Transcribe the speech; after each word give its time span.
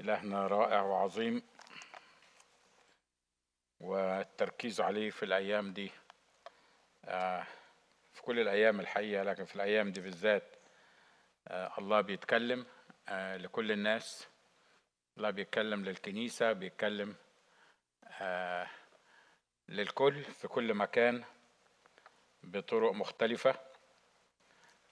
إلهنا 0.00 0.46
رائع 0.46 0.82
وعظيم 0.82 1.42
والتركيز 3.80 4.80
عليه 4.80 5.10
في 5.10 5.22
الأيام 5.22 5.72
دي 5.72 5.90
آه، 7.04 7.46
في 8.12 8.22
كل 8.22 8.40
الأيام 8.40 8.80
الحقيقة 8.80 9.22
لكن 9.22 9.44
في 9.44 9.56
الأيام 9.56 9.92
دي 9.92 10.00
بالذات 10.00 10.56
آه، 11.48 11.72
الله 11.78 12.00
بيتكلم 12.00 12.66
آه، 13.08 13.36
لكل 13.36 13.72
الناس 13.72 14.28
الله 15.16 15.30
بيتكلم 15.30 15.84
للكنيسة 15.84 16.52
بيتكلم 16.52 17.14
للكل 19.68 20.24
في 20.24 20.48
كل 20.48 20.74
مكان 20.74 21.24
بطرق 22.42 22.92
مختلفة 22.92 23.54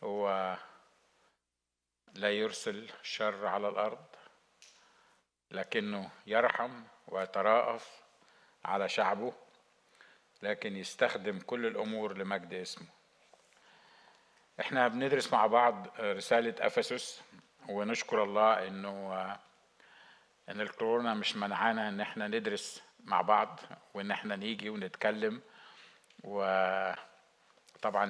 هو 0.02 0.57
لا 2.14 2.30
يرسل 2.30 2.89
شر 3.02 3.46
على 3.46 3.68
الأرض 3.68 4.05
لكنه 5.54 6.11
يرحم 6.26 6.82
ويتراءف 7.08 8.03
على 8.64 8.89
شعبه 8.89 9.32
لكن 10.43 10.76
يستخدم 10.76 11.39
كل 11.39 11.67
الأمور 11.67 12.18
لمجد 12.18 12.54
اسمه. 12.54 12.86
إحنا 14.61 14.89
بندرس 14.89 15.32
مع 15.32 15.46
بعض 15.46 15.86
رسالة 16.00 16.54
أفسس 16.67 17.22
ونشكر 17.68 18.22
الله 18.25 18.67
إنه 18.68 19.14
إن 20.48 20.61
الكورونا 20.61 21.14
مش 21.14 21.36
منعانا 21.36 21.89
إن 21.89 22.00
إحنا 22.00 22.29
ندرس 22.29 22.82
مع 23.04 23.21
بعض 23.21 23.61
وإن 23.95 24.11
إحنا 24.11 24.36
نيجي 24.36 24.71
ونتكلم. 24.71 25.43
وطبعا 26.25 26.95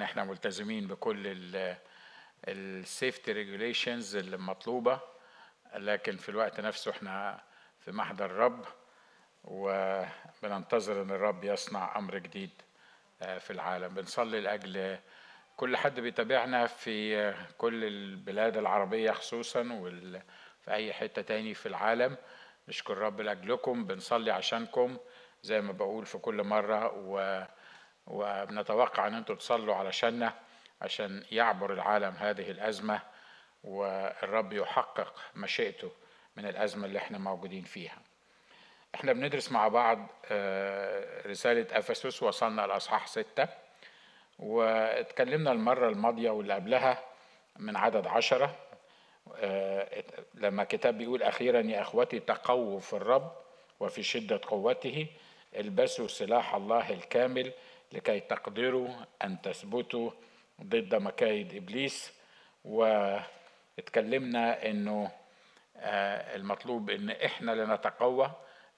إحنا 0.05 0.24
ملتزمين 0.24 0.87
بكل 0.87 1.47
ال 2.48 2.61
safety 2.61 3.33
regulations 3.33 4.16
المطلوبه 4.16 5.01
لكن 5.74 6.16
في 6.16 6.28
الوقت 6.28 6.60
نفسه 6.60 6.91
إحنا 6.91 7.41
في 7.80 7.92
محضر 7.92 8.24
الرب 8.24 8.65
وبننتظر 9.45 11.02
إن 11.02 11.10
الرب 11.10 11.45
يصنع 11.45 11.99
أمر 11.99 12.18
جديد 12.18 12.51
آه، 13.23 13.38
في 13.38 13.52
العالم. 13.52 13.95
بنصلي 13.95 14.40
لأجل 14.40 14.99
كل 15.57 15.76
حد 15.76 16.01
بيتابعنا 16.01 16.66
في 16.66 17.34
كل 17.59 17.84
البلاد 17.84 18.57
العربية 18.57 19.10
خصوصا 19.10 19.68
وفي 19.73 20.21
أي 20.71 20.93
حتة 20.93 21.23
تاني 21.23 21.54
في 21.54 21.66
العالم. 21.66 22.16
نشكر 22.68 22.93
الرب 22.93 23.21
لأجلكم 23.21 23.84
بنصلي 23.84 24.30
عشانكم 24.30 24.96
زي 25.43 25.60
ما 25.60 25.73
بقول 25.73 26.06
في 26.06 26.18
كل 26.18 26.43
مرة 26.43 26.93
و 26.96 27.45
وبنتوقع 28.06 29.06
إن 29.06 29.15
أنتم 29.15 29.34
تصلوا 29.34 29.74
علشاننا 29.74 30.34
عشان 30.82 31.24
يعبر 31.30 31.73
العالم 31.73 32.15
هذه 32.18 32.51
الأزمة. 32.51 33.01
والرب 33.65 34.52
يحقق 34.52 35.15
مشيئته 35.34 35.90
من 36.37 36.46
الأزمة 36.46 36.87
اللي 36.87 36.98
إحنا 36.98 37.18
موجودين 37.18 37.62
فيها. 37.62 37.98
إحنا 38.95 39.12
بندرس 39.12 39.52
مع 39.52 39.68
بعض 39.68 40.06
آه، 40.26 41.29
رسالة 41.29 41.79
أفسس 41.79 42.23
وصلنا 42.23 42.66
لأصحاح 42.66 43.06
ستة 43.06 43.48
واتكلمنا 44.38 45.52
المرة 45.52 45.88
الماضية 45.88 46.30
واللي 46.30 46.54
قبلها 46.54 47.02
من 47.59 47.76
عدد 47.76 48.06
عشرة 48.06 48.54
آه، 49.37 50.04
لما 50.34 50.65
كتاب 50.65 50.99
بيقول 50.99 51.23
أخيرا 51.23 51.60
يا 51.60 51.80
أخوتي 51.80 52.21
تقووا 52.21 52.80
في 52.80 52.93
الرب 52.93 53.32
وفي 53.80 54.02
شدة 54.02 54.40
قوته 54.46 55.06
البسوا 55.56 56.09
سلاح 56.09 56.54
الله 56.54 56.90
الكامل 56.90 57.52
لكي 57.93 58.21
تقدروا 58.21 58.88
أن 59.24 59.40
تثبتوا 59.43 60.10
ضد 60.62 60.95
مكايد 60.95 61.54
إبليس 61.54 62.12
واتكلمنا 62.65 63.34
أنه 63.79 65.11
آه، 65.77 66.37
المطلوب 66.37 66.91
أن 66.91 67.11
إحنا 67.11 67.50
لنتقوى 67.53 68.31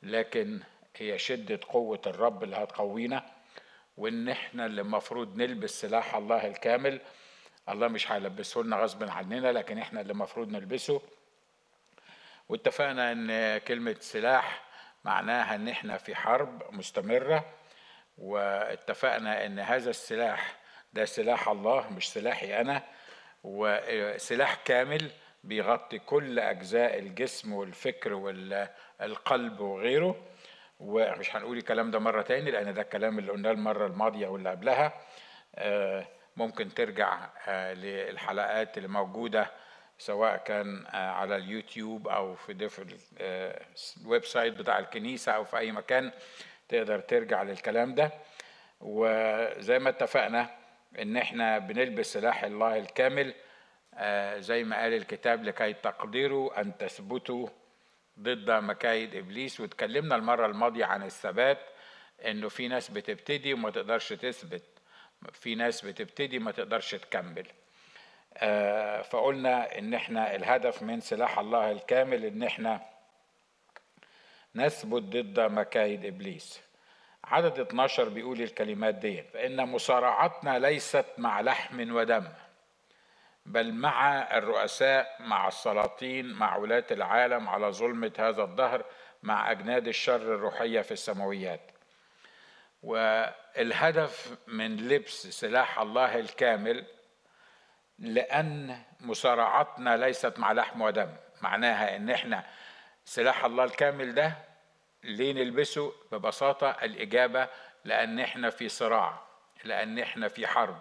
لكن 0.02 0.60
هي 0.96 1.18
شدة 1.18 1.60
قوة 1.68 2.00
الرب 2.06 2.44
اللي 2.44 2.56
هتقوينا 2.56 3.26
وإن 3.96 4.28
إحنا 4.28 4.66
اللي 4.66 4.80
المفروض 4.80 5.36
نلبس 5.36 5.80
سلاح 5.80 6.14
الله 6.14 6.46
الكامل. 6.46 7.00
الله 7.68 7.88
مش 7.88 8.12
هيلبسه 8.12 8.60
لنا 8.60 8.76
غصب 8.76 9.10
عننا 9.10 9.52
لكن 9.52 9.78
إحنا 9.78 10.00
اللي 10.00 10.12
المفروض 10.12 10.48
نلبسه. 10.48 11.02
واتفقنا 12.48 13.12
إن 13.12 13.58
كلمة 13.58 13.96
سلاح 14.00 14.62
معناها 15.04 15.54
إن 15.54 15.68
إحنا 15.68 15.96
في 15.96 16.14
حرب 16.14 16.62
مستمرة. 16.74 17.44
واتفقنا 18.18 19.46
إن 19.46 19.58
هذا 19.58 19.90
السلاح 19.90 20.56
ده 20.92 21.04
سلاح 21.04 21.48
الله 21.48 21.90
مش 21.92 22.12
سلاحي 22.12 22.60
أنا. 22.60 22.82
وسلاح 23.44 24.54
كامل 24.64 25.10
بيغطي 25.44 25.98
كل 25.98 26.38
أجزاء 26.38 26.98
الجسم 26.98 27.52
والفكر 27.52 28.12
والقلب 28.12 29.60
وغيره. 29.60 30.22
ومش 30.80 31.36
هنقول 31.36 31.56
الكلام 31.56 31.90
ده 31.90 31.98
مرة 31.98 32.22
تاني 32.22 32.50
لأن 32.50 32.74
ده 32.74 32.82
الكلام 32.82 33.18
اللي 33.18 33.32
قلناه 33.32 33.50
المرة 33.50 33.86
الماضية 33.86 34.28
واللي 34.28 34.50
قبلها. 34.50 34.92
آه، 35.54 36.06
ممكن 36.36 36.74
ترجع 36.74 37.28
آه، 37.48 37.74
للحلقات 37.74 38.76
اللي 38.76 38.88
موجودة 38.88 39.50
سواء 39.98 40.36
كان 40.36 40.86
آه، 40.86 41.10
على 41.10 41.36
اليوتيوب 41.36 42.08
أو 42.08 42.34
في 42.34 42.70
ال 44.00 44.24
website 44.24 44.54
بتاع 44.54 44.78
الكنيسة 44.78 45.32
أو 45.32 45.44
في 45.44 45.58
أي 45.58 45.72
مكان 45.72 46.12
تقدر 46.68 47.00
ترجع 47.00 47.42
للكلام 47.42 47.94
ده. 47.94 48.10
وزي 48.80 49.78
ما 49.78 49.88
اتفقنا 49.88 50.50
إن 50.98 51.16
إحنا 51.16 51.58
بنلبس 51.58 52.12
سلاح 52.12 52.44
الله 52.44 52.78
الكامل 52.78 53.34
آه، 53.94 54.38
زي 54.38 54.64
ما 54.64 54.76
قال 54.80 54.94
الكتاب 54.94 55.44
لكي 55.44 55.72
تقدروا 55.72 56.60
أن 56.60 56.78
تثبتوا 56.78 57.48
ضد 58.20 58.50
مكايد 58.50 59.14
إبليس. 59.14 59.60
واتكلمنا 59.60 60.16
المرة 60.16 60.46
الماضية 60.46 60.84
عن 60.84 61.02
الثبات 61.02 61.58
إنه 62.24 62.48
في 62.48 62.68
ناس 62.68 62.90
بتبتدي 62.90 63.54
وما 63.54 63.70
تقدرش 63.70 64.12
تثبت 64.12 64.62
في 65.32 65.54
ناس 65.54 65.84
بتبتدي 65.84 66.38
ما 66.38 66.50
تقدرش 66.50 66.94
تكمل. 66.94 67.46
آه، 68.36 69.02
فقلنا 69.02 69.78
إن 69.78 69.94
إحنا 69.94 70.34
الهدف 70.34 70.82
من 70.82 71.00
سلاح 71.00 71.38
الله 71.38 71.70
الكامل 71.72 72.24
إن 72.24 72.42
إحنا 72.42 72.80
نثبت 74.54 75.02
ضد 75.02 75.40
مكايد 75.40 76.04
إبليس. 76.04 76.65
عدد 77.26 77.58
12 77.60 78.08
بيقول 78.08 78.42
الكلمات 78.42 78.94
دي 78.94 79.22
فإن 79.22 79.68
مصارعتنا 79.68 80.58
ليست 80.58 81.04
مع 81.18 81.40
لحم 81.40 81.94
ودم 81.96 82.28
بل 83.46 83.72
مع 83.72 84.12
الرؤساء 84.38 85.16
مع 85.20 85.48
السلاطين 85.48 86.32
مع 86.32 86.56
ولاة 86.56 86.84
العالم 86.90 87.48
على 87.48 87.66
ظلمة 87.72 88.12
هذا 88.18 88.42
الدهر 88.44 88.84
مع 89.22 89.50
أجناد 89.50 89.88
الشر 89.88 90.34
الروحية 90.34 90.80
في 90.80 90.92
السماويات. 90.92 91.60
والهدف 92.82 94.36
من 94.46 94.76
لبس 94.76 95.26
سلاح 95.26 95.78
الله 95.78 96.18
الكامل 96.18 96.84
لأن 97.98 98.78
مصارعتنا 99.00 99.96
ليست 99.96 100.38
مع 100.38 100.52
لحم 100.52 100.80
ودم 100.82 101.08
معناها 101.42 101.96
إن 101.96 102.10
إحنا 102.10 102.44
سلاح 103.04 103.44
الله 103.44 103.64
الكامل 103.64 104.14
ده 104.14 104.32
ليه 105.04 105.32
نلبسه؟ 105.32 105.92
ببساطة 106.12 106.70
الإجابة 106.70 107.48
لأن 107.84 108.20
إحنا 108.20 108.50
في 108.50 108.68
صراع 108.68 109.22
لأن 109.64 109.98
إحنا 109.98 110.28
في 110.28 110.46
حرب. 110.46 110.78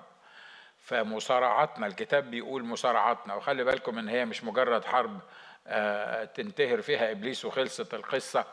فمصارعتنا 0.77 1.87
الكتاب 1.87 2.31
بيقول 2.31 2.63
مصارعتنا 2.63 3.35
وخلي 3.35 3.63
بالكم 3.63 3.97
إن 3.99 4.09
هي 4.09 4.25
مش 4.25 4.43
مجرد 4.43 4.85
حرب 4.85 5.19
آه، 5.67 6.25
تنتهر 6.25 6.81
فيها 6.81 7.11
إبليس 7.11 7.45
وخلصت 7.45 7.93
القصة. 7.93 8.45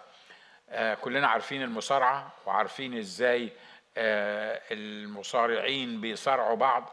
آه، 0.70 0.94
كلنا 0.94 1.26
عارفين 1.26 1.62
المصارعة 1.62 2.32
وعارفين 2.46 2.98
إزاي 2.98 3.52
آه، 3.96 4.60
المصارعين 4.70 6.00
بيصارعوا 6.00 6.56
بعض 6.56 6.90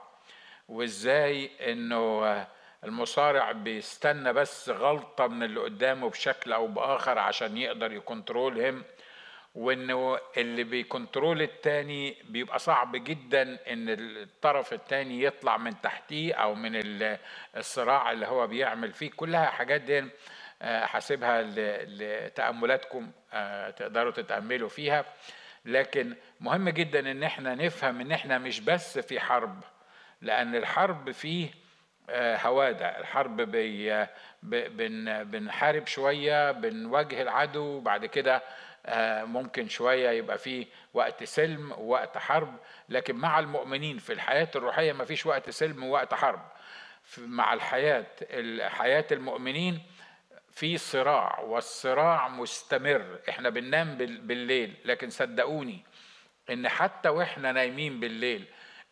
وإزاي 0.70 1.52
إنه 1.72 2.48
المصارع 2.84 3.52
بيستنى 3.52 4.34
بس 4.34 4.70
غلطة 4.70 5.28
من 5.28 5.44
اللي 5.44 5.60
قدامه 5.60 6.10
بشكل 6.10 6.54
أو 6.54 6.68
بآخر 6.68 7.20
عشان 7.20 7.58
يقدر 7.58 7.92
يكنترولهم 7.92 8.84
وإنه 9.56 10.20
اللي 10.38 10.64
بيكنترول 10.64 11.42
التاني 11.42 12.18
بيبقى 12.24 12.60
صعب 12.60 12.96
جدا 12.96 13.42
إن 13.42 13.86
الطرف 13.90 14.74
التاني 14.74 15.24
يطلع 15.24 15.58
من 15.58 15.82
تحتيه 15.82 16.34
أو 16.34 16.56
من 16.56 16.72
الصراع 17.58 18.12
اللي 18.12 18.28
هو 18.28 18.48
بيعمل 18.48 18.94
فيه. 18.94 19.12
كلها 19.12 19.46
حاجات 19.46 19.82
دي 19.82 20.06
آه، 20.62 20.86
حاسبها 20.86 21.42
لتأملاتكم 21.88 23.12
آه، 23.34 23.70
تقدروا 23.70 24.12
تتأملوا 24.12 24.70
فيها. 24.70 25.06
لكن 25.66 26.16
مهم 26.40 26.70
جدا 26.70 27.12
إن 27.12 27.24
إحنا 27.24 27.56
نفهم 27.56 28.02
إن 28.02 28.12
إحنا 28.12 28.38
مش 28.38 28.60
بس 28.60 29.00
في 29.00 29.20
حرب 29.20 29.64
لأن 30.22 30.56
الحرب 30.56 31.12
فيه 31.12 31.50
هوادة. 32.16 33.00
الحرب 33.00 33.42
بي 33.42 34.06
بنحارب 35.24 35.88
شوية 35.88 36.52
بنواجه 36.52 37.22
العدو 37.22 37.80
بعد 37.80 38.06
كده 38.06 38.42
آه، 38.86 39.24
ممكن 39.24 39.70
شوية 39.70 40.10
يبقى 40.10 40.38
فيه 40.38 40.66
وقت 40.94 41.24
سلم 41.24 41.72
ووقت 41.72 42.18
حرب. 42.18 42.56
لكن 42.90 43.16
مع 43.16 43.40
المؤمنين 43.40 43.98
في 43.98 44.14
الحياة 44.14 44.48
الروحية 44.56 44.94
ما 44.94 45.06
فيش 45.06 45.26
وقت 45.26 45.50
سلم 45.50 45.84
ووقت 45.84 46.14
حرب. 46.14 46.42
مع 47.18 47.54
الحياة 47.54 48.06
حياة 48.70 49.06
المؤمنين 49.12 49.82
في 50.52 50.78
صراع 50.78 51.40
والصراع 51.40 52.28
مستمر. 52.28 53.20
إحنا 53.30 53.50
بننام 53.50 53.98
بالليل. 53.98 54.74
لكن 54.86 55.10
صدقوني 55.10 55.86
إن 56.50 56.70
حتى 56.70 57.10
وإحنا 57.10 57.52
نايمين 57.52 58.00
بالليل 58.00 58.46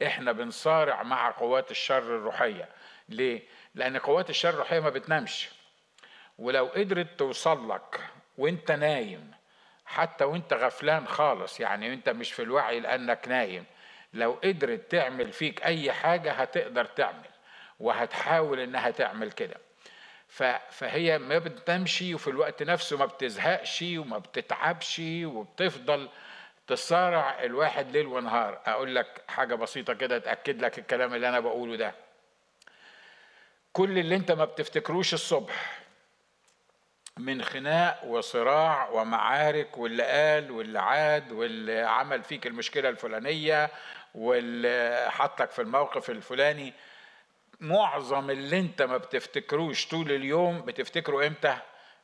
إحنا 0.03 0.31
بنصارع 0.31 1.03
مع 1.03 1.31
قوات 1.31 1.71
الشر 1.71 1.97
الروحية. 1.97 2.69
ليه؟ 3.09 3.41
لأن 3.75 3.97
قوات 3.97 4.29
الشر 4.29 4.49
الروحيه 4.49 4.79
ما 4.79 4.89
بتنامش. 4.89 5.49
ولو 6.37 6.65
قدرت 6.65 7.19
توصل 7.19 7.69
لك 7.69 7.99
وأنت 8.37 8.71
نايم 8.71 9.31
حتى 9.85 10.23
وأنت 10.23 10.53
غفلان 10.53 11.07
خالص 11.07 11.59
يعني 11.59 11.93
أنت 11.93 12.09
مش 12.09 12.31
في 12.33 12.41
الوعي 12.41 12.79
لأنك 12.79 13.27
نايم 13.27 13.65
لو 14.13 14.31
قدرت 14.43 14.91
تعمل 14.91 15.31
فيك 15.31 15.63
أي 15.63 15.91
حاجة 15.91 16.31
هتقدر 16.31 16.85
تعمل 16.85 17.29
وهتحاول 17.79 18.59
إنها 18.59 18.89
تعمل 18.91 19.31
كده. 19.31 19.55
فهي 20.69 21.17
ما 21.17 21.37
بتنامشي 21.37 22.15
وفي 22.15 22.29
الوقت 22.29 22.63
نفسه 22.63 22.97
ما 22.97 23.05
بتزهقش 23.05 23.81
وما 23.97 24.17
بتتعبش 24.17 25.01
وبتفضل 25.25 26.09
تصارع 26.67 27.43
الواحد 27.43 27.91
ليل 27.91 28.05
ونهار. 28.07 28.61
أقول 28.65 28.95
لك 28.95 29.21
حاجة 29.27 29.55
بسيطة 29.55 29.93
كده 29.93 30.17
تأكد 30.19 30.61
لك 30.61 30.79
الكلام 30.79 31.13
اللي 31.13 31.29
أنا 31.29 31.39
بقوله 31.39 31.75
ده. 31.75 31.93
كل 33.77 33.99
اللي 33.99 34.15
انت 34.15 34.31
ما 34.31 34.45
بتفتكروش 34.45 35.13
الصبح 35.13 35.79
من 37.17 37.43
خناق 37.43 38.03
وصراع 38.05 38.89
ومعارك 38.89 39.77
واللي 39.77 40.03
قال 40.03 40.51
واللي 40.51 40.79
عاد 40.79 41.31
واللي 41.31 41.81
عمل 41.81 42.23
فيك 42.23 42.47
المشكلة 42.47 42.89
الفلانية 42.89 43.69
واللي 44.15 45.07
حطك 45.11 45.51
في 45.51 45.61
الموقف 45.61 46.09
الفلاني 46.09 46.73
معظم 47.59 48.29
اللي 48.29 48.59
انت 48.59 48.81
ما 48.81 48.97
بتفتكروش 48.97 49.87
طول 49.87 50.11
اليوم 50.11 50.61
بتفتكره 50.61 51.27
إمتى؟ 51.27 51.57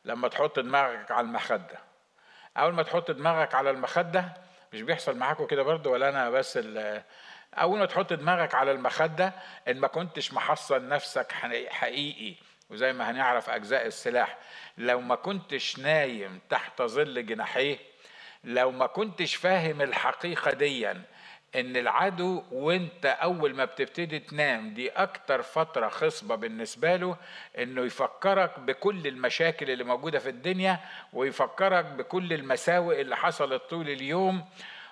لما 0.05 0.27
تحط 0.27 0.59
دماغك 0.59 1.11
على 1.11 1.27
المخدة. 1.27 1.79
أول 2.57 2.73
ما 2.73 2.83
تحط 2.83 3.11
دماغك 3.11 3.55
على 3.55 3.69
المخدة 3.69 4.33
مش 4.73 4.81
بيحصل 4.81 5.17
معاكم 5.17 5.45
كده 5.45 5.63
برضه 5.63 5.89
ولا 5.89 6.09
أنا 6.09 6.29
بس 6.29 6.59
أول 7.57 7.79
ما 7.79 7.85
تحط 7.85 8.13
دماغك 8.13 8.55
على 8.55 8.71
المخدة 8.71 9.33
إن 9.67 9.77
ما 9.79 9.88
كنتش 9.88 10.33
محصن 10.33 10.89
نفسك 10.89 11.31
حقيقي 11.69 12.35
وزي 12.69 12.94
ما 12.94 13.11
هنعرف 13.11 13.50
أجزاء 13.50 13.88
السلاح 13.88 14.38
لو 14.77 15.01
ما 15.01 15.15
كنتش 15.15 15.79
نايم 15.79 16.39
تحت 16.50 16.81
ظل 16.81 17.25
جناحيه 17.25 17.77
لو 18.44 18.71
ما 18.71 18.85
كنتش 18.88 19.35
فاهم 19.35 19.81
الحقيقة 19.81 20.51
ديا 20.51 21.01
إن 21.55 21.77
العدو 21.77 22.44
وإنت 22.51 23.05
أول 23.05 23.56
ما 23.56 23.65
بتبتدي 23.65 24.19
تنام 24.19 24.73
دي 24.73 24.89
أكتر 24.89 25.41
فترة 25.41 25.88
خصبة 25.89 26.35
بالنسبة 26.35 26.95
له 26.95 27.17
إنه 27.57 27.81
يفكرك 27.81 28.59
بكل 28.59 29.07
المشاكل 29.07 29.69
اللي 29.71 29.83
موجودة 29.83 30.19
في 30.19 30.29
الدنيا 30.29 30.79
ويفكرك 31.13 31.85
بكل 31.85 32.33
المساوئ 32.33 33.01
اللي 33.01 33.17
حصلت 33.17 33.61
طول 33.69 33.89
اليوم 33.89 34.45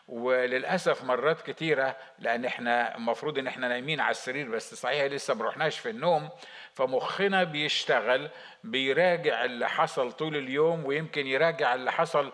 وللأسف 0.08 1.04
مرات 1.04 1.42
كتيرة 1.42 1.96
لأن 2.20 2.46
إحنا 2.46 2.96
المفروض 2.98 3.38
إن 3.38 3.48
إحنا 3.48 3.68
نايمين 3.68 4.00
على 4.00 4.12
السرير 4.12 4.50
بس 4.50 4.76
صحيح 4.76 5.04
لسه 5.06 5.34
ما 5.34 5.46
رحناش 5.46 5.80
في 5.80 5.90
النوم 5.90 6.30
فمخنا 6.74 7.44
بيشتغل 7.44 8.30
بيراجع 8.64 9.46
اللي 9.46 9.70
حصل 9.70 10.12
طول 10.12 10.36
اليوم 10.36 10.86
ويمكن 10.86 11.28
يراجع 11.28 11.74
اللي 11.76 11.92
حصل 11.92 12.32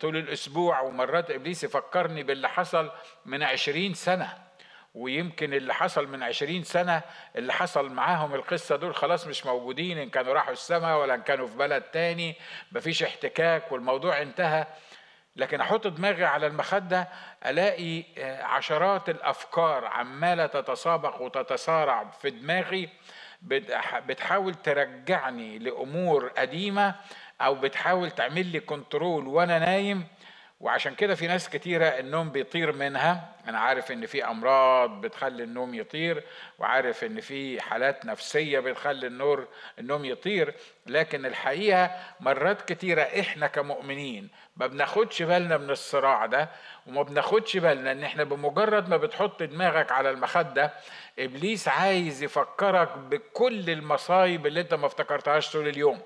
طول 0.00 0.16
الأسبوع 0.16 0.80
ومرات 0.80 1.30
إبليس 1.30 1.64
يفكرني 1.64 2.22
باللي 2.22 2.48
حصل 2.48 2.90
من 3.26 3.42
عشرين 3.42 3.94
سنة 3.94 4.38
ويمكن 4.94 5.54
اللي 5.54 5.74
حصل 5.74 6.06
من 6.08 6.22
عشرين 6.22 6.62
سنة 6.64 7.02
اللي 7.36 7.52
حصل 7.52 7.92
معاهم 7.92 8.34
القصة 8.34 8.76
دول 8.76 8.94
خلاص 8.94 9.26
مش 9.26 9.46
موجودين 9.46 9.98
إن 9.98 10.10
كانوا 10.10 10.32
راحوا 10.34 10.52
السماء 10.52 10.98
ولا 11.00 11.14
إن 11.14 11.22
كانوا 11.22 11.46
في 11.46 11.56
بلد 11.56 11.82
تاني 11.82 12.36
مفيش 12.72 13.02
احتكاك 13.02 13.72
والموضوع 13.72 14.22
انتهى. 14.22 14.66
لكن 15.36 15.60
أحط 15.60 15.86
دماغي 15.86 16.24
على 16.24 16.46
المخدة 16.46 17.08
ألاقي 17.46 18.04
آه، 18.18 18.42
عشرات 18.42 19.08
الأفكار 19.08 19.84
عمالة 19.84 20.46
تتسابق 20.46 21.22
وتتصارع 21.22 22.04
في 22.10 22.30
دماغي 22.30 22.88
بتحاول 24.06 24.54
ترجعني 24.54 25.58
لأمور 25.58 26.28
قديمة 26.28 26.94
أو 27.40 27.54
بتحاول 27.54 28.10
تعمل 28.10 28.46
لي 28.46 28.60
كنترول 28.60 29.26
وأنا 29.26 29.58
نايم. 29.58 30.06
وعشان 30.62 30.94
كده 30.94 31.14
في 31.14 31.26
ناس 31.26 31.48
كتيرة 31.48 31.86
النوم 31.86 32.30
بيطير 32.30 32.72
منها. 32.72 33.28
أنا 33.48 33.58
عارف 33.58 33.92
إن 33.92 34.06
في 34.06 34.24
أمراض 34.24 35.00
بتخلي 35.00 35.42
النوم 35.42 35.74
يطير 35.74 36.24
وعارف 36.58 37.04
إن 37.04 37.20
في 37.20 37.60
حالات 37.60 38.04
نفسية 38.04 38.60
بتخلي 38.60 39.06
النور 39.06 39.46
النوم 39.78 40.04
يطير. 40.04 40.54
لكن 40.86 41.26
الحقيقة 41.26 41.90
مرات 42.20 42.72
كتيرة 42.72 43.02
إحنا 43.02 43.46
كمؤمنين 43.46 44.28
ما 44.56 44.66
بناخدش 44.66 45.22
بالنا 45.22 45.56
من 45.56 45.70
الصراع 45.70 46.26
ده 46.26 46.48
وما 46.86 47.02
بناخدش 47.02 47.56
بالنا 47.56 47.92
إن 47.92 48.04
إحنا 48.04 48.24
بمجرد 48.24 48.88
ما 48.88 48.96
بتحط 48.96 49.42
دماغك 49.42 49.92
على 49.92 50.10
المخدة 50.10 50.72
إبليس 51.18 51.68
عايز 51.68 52.22
يفكرك 52.22 52.98
بكل 52.98 53.70
المصايب 53.70 54.46
اللي 54.46 54.60
أنت 54.60 54.74
ما 54.74 54.86
افتكرتهاش 54.86 55.52
طول 55.52 55.68
اليوم. 55.68 56.00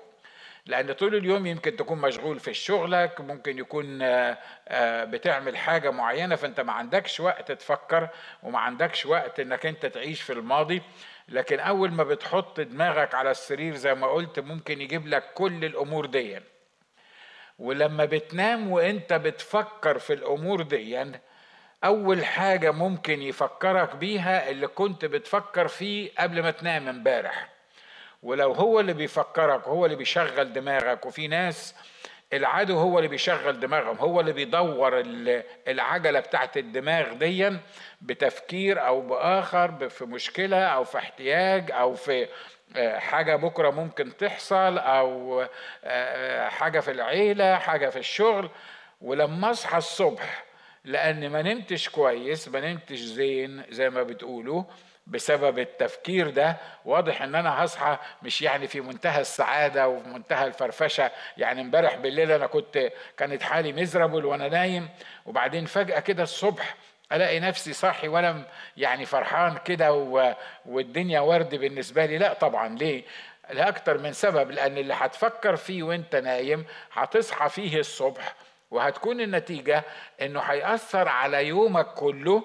لأن 0.67 0.91
طول 0.91 1.15
اليوم 1.15 1.45
يمكن 1.45 1.75
تكون 1.75 1.97
مشغول 1.97 2.39
في 2.39 2.53
شغلك 2.53 3.21
ممكن 3.21 3.57
يكون 3.57 4.01
آه، 4.01 4.37
آه، 4.67 5.03
بتعمل 5.03 5.57
حاجة 5.57 5.91
معينة 5.91 6.35
فأنت 6.35 6.59
ما 6.59 6.73
عندكش 6.73 7.19
وقت 7.19 7.51
تفكر 7.51 8.09
وما 8.43 8.59
عندكش 8.59 9.05
وقت 9.05 9.39
إنك 9.39 9.65
أنت 9.65 9.85
تعيش 9.85 10.21
في 10.21 10.33
الماضي. 10.33 10.81
لكن 11.29 11.59
أول 11.59 11.91
ما 11.91 12.03
بتحط 12.03 12.59
دماغك 12.59 13.15
على 13.15 13.31
السرير 13.31 13.75
زي 13.75 13.93
ما 13.95 14.07
قلت 14.07 14.39
ممكن 14.39 14.81
يجيب 14.81 15.07
لك 15.07 15.33
كل 15.33 15.65
الأمور 15.65 16.05
دي 16.05 16.39
ولما 17.59 18.05
بتنام 18.05 18.71
وأنت 18.71 19.13
بتفكر 19.13 19.99
في 19.99 20.13
الأمور 20.13 20.61
دي 20.61 21.11
أول 21.83 22.25
حاجة 22.25 22.71
ممكن 22.71 23.21
يفكرك 23.21 23.95
بيها 23.95 24.49
اللي 24.49 24.67
كنت 24.67 25.05
بتفكر 25.05 25.67
فيه 25.67 26.11
قبل 26.19 26.43
ما 26.43 26.51
تنام 26.51 26.87
امبارح. 26.87 27.56
ولو 28.27 28.51
هو 28.51 28.79
اللي 28.79 28.93
بيفكرك 28.93 29.67
هو 29.67 29.85
اللي 29.85 29.95
بيشغل 29.95 30.53
دماغك 30.53 31.05
وفي 31.05 31.27
ناس 31.27 31.75
العدو 32.33 32.79
هو 32.79 32.97
اللي 32.97 33.09
بيشغل 33.09 33.59
دماغهم 33.59 33.97
هو 33.97 34.19
اللي 34.19 34.33
بيدور 34.33 35.03
العجلة 35.67 36.19
بتاعت 36.19 36.57
الدماغ 36.57 37.13
ديا 37.13 37.59
بتفكير 38.01 38.87
أو 38.87 39.01
بآخر 39.01 39.89
في 39.89 40.05
مشكلة 40.05 40.65
أو 40.65 40.83
في 40.83 40.97
احتياج 40.97 41.71
أو 41.71 41.93
في 41.93 42.27
آه، 42.75 42.99
حاجة 42.99 43.35
بكرة 43.35 43.69
ممكن 43.69 44.17
تحصل 44.17 44.77
أو 44.77 45.45
آه، 45.83 46.49
حاجة 46.49 46.79
في 46.79 46.91
العيلة 46.91 47.55
حاجة 47.55 47.89
في 47.89 47.99
الشغل. 47.99 48.49
ولما 49.01 49.51
أصحى 49.51 49.77
الصبح 49.77 50.43
لأن 50.85 51.29
ما 51.29 51.41
نمتش 51.41 51.89
كويس 51.89 52.47
ما 52.47 52.59
نمتش 52.71 52.99
زين 52.99 53.63
زي 53.69 53.89
ما 53.89 54.03
بتقولوا 54.03 54.63
بسبب 55.07 55.59
التفكير 55.59 56.29
ده 56.29 56.57
واضح 56.85 57.21
إن 57.21 57.35
أنا 57.35 57.63
هصحى 57.65 57.97
مش 58.23 58.41
يعني 58.41 58.67
في 58.67 58.81
منتهى 58.81 59.21
السعادة 59.21 59.87
وفي 59.87 60.09
منتهى 60.09 60.45
الفرفشة. 60.47 61.11
يعني 61.37 61.61
امبارح 61.61 61.95
بالليل 61.95 62.31
أنا 62.31 62.47
كنت 62.47 62.89
كانت 63.17 63.43
حالي 63.43 63.73
مزربل 63.73 64.25
وأنا 64.25 64.47
نايم 64.47 64.89
وبعدين 65.25 65.65
فجأة 65.65 65.99
كده 65.99 66.23
الصبح 66.23 66.75
ألاقي 67.11 67.39
نفسي 67.39 67.73
صاحي 67.73 68.07
وأنا 68.07 68.43
يعني 68.77 69.05
فرحان 69.05 69.57
كده 69.65 69.91
والدنيا 70.65 71.19
ورد 71.19 71.55
بالنسبة 71.55 72.05
لي. 72.05 72.17
لا 72.17 72.33
طبعا 72.33 72.77
ليه؟ 72.77 73.03
لأكتر 73.49 73.97
من 73.97 74.13
سبب 74.13 74.51
لأن 74.51 74.77
اللي 74.77 74.93
هتفكر 74.93 75.55
فيه 75.55 75.83
وأنت 75.83 76.15
نايم 76.15 76.65
هتصحى 76.93 77.49
فيه 77.49 77.79
الصبح 77.79 78.33
وهتكون 78.71 79.21
النتيجة 79.21 79.83
إنه 80.21 80.39
هيأثر 80.39 81.07
على 81.07 81.47
يومك 81.47 81.85
كله. 81.93 82.43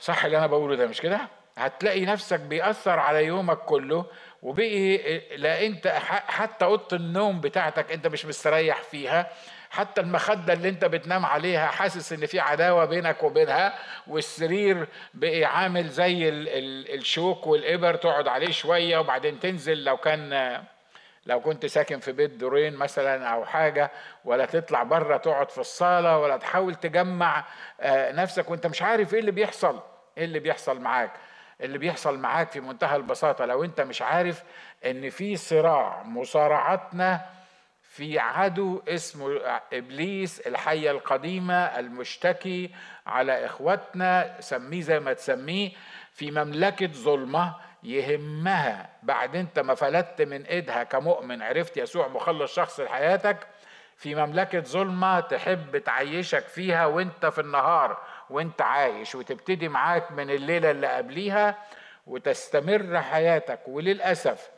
صح 0.00 0.24
اللي 0.24 0.38
أنا 0.38 0.46
بقوله 0.46 0.76
ده 0.76 0.86
مش 0.86 1.00
كده؟ 1.00 1.20
هتلاقي 1.56 2.04
نفسك 2.04 2.40
بيأثر 2.40 2.98
على 2.98 3.24
يومك 3.24 3.58
كله 3.58 4.06
وبقي 4.42 4.96
لا 5.36 5.66
أنت 5.66 5.88
حتى 6.28 6.64
أوضة 6.64 6.96
النوم 6.96 7.40
بتاعتك 7.40 7.92
أنت 7.92 8.06
مش 8.06 8.26
مستريح 8.26 8.82
فيها. 8.82 9.30
حتى 9.70 10.00
المخدة 10.00 10.52
اللي 10.52 10.68
أنت 10.68 10.84
بتنام 10.84 11.26
عليها 11.26 11.66
حاسس 11.66 12.12
إن 12.12 12.26
في 12.26 12.40
عداوة 12.40 12.84
بينك 12.84 13.22
وبينها 13.22 13.74
والسرير 14.06 14.88
بقي 15.14 15.44
عامل 15.44 15.88
زي 15.88 16.28
الشوك 16.28 17.46
والإبر 17.46 17.94
تقعد 17.94 18.28
عليه 18.28 18.50
شوية 18.50 18.98
وبعدين 18.98 19.40
تنزل 19.40 19.84
لو 19.84 19.96
كان 19.96 20.62
لو 21.26 21.40
كنت 21.40 21.66
ساكن 21.66 22.00
في 22.00 22.12
بيت 22.12 22.30
دورين 22.30 22.74
مثلا 22.76 23.26
أو 23.28 23.44
حاجة 23.44 23.90
ولا 24.24 24.46
تطلع 24.46 24.82
بره 24.82 25.16
تقعد 25.16 25.50
في 25.50 25.58
الصالة 25.58 26.18
ولا 26.18 26.36
تحاول 26.36 26.74
تجمع 26.74 27.44
آه، 27.80 28.12
نفسك 28.12 28.50
وأنت 28.50 28.66
مش 28.66 28.82
عارف 28.82 29.14
إيه 29.14 29.20
اللي 29.20 29.30
بيحصل 29.32 29.80
إيه 30.18 30.24
اللي 30.24 30.38
بيحصل 30.38 30.80
معاك. 30.80 31.12
اللي 31.60 31.78
بيحصل 31.78 32.18
معاك 32.18 32.50
في 32.50 32.60
منتهى 32.60 32.96
البساطة 32.96 33.44
لو 33.44 33.64
أنت 33.64 33.80
مش 33.80 34.02
عارف 34.02 34.42
إن 34.86 35.10
في 35.10 35.36
صراع 35.36 36.02
مصارعتنا 36.02 37.20
في 37.82 38.18
عدو 38.18 38.82
اسمه 38.88 39.40
إبليس 39.72 40.40
الحية 40.40 40.90
القديمة 40.90 41.54
المشتكي 41.54 42.70
على 43.06 43.46
إخواتنا 43.46 44.36
سميه 44.40 44.80
زي 44.80 45.00
ما 45.00 45.12
تسميه 45.12 45.70
في 46.12 46.30
مملكة 46.30 46.86
ظلمة 46.86 47.54
يهمها. 47.82 48.88
بعد 49.02 49.36
أنت 49.36 49.58
ما 49.58 49.74
فلتت 49.74 50.22
من 50.22 50.42
إيدها 50.42 50.84
كمؤمن 50.84 51.42
عرفت 51.42 51.76
يسوع 51.76 52.08
مخلص 52.08 52.54
شخص 52.54 52.80
لحياتك 52.80 53.46
في 53.96 54.14
مملكة 54.14 54.60
ظلمة 54.60 55.20
تحب 55.20 55.78
تعيشك 55.78 56.46
فيها 56.46 56.86
وأنت 56.86 57.26
في 57.26 57.40
النهار. 57.40 57.98
وانت 58.30 58.62
عايش 58.62 59.14
وتبتدي 59.14 59.68
معاك 59.68 60.12
من 60.12 60.30
الليلة 60.30 60.70
اللي 60.70 60.86
قبليها 60.86 61.58
وتستمر 62.06 63.00
حياتك. 63.00 63.60
وللأسف 63.66 64.50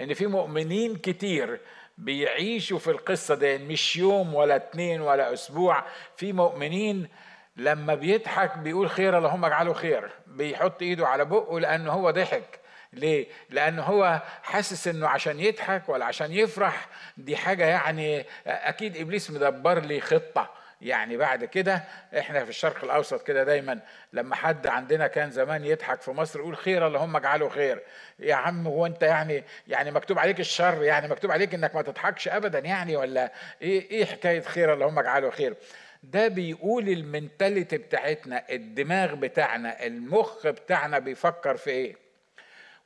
إن 0.00 0.14
في 0.14 0.26
مؤمنين 0.26 0.96
كتير 0.96 1.60
بيعيشوا 1.98 2.78
في 2.78 2.90
القصة 2.90 3.34
دي 3.34 3.58
مش 3.58 3.96
يوم 3.96 4.34
ولا 4.34 4.56
اتنين 4.56 5.00
ولا 5.00 5.32
أسبوع. 5.32 5.84
في 6.16 6.32
مؤمنين 6.32 7.08
لما 7.56 7.94
بيضحك 7.94 8.58
بيقول 8.58 8.90
خير 8.90 9.18
اللهم 9.18 9.44
اجعله 9.44 9.72
خير. 9.72 10.10
بيحط 10.26 10.82
إيده 10.82 11.06
على 11.08 11.24
بقه 11.24 11.60
لأنه 11.60 11.92
هو 11.92 12.10
ضحك. 12.10 12.60
ليه؟ 12.92 13.26
لأنه 13.50 13.82
هو 13.82 14.22
حاسس 14.42 14.88
إنه 14.88 15.08
عشان 15.08 15.40
يضحك 15.40 15.88
ولا 15.88 16.04
عشان 16.04 16.32
يفرح. 16.32 16.88
دي 17.16 17.36
حاجة 17.36 17.64
يعني 17.64 18.24
أكيد 18.46 18.96
إبليس 18.96 19.30
مدبر 19.30 19.78
لي 19.80 20.00
خطة. 20.00 20.50
يعني 20.80 21.16
بعد 21.16 21.44
كده 21.44 21.84
إحنا 22.18 22.44
في 22.44 22.50
الشرق 22.50 22.84
الأوسط 22.84 23.26
كده 23.26 23.44
دايما 23.44 23.80
لما 24.12 24.34
حد 24.34 24.66
عندنا 24.66 25.06
كان 25.06 25.30
زمان 25.30 25.64
يضحك 25.64 26.00
في 26.00 26.10
مصر 26.10 26.38
يقول 26.38 26.56
خير 26.56 26.86
اللهم 26.86 27.16
اجعله 27.16 27.48
خير. 27.48 27.82
يا 28.18 28.34
عم 28.34 28.66
هو 28.66 28.86
أنت 28.86 29.02
يعني 29.02 29.44
يعني 29.68 29.90
مكتوب 29.90 30.18
عليك 30.18 30.40
الشر 30.40 30.82
يعني 30.84 31.08
مكتوب 31.08 31.30
عليك 31.30 31.54
إنك 31.54 31.74
ما 31.74 31.82
تضحكش 31.82 32.28
ابدا 32.28 32.58
يعني 32.58 32.96
ولا 32.96 33.32
إيه 33.62 33.90
إيه 33.90 34.04
حكاية 34.04 34.40
خير 34.40 34.74
اللهم 34.74 34.98
اجعله 34.98 35.30
خير؟ 35.30 35.54
ده 36.02 36.28
بيقول 36.28 36.88
المنتاليتي 36.88 37.78
بتاعتنا 37.78 38.44
الدماغ 38.50 39.14
بتاعنا 39.14 39.86
المخ 39.86 40.46
بتاعنا 40.46 40.98
بيفكر 40.98 41.56
في 41.56 41.70
إيه؟ 41.70 41.96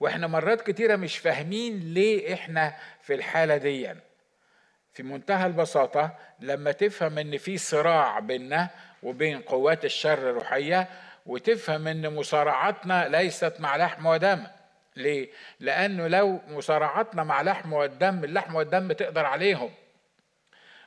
وإحنا 0.01 0.27
مرات 0.27 0.61
كتيرة 0.71 0.97
مش 0.97 1.19
فاهمين 1.19 1.79
ليه 1.95 2.35
إحنا 2.35 2.75
في 3.03 3.15
الحالة 3.15 3.57
دي. 3.57 3.95
في 4.93 5.03
منتهى 5.03 5.47
البساطة 5.47 6.17
لما 6.41 6.73
تفهم 6.73 7.19
إن 7.19 7.39
في 7.39 7.59
صراع 7.59 8.19
بيننا 8.19 8.71
وبين 9.03 9.41
قوات 9.43 9.85
الشر 9.85 10.31
الروحية 10.31 10.89
وتفهم 11.27 11.89
إن 11.89 12.15
مصارعتنا 12.15 13.09
ليست 13.09 13.55
مع 13.59 13.77
لحم 13.77 14.07
ودم. 14.07 14.47
ليه؟ 14.97 15.31
لأنه 15.61 16.09
لو 16.09 16.41
مصارعتنا 16.49 17.25
مع 17.25 17.43
لحم 17.43 17.73
والدم 17.73 18.25
اللحم 18.25 18.55
والدم 18.55 18.93
تقدر 18.93 19.27
عليهم. 19.27 19.71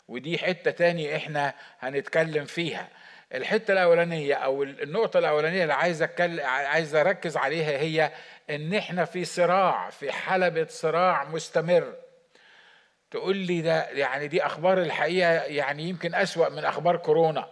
ودي 0.07 0.37
حتة 0.37 0.71
تاني 0.71 1.15
إحنا 1.15 1.53
هنتكلم 1.79 2.45
فيها. 2.45 2.87
الحتة 3.33 3.71
الأولانية 3.71 4.35
أو 4.35 4.63
النقطة 4.63 5.17
الأولانية 5.19 5.63
اللي 5.63 5.73
عايز 5.73 6.01
اتكلم 6.01 6.45
عايز 6.45 6.95
أركز 6.95 7.37
عليها 7.37 7.69
هي 7.69 8.11
إن 8.49 8.73
إحنا 8.73 9.05
في 9.05 9.25
صراع 9.25 9.89
في 9.89 10.11
حلبة 10.11 10.67
صراع 10.69 11.23
مستمر. 11.23 11.93
تقول 13.13 13.37
لي 13.37 13.61
ده 13.61 13.83
يعني 13.89 14.27
دي 14.27 14.45
أخبار 14.45 14.77
الحقيقة 14.77 15.31
يعني 15.31 15.83
يمكن 15.83 16.15
أسوأ 16.15 16.49
من 16.49 16.65
أخبار 16.65 16.97
كورونا. 16.97 17.47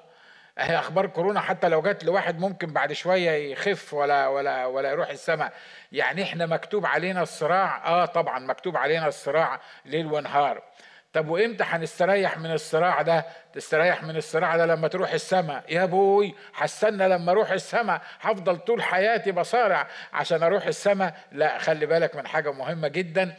أهي 0.57 0.79
أخبار 0.79 1.07
كورونا 1.07 1.41
حتى 1.41 1.69
لو 1.69 1.81
جت 1.81 2.03
لواحد 2.03 2.39
ممكن 2.39 2.73
بعد 2.73 2.93
شوية 2.93 3.51
يخف 3.51 3.93
ولا 3.93 4.27
ولا 4.27 4.65
ولا 4.65 4.89
يروح 4.89 5.09
السماء. 5.09 5.53
يعني 5.91 6.23
إحنا 6.23 6.45
مكتوب 6.45 6.85
علينا 6.85 7.21
الصراع؟ 7.21 7.87
آه 7.87 8.05
طبعا 8.05 8.39
مكتوب 8.39 8.77
علينا 8.77 9.07
الصراع 9.07 9.59
ليل 9.85 10.05
ونهار. 10.05 10.63
طب 11.13 11.29
وإمتى 11.29 11.63
هنستريح 11.63 12.37
من 12.37 12.51
الصراع 12.51 13.01
ده؟ 13.01 13.25
تستريح 13.53 14.03
من 14.03 14.15
الصراع 14.15 14.57
ده 14.57 14.65
لما 14.65 14.87
تروح 14.87 15.11
السماء. 15.13 15.63
يا 15.69 15.83
أبوي 15.83 16.35
حستنى 16.53 17.07
لما 17.07 17.31
أروح 17.31 17.51
السماء. 17.51 18.01
هفضل 18.21 18.57
طول 18.57 18.83
حياتي 18.83 19.31
بصارع 19.31 19.87
عشان 20.13 20.43
أروح 20.43 20.65
السماء. 20.65 21.13
لا 21.31 21.57
خلي 21.57 21.85
بالك 21.85 22.15
من 22.15 22.27
حاجة 22.27 22.51
مهمة 22.51 22.87
جدا. 22.87 23.35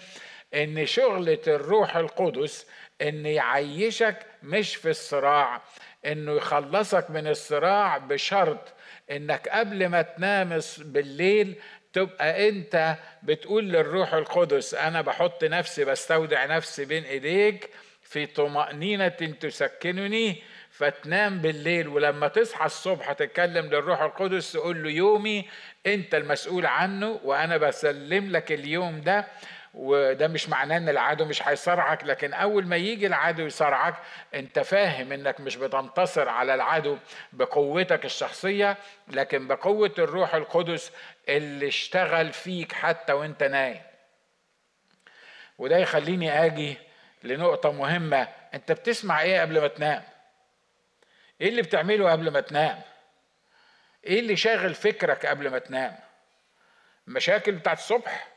إن 0.54 0.87
شغلة 0.87 1.38
الروح 1.47 1.97
القدس 1.97 2.66
إن 3.02 3.26
يعيشك 3.26 4.16
مش 4.42 4.76
في 4.76 4.90
الصراع 4.90 5.62
إنه 6.06 6.32
يخلصك 6.32 7.11
من 7.11 7.26
الصراع 7.26 7.99
بشرط 7.99 8.73
إنك 9.11 9.49
قبل 9.49 9.87
ما 9.87 10.02
تنام 10.02 10.61
بالليل 10.78 11.54
تبقى 11.92 12.49
أنت 12.49 12.97
بتقول 13.23 13.64
للروح 13.68 14.14
القدس 14.14 14.75
أنا 14.75 15.00
بحط 15.00 15.44
نفسي 15.44 15.85
بستودع 15.85 16.44
نفسي 16.47 16.85
بين 16.85 17.04
إيديك 17.04 17.71
في 18.02 18.26
طمأنينة 18.26 19.09
تسكنني 19.09 20.42
فتنام 20.71 21.38
بالليل 21.38 21.88
ولما 21.88 22.28
تصحى 22.28 22.66
الصبح 22.66 23.12
تتكلم 23.12 23.66
للروح 23.66 24.00
القدس 24.02 24.52
تقول 24.52 24.82
له 24.82 24.90
يومي 24.90 25.49
أنت 25.87 26.14
المسؤول 26.14 26.66
عنه 26.66 27.21
وأنا 27.25 27.56
بسلم 27.56 28.30
لك 28.32 28.52
اليوم 28.52 29.00
ده. 29.00 29.26
وده 29.75 30.29
مش 30.29 30.49
معناه 30.49 30.76
إن 30.76 30.88
العدو 30.88 31.25
مش 31.25 31.49
هيصارعك 31.49 32.05
لكن 32.05 32.33
أول 32.33 32.67
ما 32.67 32.76
يجي 32.76 33.07
العدو 33.07 33.47
يصارعك 33.47 33.95
أنت 34.35 34.59
فاهم 34.59 35.12
إنك 35.12 35.41
مش 35.41 35.57
بتنتصر 35.57 36.29
على 36.29 36.55
العدو 36.55 36.99
بقوتك 37.33 38.05
الشخصية 38.05 38.76
لكن 39.09 39.49
بقوة 39.49 39.95
الروح 39.99 40.35
القدس 40.35 40.93
اللي 41.29 41.69
اشتغل 41.69 42.33
فيك 42.33 42.73
حتى 42.73 43.12
وأنت 43.12 43.43
نايم. 43.43 43.81
وده 45.59 45.76
يخليني 45.76 46.45
آجي 46.45 46.76
لنقطة 47.25 47.73
مهمة. 47.73 48.29
أنت 48.55 48.73
بتسمع 48.73 49.23
إيه 49.23 49.41
قبل 49.41 49.61
ما 49.61 49.69
تنام؟ 49.69 50.02
إيه 51.41 51.49
اللي 51.49 51.62
بتعمله 51.62 52.11
قبل 52.12 52.31
ما 52.31 52.41
تنام؟ 52.41 52.81
إيه 54.07 54.21
اللي 54.21 54.37
شاغل 54.37 54.75
فكرك 54.75 55.26
قبل 55.26 55.50
ما 55.50 55.59
تنام؟ 55.59 55.97
المشاكل 57.09 57.52
بتاعت 57.52 57.79
الصبح؟ 57.79 58.32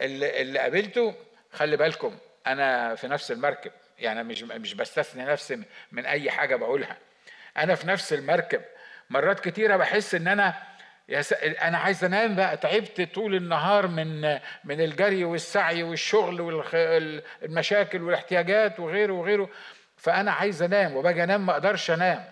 اللي, 0.00 0.40
اللي 0.40 0.58
قابلته 0.58 1.14
خلي 1.52 1.76
بالكم 1.76 2.18
أنا 2.46 2.94
في 2.94 3.08
نفس 3.08 3.32
المركب 3.32 3.72
يعني 3.98 4.22
مش 4.22 4.42
مش 4.42 4.74
بستثني 4.74 5.24
نفسي 5.24 5.62
من 5.92 6.06
أي 6.06 6.30
حاجة 6.30 6.56
بقولها. 6.56 6.96
أنا 7.56 7.74
في 7.74 7.86
نفس 7.86 8.12
المركب 8.12 8.62
مرات 9.10 9.40
كتيرة 9.40 9.76
بحس 9.76 10.14
إن 10.14 10.28
أنا 10.28 10.54
يا 11.08 11.22
س... 11.22 11.32
أنا 11.42 11.78
عايز 11.78 12.04
أنام 12.04 12.36
بقى 12.36 12.56
تعبت 12.56 13.00
طول 13.14 13.34
النهار 13.34 13.86
من 13.86 14.20
من 14.64 14.80
الجري 14.80 15.24
والسعي 15.24 15.82
والشغل 15.82 16.40
والمشاكل 16.40 18.02
والاحتياجات 18.02 18.80
وغيره 18.80 19.12
وغيره. 19.12 19.50
فأنا 19.96 20.32
عايز 20.32 20.62
أنام 20.62 20.96
وباجي 20.96 21.24
أنام 21.24 21.46
ما 21.46 21.52
أقدرش 21.52 21.90
أنام. 21.90 22.24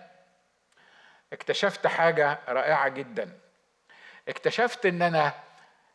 اكتشفت 1.33 1.87
حاجة 1.87 2.39
رائعة 2.47 2.89
جدا. 2.89 3.29
اكتشفت 4.27 4.85
إن 4.85 5.01
أنا 5.01 5.33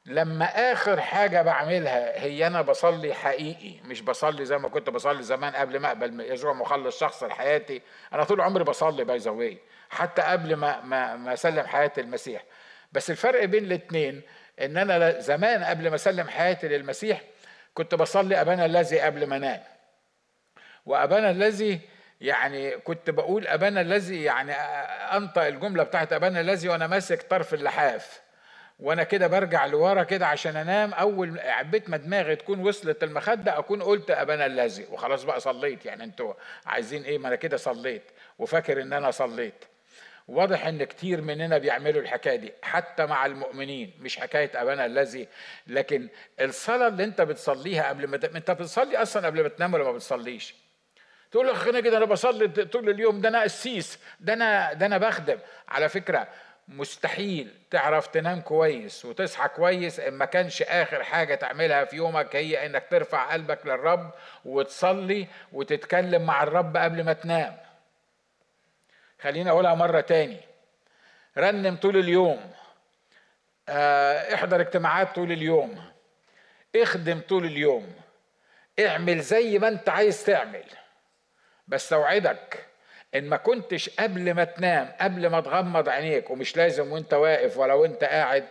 لما 0.06 0.72
آخر 0.72 1.00
حاجة 1.00 1.42
بعملها 1.42 2.22
هي 2.22 2.46
أنا 2.46 2.62
بصلي 2.62 3.14
حقيقي 3.14 3.80
مش 3.84 4.00
بصلي 4.00 4.44
زي 4.44 4.58
ما 4.58 4.68
كنت 4.68 4.90
بصلي 4.90 5.22
زمان 5.22 5.56
قبل 5.56 5.78
ما 5.78 5.88
أقبل 5.88 6.20
يسوع 6.20 6.52
مخلص 6.52 7.00
شخص 7.00 7.22
لحياتي. 7.22 7.82
أنا 8.12 8.24
طول 8.24 8.40
عمري 8.40 8.64
بصلي 8.64 9.04
باي 9.04 9.58
حتى 9.90 10.22
قبل 10.22 10.54
ما 10.54 10.80
ما 10.80 11.16
ما 11.16 11.32
أسلم 11.32 11.66
حياتي 11.66 12.00
المسيح. 12.00 12.44
بس 12.92 13.10
الفرق 13.10 13.44
بين 13.44 13.64
الاثنين 13.64 14.22
إن 14.60 14.76
أنا 14.76 15.20
زمان 15.20 15.64
قبل 15.64 15.88
ما 15.88 15.94
أسلم 15.94 16.28
حياتي 16.28 16.68
للمسيح 16.68 17.22
كنت 17.74 17.94
بصلي 17.94 18.40
أبانا 18.40 18.64
الذي 18.64 19.00
قبل 19.00 19.26
ما 19.26 19.36
أنام. 19.36 19.62
وأبانا 20.86 21.30
الذي 21.30 21.80
يعني 22.20 22.70
كنت 22.70 23.10
بقول 23.10 23.46
أبانا 23.46 23.80
الذي 23.80 24.22
يعني 24.22 24.52
أنطق 25.16 25.42
الجملة 25.42 25.82
بتاعت 25.82 26.12
أبانا 26.12 26.40
الذي 26.40 26.68
وأنا 26.68 26.86
ماسك 26.86 27.22
طرف 27.22 27.54
اللحاف. 27.54 28.21
وأنا 28.82 29.02
كده 29.02 29.26
برجع 29.26 29.66
لورا 29.66 30.02
كده 30.02 30.26
عشان 30.26 30.56
انام 30.56 30.94
اول 30.94 31.38
عبيت 31.40 31.90
ما 31.90 31.96
دماغي 31.96 32.36
تكون 32.36 32.60
وصلت 32.60 33.02
المخدة 33.02 33.58
اكون 33.58 33.82
قلت 33.82 34.10
ابانا 34.10 34.46
الذي 34.46 34.86
وخلاص 34.90 35.24
بقى 35.24 35.40
صليت. 35.40 35.86
يعني 35.86 36.04
أنتوا 36.04 36.34
عايزين 36.66 37.02
إيه؟ 37.02 37.18
ما 37.18 37.28
أنا 37.28 37.36
كده 37.36 37.56
صليت 37.56 38.02
وفاكر 38.38 38.82
ان 38.82 38.92
أنا 38.92 39.10
صليت. 39.10 39.64
واضح 40.28 40.66
ان 40.66 40.84
كتير 40.84 41.20
مننا 41.20 41.58
بيعملوا 41.58 42.02
الحكاية 42.02 42.36
دي 42.36 42.52
حتى 42.62 43.06
مع 43.06 43.26
المؤمنين 43.26 43.92
مش 44.00 44.18
حكاية 44.18 44.50
ابانا 44.54 44.86
الذي. 44.86 45.28
لكن 45.66 46.08
الصلاة 46.40 46.88
اللي 46.88 47.04
انت 47.04 47.20
بتصليها 47.20 47.88
قبل 47.88 48.06
ما 48.08 48.16
انت 48.16 48.50
بتصلي 48.50 48.96
أصلا 48.96 49.26
قبل 49.26 49.42
ما 49.42 49.48
تنام 49.48 49.74
ولا 49.74 49.84
ما 49.84 49.92
بتصليش؟ 49.92 50.54
تقول 51.30 51.48
لك 51.48 51.68
أنا 51.68 51.80
كده 51.80 51.96
أنا 51.96 52.04
بصلي 52.04 52.48
طول 52.48 52.90
اليوم 52.90 53.20
ده 53.20 53.28
أنا 53.28 53.42
قسيس 53.42 53.98
ده 54.20 54.32
أنا 54.32 54.72
ده 54.72 54.86
أنا 54.86 54.98
بخدم. 54.98 55.38
على 55.68 55.88
فكرة 55.88 56.28
مستحيل 56.72 57.54
تعرف 57.70 58.06
تنام 58.06 58.40
كويس 58.40 59.04
وتصحى 59.04 59.48
كويس 59.48 60.00
إن 60.00 60.14
ما 60.14 60.24
كانش 60.24 60.62
آخر 60.62 61.04
حاجة 61.04 61.34
تعملها 61.34 61.84
في 61.84 61.96
يومك 61.96 62.36
هي 62.36 62.66
إنك 62.66 62.86
ترفع 62.90 63.32
قلبك 63.32 63.66
للرب 63.66 64.10
وتصلي 64.44 65.26
وتتكلم 65.52 66.26
مع 66.26 66.42
الرب 66.42 66.76
قبل 66.76 67.04
ما 67.04 67.12
تنام. 67.12 67.56
خليني 69.20 69.50
أقولها 69.50 69.74
مرة 69.74 70.00
تاني. 70.00 70.40
رنم 71.38 71.76
طول 71.76 71.96
اليوم. 71.96 72.52
آه 73.68 74.34
احضر 74.34 74.60
اجتماعات 74.60 75.14
طول 75.14 75.32
اليوم. 75.32 75.84
اخدم 76.76 77.20
طول 77.20 77.44
اليوم. 77.44 77.94
اعمل 78.80 79.20
زي 79.20 79.58
ما 79.58 79.68
انت 79.68 79.88
عايز 79.88 80.24
تعمل. 80.24 80.64
بس 81.68 81.92
اوعدك 81.92 82.66
إن 83.14 83.28
ما 83.28 83.36
كنتش 83.36 83.90
قبل 83.90 84.34
ما 84.34 84.44
تنام 84.44 84.88
قبل 85.00 85.26
ما 85.26 85.40
تغمض 85.40 85.88
عينيك 85.88 86.30
ومش 86.30 86.56
لازم 86.56 86.92
وأنت 86.92 87.14
واقف 87.14 87.58
ولا 87.58 87.74
وأنت 87.74 88.04
قاعد 88.04 88.44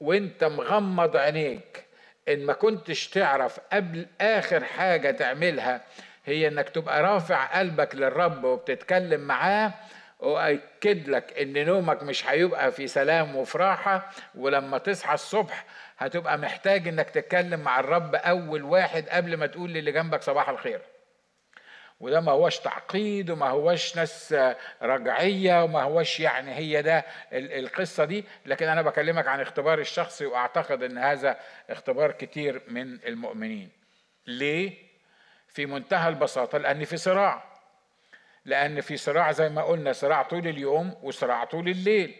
وأنت 0.00 0.44
مغمض 0.44 1.16
عينيك 1.16 1.84
إن 2.28 2.46
ما 2.46 2.52
كنتش 2.52 3.08
تعرف 3.08 3.60
قبل 3.72 4.06
آخر 4.20 4.64
حاجة 4.64 5.10
تعملها 5.10 5.80
هي 6.26 6.48
إنك 6.48 6.68
تبقى 6.68 7.02
رافع 7.02 7.44
قلبك 7.58 7.94
للرب 7.94 8.44
وبتتكلم 8.44 9.20
معاه 9.20 9.72
واكد 10.20 11.08
لك 11.08 11.38
إن 11.38 11.66
نومك 11.66 12.02
مش 12.02 12.26
هيبقى 12.28 12.72
في 12.72 12.86
سلام 12.86 13.36
وفي 13.36 13.58
راحه 13.58 14.10
ولما 14.34 14.78
تصحى 14.78 15.14
الصبح 15.14 15.64
هتبقى 15.98 16.38
محتاج 16.38 16.88
إنك 16.88 17.10
تتكلم 17.10 17.60
مع 17.60 17.80
الرب 17.80 18.14
أول 18.14 18.62
واحد 18.62 19.08
قبل 19.08 19.36
ما 19.36 19.46
تقول 19.46 19.70
للي 19.72 19.92
جنبك 19.92 20.22
صباح 20.22 20.48
الخير. 20.48 20.80
وده 22.04 22.20
ما 22.20 22.32
هوش 22.32 22.58
تعقيد 22.58 23.30
وما 23.30 23.48
هوش 23.48 23.96
ناس 23.96 24.34
رجعية 24.82 25.64
وما 25.64 25.82
هوش 25.82 26.20
يعني 26.20 26.54
هي 26.54 26.82
ده 26.82 27.04
القصة 27.32 28.04
دي. 28.04 28.24
لكن 28.46 28.68
أنا 28.68 28.82
بكلمك 28.82 29.28
عن 29.28 29.40
اختبار 29.40 29.78
الشخصي 29.78 30.26
وأعتقد 30.26 30.82
أن 30.82 30.98
هذا 30.98 31.36
اختبار 31.70 32.12
كتير 32.12 32.62
من 32.68 32.98
المؤمنين. 33.06 33.68
ليه؟ 34.26 34.72
في 35.48 35.66
منتهى 35.66 36.08
البساطة 36.08 36.58
لأن 36.58 36.84
في 36.84 36.96
صراع. 36.96 37.44
لأن 38.44 38.80
في 38.80 38.96
صراع 38.96 39.32
زي 39.32 39.48
ما 39.48 39.62
قلنا 39.62 39.92
صراع 39.92 40.22
طول 40.22 40.48
اليوم 40.48 40.94
وصراع 41.02 41.44
طول 41.44 41.68
الليل. 41.68 42.16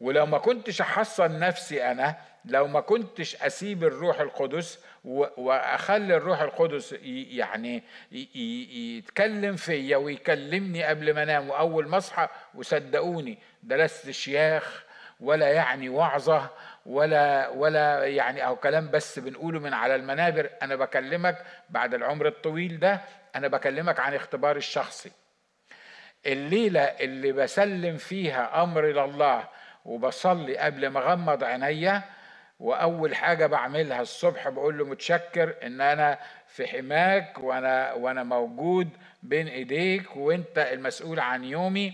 ولو 0.00 0.26
ما 0.26 0.38
كنتش 0.38 0.80
أحصن 0.80 1.38
نفسي 1.38 1.90
أنا 1.90 2.16
لو 2.44 2.66
ما 2.66 2.80
كنتش 2.80 3.42
أسيب 3.42 3.84
الروح 3.84 4.20
القدس 4.20 4.78
وأخلي 5.04 6.16
الروح 6.16 6.40
القدس 6.40 6.92
يعني 7.02 7.82
يتكلم 8.34 9.56
فيا 9.56 9.96
ويكلمني 9.96 10.84
قبل 10.84 11.14
ما 11.14 11.22
أنام 11.22 11.50
وأول 11.50 11.88
ما 11.88 11.98
أصحى 11.98 12.28
وصدقوني 12.54 13.38
ده 13.62 13.76
لست 13.76 14.10
شياخ 14.10 14.84
ولا 15.20 15.48
يعني 15.48 15.88
وعظة 15.88 16.50
ولا 16.86 17.48
ولا 17.48 18.06
يعني 18.06 18.46
أو 18.46 18.56
كلام 18.56 18.90
بس 18.90 19.18
بنقوله 19.18 19.60
من 19.60 19.74
على 19.74 19.94
المنابر. 19.94 20.50
أنا 20.62 20.76
بكلمك 20.76 21.44
بعد 21.70 21.94
العمر 21.94 22.26
الطويل 22.26 22.78
ده 22.78 23.00
أنا 23.36 23.48
بكلمك 23.48 24.00
عن 24.00 24.14
اختبار 24.14 24.56
الشخصي. 24.56 25.12
الليلة 26.26 26.80
اللي 26.80 27.32
بسلم 27.32 27.96
فيها 27.96 28.62
أمر 28.62 28.84
لله 28.86 29.48
وبصلي 29.84 30.56
قبل 30.58 30.86
ما 30.86 31.00
أغمض 31.00 31.44
عينيا 31.44 32.02
وأول 32.62 33.14
حاجة 33.14 33.46
بعملها 33.46 34.00
الصبح 34.02 34.48
بقول 34.48 34.78
له 34.78 34.84
متشكر 34.84 35.54
إن 35.62 35.80
أنا 35.80 36.18
في 36.48 36.66
حماك 36.66 37.38
وأنا 37.38 37.92
وأنا 37.92 38.22
موجود 38.22 38.88
بين 39.22 39.48
إيديك 39.48 40.16
وأنت 40.16 40.58
المسؤول 40.58 41.20
عن 41.20 41.44
يومي. 41.44 41.92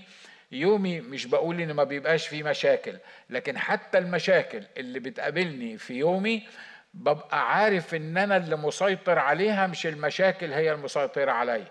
يومي 0.52 1.00
مش 1.00 1.26
بقول 1.26 1.60
إن 1.60 1.72
ما 1.72 1.84
بيبقاش 1.84 2.28
فيه 2.28 2.42
مشاكل 2.42 2.98
لكن 3.30 3.58
حتى 3.58 3.98
المشاكل 3.98 4.62
اللي 4.76 4.98
بتقابلني 5.00 5.78
في 5.78 5.94
يومي 5.94 6.46
ببقى 6.94 7.54
عارف 7.56 7.94
إن 7.94 8.18
أنا 8.18 8.36
اللي 8.36 8.56
مسيطر 8.56 9.18
عليها 9.18 9.66
مش 9.66 9.86
المشاكل 9.86 10.52
هي 10.52 10.72
المسيطرة 10.72 11.30
عليا. 11.32 11.64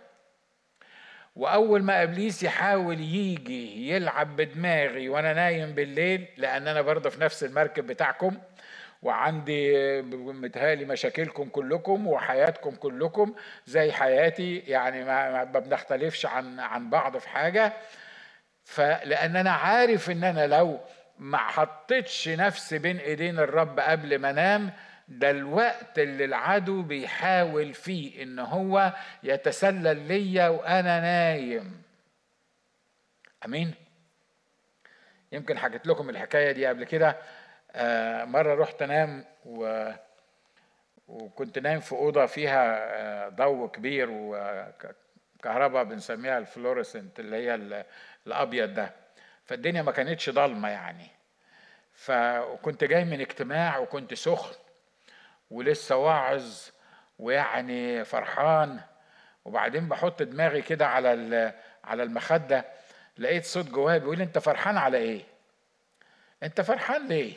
وأول 1.35 1.83
ما 1.83 2.03
إبليس 2.03 2.43
يحاول 2.43 2.99
يجي 2.99 3.89
يلعب 3.89 4.35
بدماغي 4.35 5.09
وأنا 5.09 5.33
نايم 5.33 5.71
بالليل 5.71 6.25
لأن 6.37 6.67
أنا 6.67 6.81
برضه 6.81 7.09
في 7.09 7.21
نفس 7.21 7.43
المركب 7.43 7.87
بتاعكم 7.87 8.37
وعندي 9.01 10.01
متهالي 10.01 10.85
مشاكلكم 10.85 11.49
كلكم 11.49 12.07
وحياتكم 12.07 12.75
كلكم 12.75 13.35
زي 13.65 13.91
حياتي 13.91 14.57
يعني 14.57 15.03
ما 15.03 15.43
بنختلفش 15.43 16.25
عن 16.25 16.59
عن 16.59 16.89
بعض 16.89 17.17
في 17.17 17.29
حاجة. 17.29 17.73
فلأن 18.63 19.35
أنا 19.35 19.51
عارف 19.51 20.09
إن 20.09 20.23
أنا 20.23 20.47
لو 20.47 20.79
ما 21.19 21.37
حطيتش 21.37 22.29
نفسي 22.29 22.77
بين 22.77 22.97
إيدين 22.97 23.39
الرب 23.39 23.79
قبل 23.79 24.19
ما 24.19 24.29
أنام 24.29 24.71
ده 25.07 25.29
الوقت 25.29 25.99
اللي 25.99 26.25
العدو 26.25 26.81
بيحاول 26.81 27.73
فيه 27.73 28.23
إن 28.23 28.39
هو 28.39 28.93
يتسلل 29.23 29.97
ليا 29.97 30.47
وأنا 30.47 30.99
نايم. 30.99 31.81
آمين؟ 33.45 33.73
يمكن 35.31 35.57
حكيت 35.57 35.87
لكم 35.87 36.09
الحكاية 36.09 36.51
دي 36.51 36.65
قبل 36.65 36.83
كده. 36.83 37.17
مرة 38.25 38.55
رحت 38.55 38.81
أنام 38.81 39.25
و 39.45 39.91
وكنت 41.07 41.59
نايم 41.59 41.79
في 41.79 41.91
أوضة 41.91 42.25
فيها 42.25 42.77
آه، 42.79 43.29
ضوء 43.29 43.67
كبير 43.67 44.07
وكهرباء 44.11 45.83
بنسميها 45.83 46.37
الفلوريسنت 46.37 47.19
اللي 47.19 47.35
هي 47.35 47.55
الأبيض 48.27 48.73
ده 48.73 48.93
فالدنيا 49.45 49.81
ما 49.81 49.91
كانتش 49.91 50.29
ضلمة 50.29 50.69
يعني 50.69 51.07
فكنت 51.93 52.83
جاي 52.83 53.05
من 53.05 53.21
اجتماع 53.21 53.77
وكنت 53.77 54.13
سخن 54.13 54.55
ولسه 55.51 55.95
واعظ 55.95 56.69
ويعني 57.19 58.05
فرحان 58.05 58.79
وبعدين 59.45 59.89
بحط 59.89 60.23
دماغي 60.23 60.61
كده 60.61 60.87
على 60.87 61.53
على 61.83 62.03
المخدة 62.03 62.65
لقيت 63.17 63.45
صوت 63.45 63.65
جوايا 63.65 63.97
بيقول 63.97 64.21
أنت 64.21 64.37
فرحان 64.37 64.77
على 64.77 64.97
إيه؟ 64.97 65.21
أنت 66.43 66.61
فرحان 66.61 67.07
ليه؟ 67.07 67.33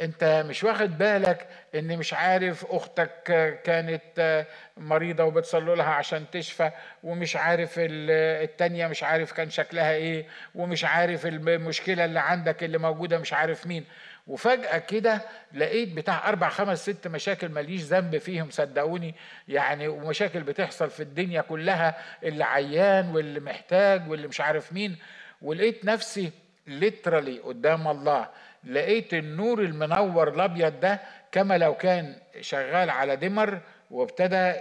انت 0.00 0.44
مش 0.48 0.64
واخد 0.64 0.98
بالك 0.98 1.46
ان 1.74 1.98
مش 1.98 2.14
عارف 2.14 2.64
أختك 2.68 3.22
كانت 3.64 4.46
مريضة 4.76 5.24
وبتصلوا 5.24 5.76
لها 5.76 5.86
عشان 5.90 6.24
تشفى 6.32 6.70
ومش 7.02 7.36
عارف 7.36 7.74
التانية 7.78 8.86
مش 8.86 9.02
عارف 9.02 9.32
كان 9.32 9.50
شكلها 9.50 9.92
إيه 9.92 10.26
ومش 10.54 10.84
عارف 10.84 11.26
المشكلة 11.26 12.04
اللي 12.04 12.20
عندك 12.20 12.64
اللي 12.64 12.78
موجودة 12.78 13.18
مش 13.18 13.32
عارف 13.32 13.66
مين. 13.66 13.84
وفجأة 14.26 14.78
كده 14.78 15.20
لقيت 15.54 15.92
بتاع 15.92 16.28
أربع 16.28 16.48
خمس 16.48 16.82
ست 16.90 17.08
مشاكل 17.08 17.48
ماليش 17.48 17.82
ذنب 17.82 18.18
فيهم 18.18 18.50
صدقوني. 18.50 19.14
يعني 19.48 19.88
ومشاكل 19.88 20.40
بتحصل 20.42 20.90
في 20.90 21.00
الدنيا 21.02 21.40
كلها 21.40 21.96
اللي 22.22 22.44
عيان 22.44 23.08
واللي 23.14 23.40
محتاج 23.40 24.10
واللي 24.10 24.28
مش 24.28 24.40
عارف 24.40 24.72
مين. 24.72 24.96
ولقيت 25.42 25.84
نفسي 25.84 26.30
ليترالي 26.66 27.38
قدام 27.38 27.88
الله. 27.88 28.28
لقيت 28.66 29.14
النور 29.14 29.60
المنور 29.60 30.28
الأبيض 30.28 30.80
ده 30.80 31.00
كما 31.32 31.58
لو 31.58 31.74
كان 31.74 32.16
شغال 32.40 32.90
على 32.90 33.16
دمر 33.16 33.60
وابتدى 33.90 34.52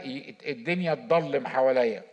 الدنيا 0.51 0.93
تضلم 0.95 1.47
حواليا. 1.47 2.03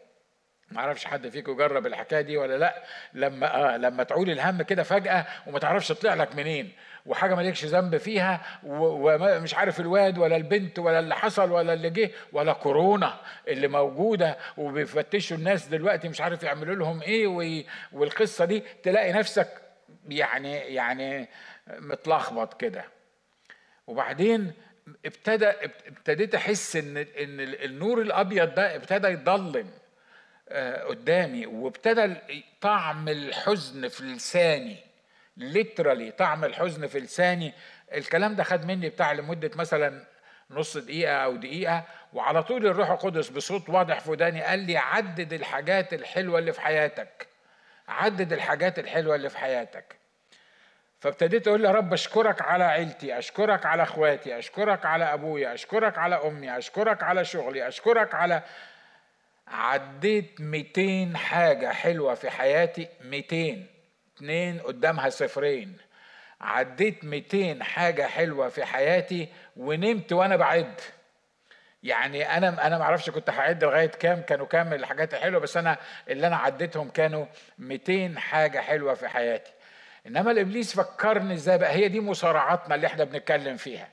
ما 0.70 0.80
أعرفش 0.80 1.04
حد 1.04 1.28
فيكم 1.28 1.56
جرب 1.56 1.86
الحكاية 1.86 2.20
دي 2.20 2.36
ولا 2.36 2.58
لأ. 2.58 2.82
لما 3.14 3.74
آه 3.74 3.76
لما 3.76 4.02
تعول 4.02 4.30
الهم 4.30 4.62
كده 4.62 4.82
فجأة 4.82 5.26
وما 5.46 5.58
تعرفش 5.58 5.88
تطلع 5.88 6.14
لك 6.14 6.36
منين 6.36 6.72
وحاجة 7.06 7.34
مالكش 7.34 7.64
ذنب 7.64 7.96
فيها 7.96 8.40
ومش 8.64 9.54
عارف 9.54 9.80
الواد 9.80 10.18
ولا 10.18 10.36
البنت 10.36 10.78
ولا 10.78 10.98
اللي 10.98 11.14
حصل 11.14 11.50
ولا 11.52 11.72
اللي 11.72 11.90
جه 11.90 12.10
ولا 12.32 12.52
كورونا 12.52 13.14
اللي 13.48 13.68
موجودة 13.68 14.38
وبيفتشوا 14.56 15.36
الناس 15.36 15.66
دلوقتي 15.66 16.08
مش 16.08 16.20
عارف 16.20 16.42
يعملوا 16.42 16.74
لهم 16.76 17.02
إيه 17.02 17.26
والقصة 17.92 18.44
دي 18.44 18.62
تلاقي 18.82 19.12
نفسك 19.12 19.48
يعني 20.08 20.52
يعني 20.56 21.28
متلخبط 21.68 22.60
كده. 22.60 22.84
وبعدين 23.86 24.52
ابتدى 25.06 25.46
ابتديت 25.86 26.34
أحس 26.34 26.76
إن 26.76 26.96
إن 26.96 27.40
النور 27.40 28.00
الأبيض 28.02 28.54
ده 28.54 28.76
ابتدى 28.76 29.08
يضلم 29.08 29.70
آه، 30.48 30.84
قدامي 30.84 31.46
وابتدى 31.46 32.14
طعم 32.60 33.08
الحزن 33.08 33.88
في 33.88 34.04
لساني 34.04 34.76
ليترالي 35.36 36.10
طعم 36.10 36.44
الحزن 36.44 36.86
في 36.86 36.98
لساني. 37.00 37.52
الكلام 37.94 38.34
ده 38.34 38.42
خد 38.44 38.64
مني 38.66 38.88
بتاع 38.88 39.12
لمدة 39.12 39.50
مثلا 39.56 40.04
نص 40.50 40.76
دقيقة 40.76 41.12
أو 41.14 41.36
دقيقة 41.36 41.84
وعلى 42.12 42.42
طول 42.42 42.66
الروح 42.66 42.90
القدس 42.90 43.28
بصوت 43.28 43.68
واضح 43.68 44.00
في 44.00 44.10
وداني 44.10 44.42
قال 44.42 44.58
لي 44.58 44.76
عدد 44.76 45.32
الحاجات 45.32 45.94
الحلوة 45.94 46.38
اللي 46.38 46.52
في 46.52 46.60
حياتك 46.60 47.26
عدد 47.88 48.32
الحاجات 48.32 48.78
الحلوة 48.78 49.14
اللي 49.16 49.28
في 49.30 49.38
حياتك. 49.38 49.96
فابتديت 51.02 51.48
أقول 51.48 51.64
يا 51.64 51.70
رب 51.70 51.92
أشكرك 51.92 52.42
على 52.42 52.64
عيلتي 52.64 53.18
أشكرك 53.18 53.66
على 53.66 53.82
أخواتي 53.82 54.38
أشكرك 54.38 54.86
على 54.86 55.04
أبويا 55.04 55.54
أشكرك 55.54 55.98
على 55.98 56.14
أمي 56.14 56.58
أشكرك 56.58 57.02
على 57.02 57.24
شغلي 57.24 57.68
أشكرك 57.68 58.14
على 58.14 58.42
عديت 59.48 60.40
200 60.40 61.18
حاجة 61.18 61.72
حلوة 61.72 62.14
في 62.14 62.30
حياتي 62.30 62.88
200 63.04 63.66
اتنين 64.16 64.60
قدامها 64.60 65.08
صفرين. 65.08 65.76
عديت 66.40 67.04
200 67.04 67.64
حاجة 67.64 68.02
حلوة 68.06 68.48
في 68.48 68.64
حياتي 68.64 69.28
ونمت 69.56 70.12
وأنا 70.12 70.36
بعد. 70.36 70.80
يعني 71.82 72.36
أنا 72.36 72.66
أنا 72.66 72.78
ما 72.78 72.84
أعرفش 72.84 73.10
كنت 73.10 73.30
هعد 73.30 73.64
لغاية 73.64 73.86
كام 73.86 74.20
كانوا 74.20 74.46
كام 74.46 74.72
الحاجات 74.72 75.14
الحلوة 75.14 75.40
بس 75.40 75.56
أنا 75.56 75.76
اللي 76.08 76.26
أنا 76.26 76.36
عديتهم 76.36 76.88
كانوا 76.90 77.26
200 77.58 78.18
حاجة 78.18 78.58
حلوة 78.58 78.94
في 78.94 79.08
حياتي. 79.08 79.52
إنما 80.06 80.30
الإبليس 80.30 80.76
فكرني 80.76 81.34
إزاي 81.34 81.58
بقى؟ 81.58 81.72
هي 81.72 81.88
دي 81.88 82.00
مصارعاتنا 82.00 82.74
اللي 82.74 82.86
إحنا 82.86 83.04
بنتكلم 83.04 83.56
فيها. 83.56 83.88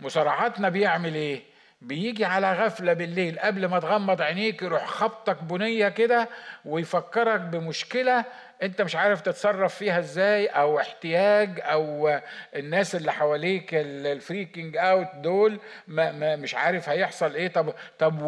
مصارعاتنا 0.00 0.68
بيعمل 0.68 1.14
إيه؟ 1.14 1.42
بيجي 1.82 2.24
على 2.24 2.52
غفلة 2.52 2.92
بالليل 2.92 3.38
قبل 3.38 3.66
ما 3.66 3.80
تغمض 3.80 4.22
عينيك 4.22 4.62
يروح 4.62 4.86
خبطك 4.86 5.42
بنية 5.42 5.88
كده 5.88 6.28
ويفكرك 6.64 7.40
بمشكلة 7.40 8.24
انت 8.62 8.82
مش 8.82 8.96
عارف 8.96 9.20
تتصرف 9.20 9.74
فيها 9.74 9.98
إزاي 9.98 10.46
أو 10.46 10.80
احتياج 10.80 11.60
أو 11.62 12.18
الناس 12.56 12.94
اللي 12.94 13.12
حواليك 13.12 13.70
ال 13.74 13.85
freaking 13.85 14.76
out 14.76 15.06
دول 15.14 15.60
ما 15.88 16.12
ما 16.12 16.36
مش 16.36 16.54
عارف 16.54 16.88
هيحصل 16.88 17.34
إيه. 17.34 17.48
طب 17.48 17.74
طب 17.98 18.22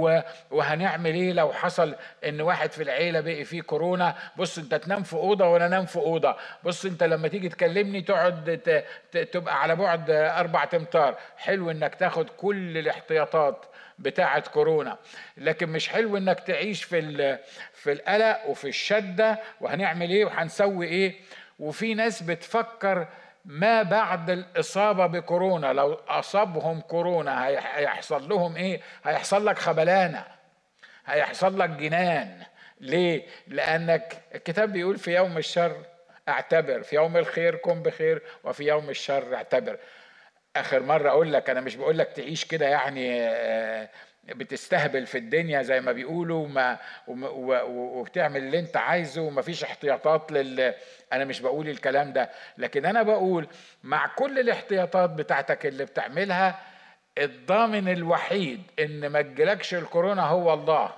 وهنعمل 0.51 1.15
إيه 1.15 1.33
لو 1.33 1.53
حصل 1.53 1.95
ان 2.25 2.41
واحد 2.41 2.73
في 2.73 2.83
العيلة 2.83 3.21
بقي 3.21 3.45
فيه 3.45 3.63
كورونا؟ 3.63 4.15
بص 4.37 4.59
انت 4.59 4.75
تنام 4.75 5.03
في 5.03 5.15
أوضة 5.15 5.49
وأنا 5.49 5.67
انام 5.67 5.87
في 5.87 5.97
أوضة. 5.97 6.37
بص 6.65 6.85
انت 6.85 7.03
لما 7.03 7.29
تيجي 7.29 7.49
تكلمني 7.49 8.01
تقعد 8.03 8.61
تبقى 9.33 9.63
على 9.63 9.77
بعد 9.77 10.11
أربع 10.11 10.69
امتار 10.75 11.15
حلو 11.37 11.71
انك 11.71 11.95
تاخد 11.95 12.29
كل 12.37 12.79
الاحتياطات. 12.79 13.67
بتاعة 14.01 14.51
كورونا. 14.51 14.99
لكن 15.37 15.69
مش 15.69 15.89
حلو 15.89 16.17
إنك 16.17 16.41
تعيش 16.41 16.85
في 16.85 17.39
في 17.73 17.93
القلق 17.93 18.47
وفي 18.49 18.69
الشدة 18.69 19.39
وهنعمل 19.61 20.11
إيه 20.11 20.25
وهنسوي 20.25 20.87
إيه. 20.87 21.15
وفي 21.59 21.95
ناس 21.95 22.23
بتفكر 22.23 23.09
ما 23.45 23.83
بعد 23.83 24.31
الإصابة 24.31 25.07
بكورونا. 25.07 25.73
لو 25.73 25.95
أصابهم 26.09 26.81
كورونا 26.81 27.47
هيحصل 27.49 28.29
لهم 28.29 28.57
إيه؟ 28.57 28.81
هيحصل 29.05 29.47
لك 29.47 29.59
خبلانة. 29.59 30.25
هيحصل 31.07 31.59
لك 31.59 31.71
جنان. 31.71 32.43
ليه؟ 32.81 33.27
لأنك 33.47 34.23
الكتاب 34.35 34.73
بيقول 34.73 34.99
في 34.99 35.15
يوم 35.17 35.39
الشر 35.39 35.77
اعتبر 36.29 36.83
في 36.83 36.97
يوم 36.97 37.17
الخير 37.17 37.57
كن 37.57 37.83
بخير 37.83 38.23
وفي 38.45 38.65
يوم 38.65 38.91
الشر 38.91 39.35
اعتبر. 39.35 39.79
آخر 40.57 40.83
مرة 40.83 41.09
أقول 41.11 41.33
لك 41.33 41.51
أنا 41.51 41.61
مش 41.61 41.77
بقول 41.77 41.99
لك 41.99 42.13
تعيش 42.13 42.45
كده 42.45 42.67
يعني 42.69 43.21
آه، 43.23 43.89
بتستهبل 44.29 45.07
في 45.07 45.19
الدنيا 45.19 45.63
زي 45.63 45.81
ما 45.81 45.93
بيقولوا 45.93 46.45
وما 46.45 46.79
وبتعمل 47.09 48.37
اللي 48.43 48.59
أنت 48.59 48.77
عايزه 48.77 49.23
ومفيش 49.23 49.65
احتياطات 49.65 50.33
لل 50.33 50.75
أنا 51.13 51.25
مش 51.25 51.41
بقول 51.41 51.69
الكلام 51.69 52.13
ده. 52.13 52.31
لكن 52.59 52.87
أنا 52.87 53.03
بقول 53.03 53.47
مع 53.85 54.07
كل 54.07 54.39
الاحتياطات 54.39 55.11
بتاعتك 55.11 55.67
اللي 55.67 55.85
بتعملها 55.85 56.59
الضامن 57.19 57.89
الوحيد 57.89 58.63
إن 58.79 59.07
ما 59.07 59.23
تجيلكش 59.23 59.75
الكورونا 59.75 60.23
هو 60.23 60.55
الله 60.55 60.93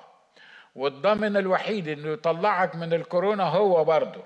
والضامن 0.74 1.36
الوحيد 1.36 1.88
إنه 1.88 2.08
يطلعك 2.12 2.76
من 2.76 2.92
الكورونا 2.92 3.44
هو 3.44 3.84
برضه. 3.84 4.22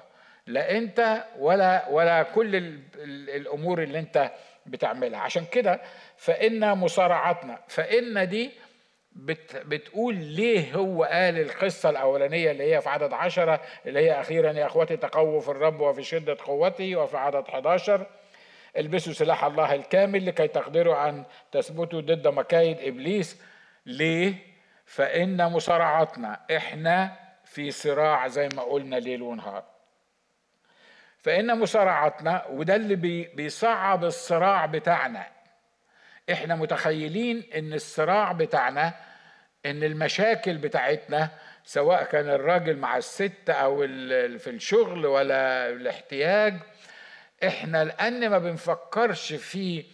لا 0.46 0.70
أنت 0.78 1.24
ولا 1.38 1.88
ولا 1.90 2.22
كل 2.22 2.56
الأمور 3.28 3.82
اللي 3.82 3.98
أنت 3.98 4.30
بتعملها. 4.66 5.20
عشان 5.20 5.44
كده 5.44 5.80
فإن 6.16 6.78
مصارعتنا 6.78 7.58
فإن 7.68 8.28
دي 8.28 8.50
بت 9.12 9.56
بتقول 9.56 10.14
ليه 10.14 10.74
هو 10.74 11.04
قال 11.04 11.38
القصة 11.40 11.90
الأولانية 11.90 12.50
اللي 12.50 12.74
هي 12.74 12.80
في 12.80 12.88
عدد 12.88 13.12
عشرة 13.12 13.60
اللي 13.86 14.00
هي 14.00 14.20
أخيرا 14.20 14.52
يا 14.52 14.66
أخوتي 14.66 14.96
تقووا 14.96 15.40
في 15.40 15.48
الرب 15.48 15.80
وفي 15.80 16.02
شدة 16.02 16.36
قوته 16.44 16.96
وفي 16.96 17.16
عدد 17.16 17.44
11 17.48 18.06
البسوا 18.76 19.12
سلاح 19.12 19.44
الله 19.44 19.74
الكامل 19.74 20.26
لكي 20.26 20.48
تقدروا 20.48 21.08
أن 21.08 21.24
تثبتوا 21.52 22.00
ضد 22.00 22.28
مكايد 22.28 22.80
إبليس. 22.80 23.42
ليه؟ 23.86 24.34
فإن 24.86 25.44
مصارعتنا 25.52 26.40
إحنا 26.56 27.16
في 27.44 27.70
صراع 27.70 28.28
زي 28.28 28.48
ما 28.56 28.62
قلنا 28.62 28.96
ليل 28.96 29.22
ونهار. 29.22 29.64
فإن 31.26 31.58
مصارعتنا 31.58 32.46
وده 32.50 32.76
اللي 32.76 32.94
بيصعب 33.34 34.04
الصراع 34.04 34.66
بتاعنا. 34.66 35.26
إحنا 36.32 36.54
متخيلين 36.56 37.42
إن 37.56 37.72
الصراع 37.72 38.32
بتاعنا 38.32 38.94
إن 39.66 39.82
المشاكل 39.84 40.58
بتاعتنا 40.58 41.30
سواء 41.64 42.04
كان 42.04 42.28
الراجل 42.30 42.76
مع 42.76 42.96
الست 42.96 43.50
أو 43.50 43.78
في 44.38 44.50
الشغل 44.50 45.06
ولا 45.06 45.68
الاحتياج 45.68 46.54
إحنا 47.46 47.84
لأن 47.84 48.30
ما 48.30 48.38
بنفكرش 48.38 49.32
في 49.32 49.84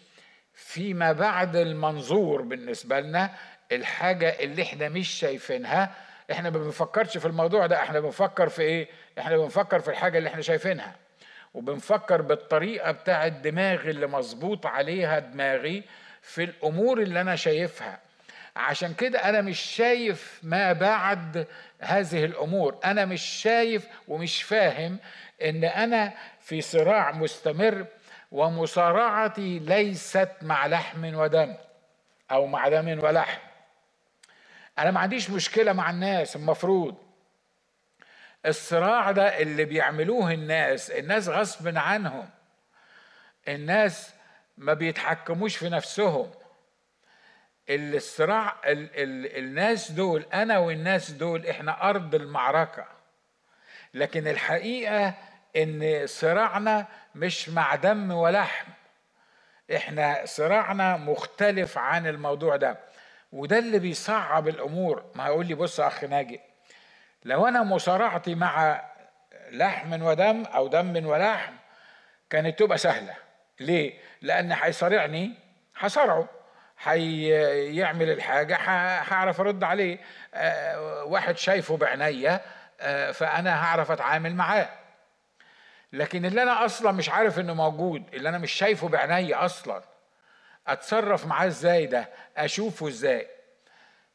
فيما 0.54 1.12
بعد 1.12 1.56
المنظور 1.56 2.42
بالنسبة 2.42 3.00
لنا 3.00 3.30
الحاجة 3.72 4.28
اللي 4.40 4.62
إحنا 4.62 4.88
مش 4.88 5.08
شايفينها 5.08 5.94
إحنا 6.32 6.50
ما 6.50 6.58
بنفكرش 6.58 7.18
في 7.18 7.26
الموضوع 7.26 7.66
ده 7.66 7.76
إحنا 7.76 8.00
بنفكر 8.00 8.48
في 8.48 8.62
إيه؟ 8.62 8.88
إحنا 9.18 9.36
بنفكر 9.36 9.80
في 9.80 9.90
الحاجة 9.90 10.18
اللي 10.18 10.28
إحنا 10.28 10.42
شايفينها. 10.42 10.96
وبنفكر 11.54 12.22
بالطريقة 12.22 12.90
بتاعة 12.92 13.28
دماغي 13.28 13.90
اللي 13.90 14.06
مظبوط 14.06 14.66
عليها 14.66 15.18
دماغي 15.18 15.82
في 16.22 16.44
الأمور 16.44 17.00
اللي 17.02 17.20
أنا 17.20 17.36
شايفها. 17.36 17.98
عشان 18.56 18.94
كده 18.94 19.18
أنا 19.28 19.40
مش 19.40 19.60
شايف 19.60 20.40
ما 20.42 20.72
بعد 20.72 21.46
هذه 21.80 22.24
الأمور. 22.24 22.78
أنا 22.84 23.04
مش 23.04 23.22
شايف 23.22 23.86
ومش 24.08 24.42
فاهم 24.42 24.98
إن 25.44 25.64
أنا 25.64 26.12
في 26.40 26.60
صراع 26.60 27.12
مستمر 27.12 27.86
ومصارعتي 28.32 29.58
ليست 29.58 30.28
مع 30.42 30.66
لحم 30.66 31.14
ودم 31.14 31.54
أو 32.30 32.46
مع 32.46 32.68
دم 32.68 33.04
ولحم. 33.04 33.40
أنا 34.78 34.90
ما 34.90 35.00
عنديش 35.00 35.30
مشكلة 35.30 35.72
مع 35.72 35.90
الناس 35.90 36.36
المفروض. 36.36 36.94
الصراع 38.46 39.10
ده 39.10 39.38
اللي 39.38 39.64
بيعملوه 39.64 40.32
الناس 40.32 40.90
الناس 40.90 41.28
غصب 41.28 41.76
عنهم 41.78 42.28
الناس 43.48 44.14
ما 44.56 44.74
بيتحكموش 44.74 45.56
في 45.56 45.68
نفسهم. 45.68 46.30
الصراع 47.70 48.56
ال 48.64 48.90
ال 48.94 49.38
الناس 49.38 49.90
دول 49.90 50.26
أنا 50.34 50.58
والناس 50.58 51.10
دول 51.10 51.46
إحنا 51.46 51.88
أرض 51.90 52.14
المعركة. 52.14 52.86
لكن 53.94 54.28
الحقيقة 54.28 55.14
إن 55.56 56.06
صراعنا 56.06 56.86
مش 57.14 57.48
مع 57.48 57.74
دم 57.74 58.10
ولحم 58.12 58.66
إحنا 59.76 60.22
صراعنا 60.24 60.96
مختلف 60.96 61.78
عن 61.78 62.06
الموضوع 62.06 62.56
ده. 62.56 62.78
وده 63.32 63.58
اللي 63.58 63.78
بيصعب 63.78 64.48
الأمور. 64.48 65.04
ما 65.14 65.26
هيقول 65.26 65.46
لي 65.46 65.54
بص 65.54 65.80
أخ 65.80 66.04
ناجي 66.04 66.40
لو 67.24 67.48
أنا 67.48 67.62
مصارعتي 67.62 68.34
مع 68.34 68.82
لحم 69.50 70.02
ودم 70.02 70.44
أو 70.44 70.68
دم 70.68 71.06
ولحم 71.06 71.52
كانت 72.30 72.58
تبقى 72.58 72.78
سهلة. 72.78 73.14
ليه؟ 73.60 73.98
لأن 74.22 74.52
هيصارعني 74.52 75.34
هصارعه. 75.78 76.28
هيعمل 76.82 78.10
الحاجة 78.10 78.56
هعرف 78.56 79.40
أرد 79.40 79.64
عليه. 79.64 79.98
أه 80.34 81.04
واحد 81.04 81.36
شايفه 81.36 81.76
بعينيا 81.76 82.40
أه 82.80 83.10
فأنا 83.10 83.64
هعرف 83.64 83.90
أتعامل 83.90 84.34
معاه. 84.34 84.68
لكن 85.92 86.24
اللي 86.24 86.42
أنا 86.42 86.64
أصلا 86.64 86.92
مش 86.92 87.08
عارف 87.10 87.38
إنه 87.38 87.54
موجود 87.54 88.14
اللي 88.14 88.28
أنا 88.28 88.38
مش 88.38 88.52
شايفه 88.52 88.88
بعينيا 88.88 89.44
أصلا 89.44 89.82
أتصرف 90.66 91.26
معاه 91.26 91.46
إزاي 91.46 91.86
ده؟ 91.86 92.08
أشوفه 92.36 92.88
إزاي؟ 92.88 93.28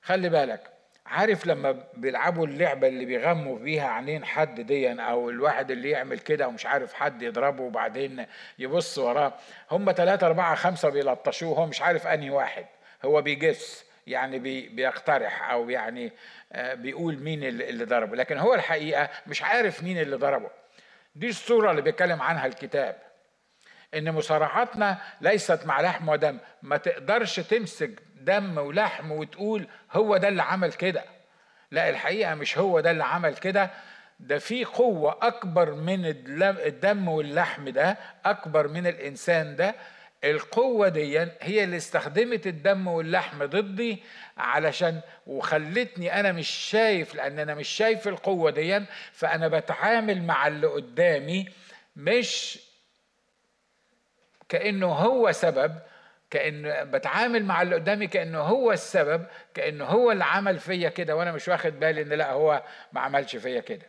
خلي 0.02 0.30
بالك 0.30 0.72
عارف 1.08 1.46
لما 1.46 1.84
بيلعبوا 1.94 2.48
اللعبة 2.48 2.88
اللي 2.88 3.06
بيغموا 3.06 3.60
بيها 3.60 3.88
عينين 3.88 4.26
حد 4.26 4.62
ديا 4.62 5.02
أو 5.02 5.30
الواحد 5.30 5.72
اللي 5.72 5.90
يعمل 5.90 6.20
كده 6.20 6.48
ومش 6.48 6.66
عارف 6.66 6.94
حد 6.94 7.22
يضربه 7.22 7.64
وبعدين 7.64 8.26
يبص 8.60 8.98
وراه 8.98 9.34
هم 9.72 9.92
ثلاثة 9.92 10.28
أربعة 10.28 10.56
خمسة 10.56 10.90
بيلطشوه 10.90 11.58
هو 11.58 11.66
مش 11.66 11.82
عارف 11.82 12.08
أنهي 12.08 12.30
واحد. 12.30 12.66
هو 13.06 13.22
بيجس 13.22 13.86
يعني 14.08 14.40
بي 14.40 14.68
بيقترح 14.70 15.52
أو 15.52 15.70
يعني 15.70 16.12
آه، 16.52 16.74
بيقول 16.74 17.20
مين 17.20 17.44
اللي 17.44 17.86
ضربه. 17.86 18.16
لكن 18.16 18.38
هو 18.38 18.54
الحقيقة 18.54 19.10
مش 19.28 19.44
عارف 19.44 19.84
مين 19.84 20.00
اللي 20.00 20.16
ضربه. 20.16 20.50
دي 21.16 21.30
الصورة 21.30 21.72
اللي 21.72 21.82
بيتكلم 21.82 22.22
عنها 22.22 22.46
الكتاب. 22.46 23.07
إن 23.94 24.12
مصارعاتنا 24.12 24.98
ليست 25.22 25.66
مع 25.66 25.82
لحم 25.82 26.10
ودم. 26.10 26.38
ما 26.62 26.78
تقدرش 26.78 27.40
تمسك 27.40 27.92
دم 28.16 28.58
ولحم 28.58 29.12
وتقول 29.12 29.68
هو 29.92 30.18
ده 30.18 30.28
اللي 30.28 30.44
عمل 30.44 30.74
كده. 30.74 31.04
لا 31.72 31.90
الحقيقة 31.90 32.36
مش 32.36 32.58
هو 32.58 32.80
ده 32.80 32.92
اللي 32.92 33.04
عمل 33.04 33.36
كده. 33.36 33.70
ده 34.20 34.38
في 34.38 34.66
قوة 34.66 35.18
أكبر 35.22 35.74
من 35.74 36.06
الدم 36.06 37.08
واللحم 37.08 37.70
ده 37.70 37.98
أكبر 38.26 38.68
من 38.68 38.88
الإنسان 38.88 39.56
ده. 39.56 39.76
القوة 40.24 40.88
دي 40.88 41.20
هي 41.42 41.64
اللي 41.64 41.78
استخدمت 41.78 42.48
الدم 42.48 42.88
واللحم 42.88 43.46
ضدي 43.46 44.04
علشان 44.38 45.02
وخلتني 45.28 46.20
أنا 46.20 46.32
مش 46.32 46.50
شايف 46.50 47.16
لأن 47.16 47.40
أنا 47.40 47.56
مش 47.56 47.68
شايف 47.68 48.08
القوة 48.08 48.52
دي. 48.52 48.86
فأنا 49.12 49.48
بتعامل 49.48 50.24
مع 50.24 50.48
اللي 50.48 50.68
قدامي 50.68 51.50
مش 51.96 52.60
كأنه 54.50 54.88
هو 54.88 55.32
سبب 55.32 55.80
كأن 56.30 56.92
بتعامل 56.92 57.46
مع 57.46 57.62
اللي 57.62 57.76
قدامي 57.76 58.08
كأنه 58.08 58.40
هو 58.40 58.72
السبب 58.72 59.28
كأنه 59.54 59.86
هو 59.86 60.12
اللي 60.12 60.24
عمل 60.24 60.60
فيا 60.60 60.90
كده 60.90 61.16
وأنا 61.16 61.32
مش 61.32 61.48
واخد 61.48 61.80
بالي 61.80 62.02
إن 62.02 62.10
لأ 62.10 62.32
هو 62.32 62.64
ما 62.94 63.02
عملش 63.02 63.36
فيا 63.36 63.60
كده. 63.62 63.86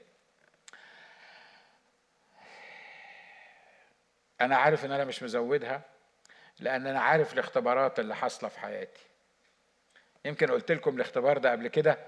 أنا 4.40 4.56
عارف 4.56 4.84
إن 4.84 4.92
أنا 4.92 5.04
مش 5.04 5.22
مزودها 5.22 5.82
لأن 6.60 6.86
أنا 6.86 7.00
عارف 7.00 7.32
الاختبارات 7.32 7.98
اللي 7.98 8.16
حاصلة 8.16 8.48
في 8.48 8.60
حياتي. 8.60 9.02
يمكن 10.24 10.46
قلت 10.50 10.72
لكم 10.72 10.96
الاختبار 10.96 11.38
ده 11.38 11.50
قبل 11.52 11.68
كده 11.68 11.98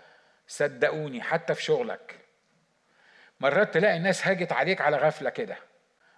صدقوني 0.49 1.23
حتى 1.23 1.55
في 1.55 1.63
شغلك. 1.63 2.19
مرات 3.41 3.75
تلاقي 3.75 3.97
الناس 3.97 4.27
هاجت 4.27 4.53
عليك 4.53 4.81
على 4.81 4.97
غفلة 4.97 5.31
كده 5.31 5.57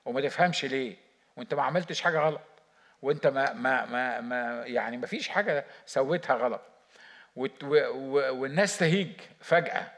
وما 0.04 0.20
تفهمش 0.20 0.64
ليه. 0.64 1.11
وانت 1.36 1.54
ما 1.54 1.62
عملتش 1.62 2.00
حاجة 2.02 2.18
غلط 2.18 2.40
وانت 3.02 3.26
ما 3.26 3.52
ما 3.52 3.84
ما, 3.86 4.20
ما 4.20 4.66
يعني 4.66 4.96
ما 4.96 5.06
فيش 5.06 5.28
حاجة 5.28 5.64
سويتها 5.86 6.36
غلط. 6.36 6.60
والناس 7.36 8.78
تهيج 8.78 9.12
فجأة. 9.40 9.90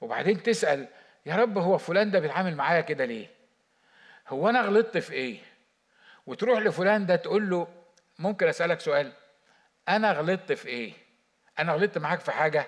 وبعدين 0.00 0.42
تسأل 0.42 0.88
يا 1.26 1.36
رب 1.36 1.58
هو 1.58 1.78
فلان 1.78 2.10
ده 2.10 2.18
بيتعامل 2.20 2.56
معايا 2.56 2.80
كده 2.80 3.04
ليه؟ 3.04 3.28
هو 4.28 4.48
أنا 4.48 4.60
غلطت 4.60 4.98
في 4.98 5.12
إيه؟ 5.12 5.38
وتروح 6.26 6.58
لفلان 6.58 7.06
ده 7.06 7.16
تقول 7.16 7.50
له 7.50 7.68
ممكن 8.18 8.48
أسألك 8.48 8.80
سؤال 8.80 9.12
أنا 9.88 10.12
غلطت 10.12 10.52
في 10.52 10.68
إيه؟ 10.68 10.92
أنا 11.58 11.72
غلطت 11.72 11.98
معاك 11.98 12.20
في 12.20 12.32
حاجة؟ 12.32 12.66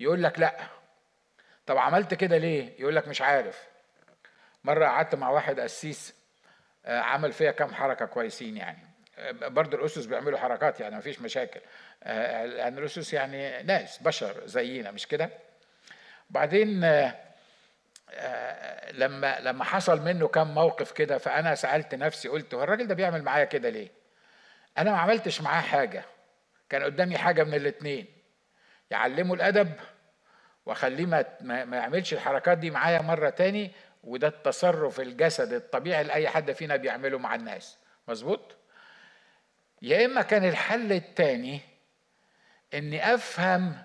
يقول 0.00 0.22
لك 0.22 0.38
لأ. 0.38 0.56
طب 1.66 1.78
عملت 1.78 2.14
كده 2.14 2.36
ليه؟ 2.38 2.80
يقول 2.80 2.96
لك 2.96 3.08
مش 3.08 3.22
عارف. 3.22 3.68
مرة 4.64 4.86
قعدت 4.86 5.14
مع 5.14 5.30
واحد 5.30 5.60
قسيس 5.60 6.14
عمل 6.86 7.32
فيها 7.32 7.50
كام 7.50 7.74
حركة 7.74 8.06
كويسين 8.06 8.56
يعني. 8.56 8.78
آه، 9.18 9.30
برضه 9.32 9.78
الأسس 9.78 10.04
بيعملوا 10.06 10.38
حركات 10.38 10.80
يعني 10.80 10.96
مفيش 10.96 11.20
مشاكل. 11.22 11.60
آه، 12.02 12.44
لأن 12.44 12.78
الأسس 12.78 13.12
يعني 13.12 13.62
ناس 13.62 13.98
بشر 14.02 14.46
زينا 14.46 14.90
مش 14.90 15.06
كده؟ 15.06 15.30
بعدين 16.30 16.80
لما 18.92 19.40
لما 19.40 19.64
حصل 19.64 20.02
منه 20.02 20.28
كام 20.28 20.54
موقف 20.54 20.92
كده 20.92 21.18
فأنا 21.18 21.54
سألت 21.54 21.94
نفسي 21.94 22.28
قلت 22.28 22.54
هو 22.54 22.62
الراجل 22.62 22.86
ده 22.86 22.94
بيعمل 22.94 23.22
معايا 23.22 23.44
كده 23.44 23.68
ليه؟ 23.68 23.88
أنا 24.78 24.90
ما 24.90 24.98
عملتش 24.98 25.40
معاه 25.40 25.60
حاجة. 25.60 26.04
كان 26.68 26.82
قدامي 26.82 27.18
حاجة 27.18 27.44
من 27.44 27.54
الاثنين 27.54 28.06
يعلمه 28.90 29.34
الأدب 29.34 29.72
وأخليه 30.66 31.06
ما 31.40 31.76
يعملش 31.76 32.12
الحركات 32.12 32.58
دي 32.58 32.70
معايا 32.70 33.02
مرة 33.02 33.30
تاني 33.30 33.70
وده 34.06 34.28
التصرف 34.28 35.00
الجسد 35.00 35.52
الطبيعي 35.52 36.04
لاي 36.04 36.28
حد 36.28 36.52
فينا 36.52 36.76
بيعمله 36.76 37.18
مع 37.18 37.34
الناس. 37.34 37.78
مظبوط؟ 38.08 38.56
يا 39.82 40.04
إما 40.06 40.22
كان 40.22 40.44
الحل 40.44 40.92
التاني 40.92 41.60
إني 42.74 43.14
أفهم 43.14 43.76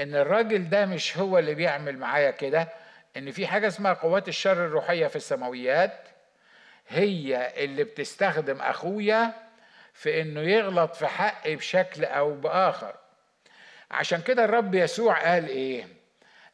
إن 0.00 0.14
الراجل 0.14 0.70
ده 0.70 0.86
مش 0.86 1.18
هو 1.18 1.38
اللي 1.38 1.54
بيعمل 1.54 1.98
معايا 1.98 2.30
كده 2.30 2.68
إن 3.16 3.30
في 3.30 3.46
حاجة 3.46 3.66
اسمها 3.66 3.92
قوات 3.92 4.28
الشر 4.28 4.66
الروحية 4.66 5.06
في 5.06 5.16
السماويات 5.16 6.08
هي 6.88 7.52
اللي 7.64 7.84
بتستخدم 7.84 8.60
أخويا 8.60 9.32
في 9.92 10.20
إنه 10.20 10.40
يغلط 10.40 10.94
في 10.94 11.06
حقي 11.06 11.56
بشكل 11.56 12.04
أو 12.04 12.34
بآخر. 12.34 12.94
عشان 13.90 14.20
كده 14.22 14.44
الرب 14.44 14.74
يسوع 14.74 15.22
قال 15.32 15.48
إيه؟ 15.48 15.86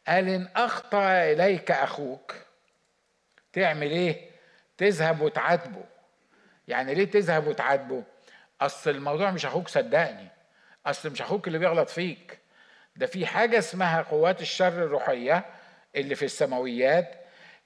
قال 0.09 0.29
إن 0.29 0.49
أخطأ 0.57 1.33
إليك 1.33 1.71
أخوك. 1.71 2.35
تعمل 3.53 3.91
إيه؟ 3.91 4.31
تذهب 4.77 5.21
وتعاتبه. 5.21 5.85
يعني 6.69 6.95
ليه 6.95 7.05
تذهب 7.11 7.47
وتعاتبه؟ 7.47 8.03
أصل 8.61 8.91
الموضوع 8.91 9.31
مش 9.31 9.47
أخوك 9.47 9.69
صدقني. 9.69 10.29
أصل 10.87 11.11
مش 11.11 11.23
أخوك 11.23 11.47
اللي 11.47 11.59
بيغلط 11.59 11.89
فيك. 11.89 12.39
ده 12.97 13.07
في 13.07 13.27
حاجة 13.27 13.59
اسمها 13.59 14.03
قوات 14.03 14.41
الشر 14.41 14.69
الروحية 14.85 15.45
اللي 15.97 16.15
في 16.15 16.25
السماويات 16.25 17.15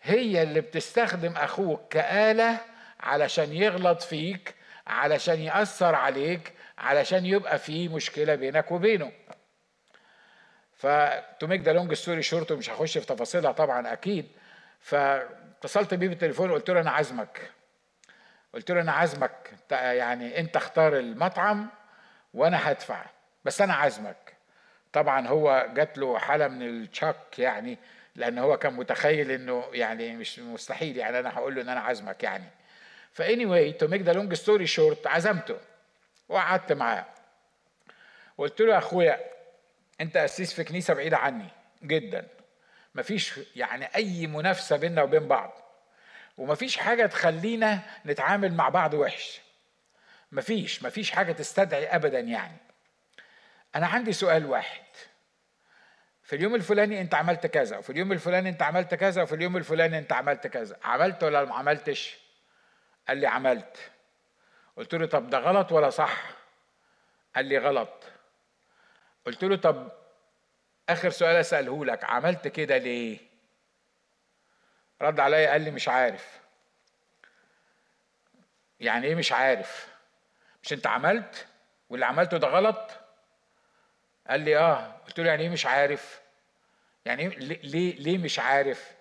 هي 0.03 0.43
اللي 0.43 0.61
بتستخدم 0.61 1.33
أخوك 1.37 1.93
كآلة 1.93 2.59
علشان 3.01 3.53
يغلط 3.53 4.03
فيك 4.03 4.55
علشان 4.87 5.41
يأثر 5.41 5.95
عليك 5.95 6.53
علشان 6.79 7.27
يبقى 7.27 7.59
في 7.59 7.89
مشكلة 7.89 8.35
بينك 8.35 8.73
وبينه. 8.73 9.13
ف 10.77 11.00
to 11.00 11.47
make 11.47 11.61
the 11.61 11.73
long 11.73 11.95
story 11.95 12.23
short 12.23 12.53
ومش 12.53 12.71
هخش 12.71 12.99
في 12.99 13.07
تفاصيلها 13.07 13.53
طبعا 13.53 13.93
أكيد 13.93 14.27
فاتصلت 15.65 15.95
بيه 15.95 16.09
بالتليفون 16.09 16.51
وقلت 16.51 16.71
له 16.71 16.81
أنا 16.81 16.91
عازمك. 16.91 17.51
قلت 18.55 18.71
له 18.71 18.81
أنا 18.81 18.93
عازمك. 18.93 19.51
يعني 19.71 20.41
أنت 20.41 20.57
اختار 20.57 20.99
المطعم 20.99 21.69
وأنا 22.35 22.71
هدفع 22.71 23.05
بس 23.45 23.61
أنا 23.61 23.75
عازمك. 23.75 24.35
طبعا 24.93 25.29
هو 25.29 25.69
جات 25.75 25.99
له 25.99 26.19
حالة 26.19 26.49
من 26.49 26.63
الشك 26.63 27.39
يعني 27.39 27.79
لأن 28.17 28.39
هو 28.39 28.57
كان 28.57 28.73
متخيل 28.73 29.31
إنه 29.31 29.65
يعني 29.73 30.17
مش 30.17 30.39
مستحيل 30.39 30.97
يعني 30.97 31.19
أنا 31.19 31.35
هقول 31.35 31.55
له 31.55 31.63
إن 31.63 31.69
أنا 31.69 31.81
عازمك 31.81 32.23
يعني. 32.23 32.49
ف 33.13 33.47
anyway 33.47 33.73
to 33.73 33.87
make 33.87 34.03
the 34.03 34.13
long 34.13 34.35
story 34.35 34.67
short 34.67 35.07
عزمته 35.07 35.57
وقعدت 36.29 36.73
معاه. 36.73 37.07
وقلت 38.39 38.61
له 38.61 38.73
يا 38.73 38.79
أخويا 38.79 39.21
أنت 40.01 40.17
قسيس 40.17 40.55
في 40.55 40.65
كنيسة 40.65 40.95
بعيدة 40.95 41.17
عني 41.17 41.49
جدا. 41.83 42.27
مفيش 42.95 43.41
يعني 43.57 43.95
أي 43.97 44.27
منافسة 44.27 44.77
بيننا 44.77 45.03
وبين 45.03 45.29
بعض. 45.29 45.53
ومفيش 46.39 46.77
حاجة 46.77 47.07
تخلينا 47.07 47.81
نتعامل 48.07 48.55
مع 48.55 48.69
بعض 48.69 48.95
وحش. 48.95 49.41
مفيش 50.33 50.83
مفيش 50.83 51.11
حاجة 51.11 51.33
تستدعي 51.33 51.87
ابدا 51.87 52.21
يعني. 52.21 52.57
أنا 53.75 53.87
عندي 53.87 54.13
سؤال 54.13 54.47
واحد. 54.47 54.85
في 56.23 56.37
اليوم 56.37 56.55
الفلاني 56.55 57.01
أنت 57.01 57.15
عملت 57.15 57.47
كذا 57.47 57.79
وفي 57.79 57.91
اليوم 57.91 58.13
الفلاني 58.13 58.49
أنت 58.49 58.63
عملت 58.63 58.95
كذا 58.95 59.23
وفي 59.23 59.35
اليوم 59.35 59.57
الفلاني 59.57 59.99
أنت 59.99 60.13
عملت 60.13 60.47
كذا. 60.47 60.77
عملت 60.85 61.23
ولا 61.23 61.45
ما 61.45 61.55
عملتش؟ 61.55 62.19
قال 63.09 63.19
لي 63.19 63.27
عملت. 63.27 63.77
قلت 64.77 64.95
له 64.95 65.07
طب 65.07 65.31
ده 65.31 65.39
غلط 65.39 65.73
ولا 65.73 65.91
صح؟ 65.91 66.25
قال 67.37 67.45
لي 67.45 67.59
غلط. 67.59 68.05
قلت 69.27 69.45
له 69.45 69.57
طب 69.57 69.93
آخر 70.89 71.11
سؤال 71.11 71.37
أسأله 71.37 71.85
لك 71.85 72.05
عملت 72.05 72.49
كده 72.49 72.79
ليه؟ 72.79 73.19
رد 75.03 75.21
عليا 75.21 75.51
قال 75.51 75.61
لي 75.61 75.71
مش 75.71 75.89
عارف. 75.89 76.41
يعني 78.81 79.07
إيه 79.07 79.15
مش 79.15 79.33
عارف؟ 79.33 79.89
مش 80.63 80.73
أنت 80.73 80.87
عملت؟ 80.87 81.47
واللي 81.91 82.07
عملته 82.07 82.37
ده 82.37 82.49
غلط؟ 82.49 82.91
قال 84.29 84.41
لي 84.41 84.57
آه. 84.57 84.93
قلت 85.07 85.21
له 85.21 85.27
يعني 85.27 85.43
إيه 85.43 85.49
مش 85.49 85.67
عارف؟ 85.67 86.21
يعني 87.05 87.23
إيه 87.23 87.39
ليه 87.39 87.97
ليه 87.97 88.19
مش 88.19 88.39
عارف؟ 88.39 88.93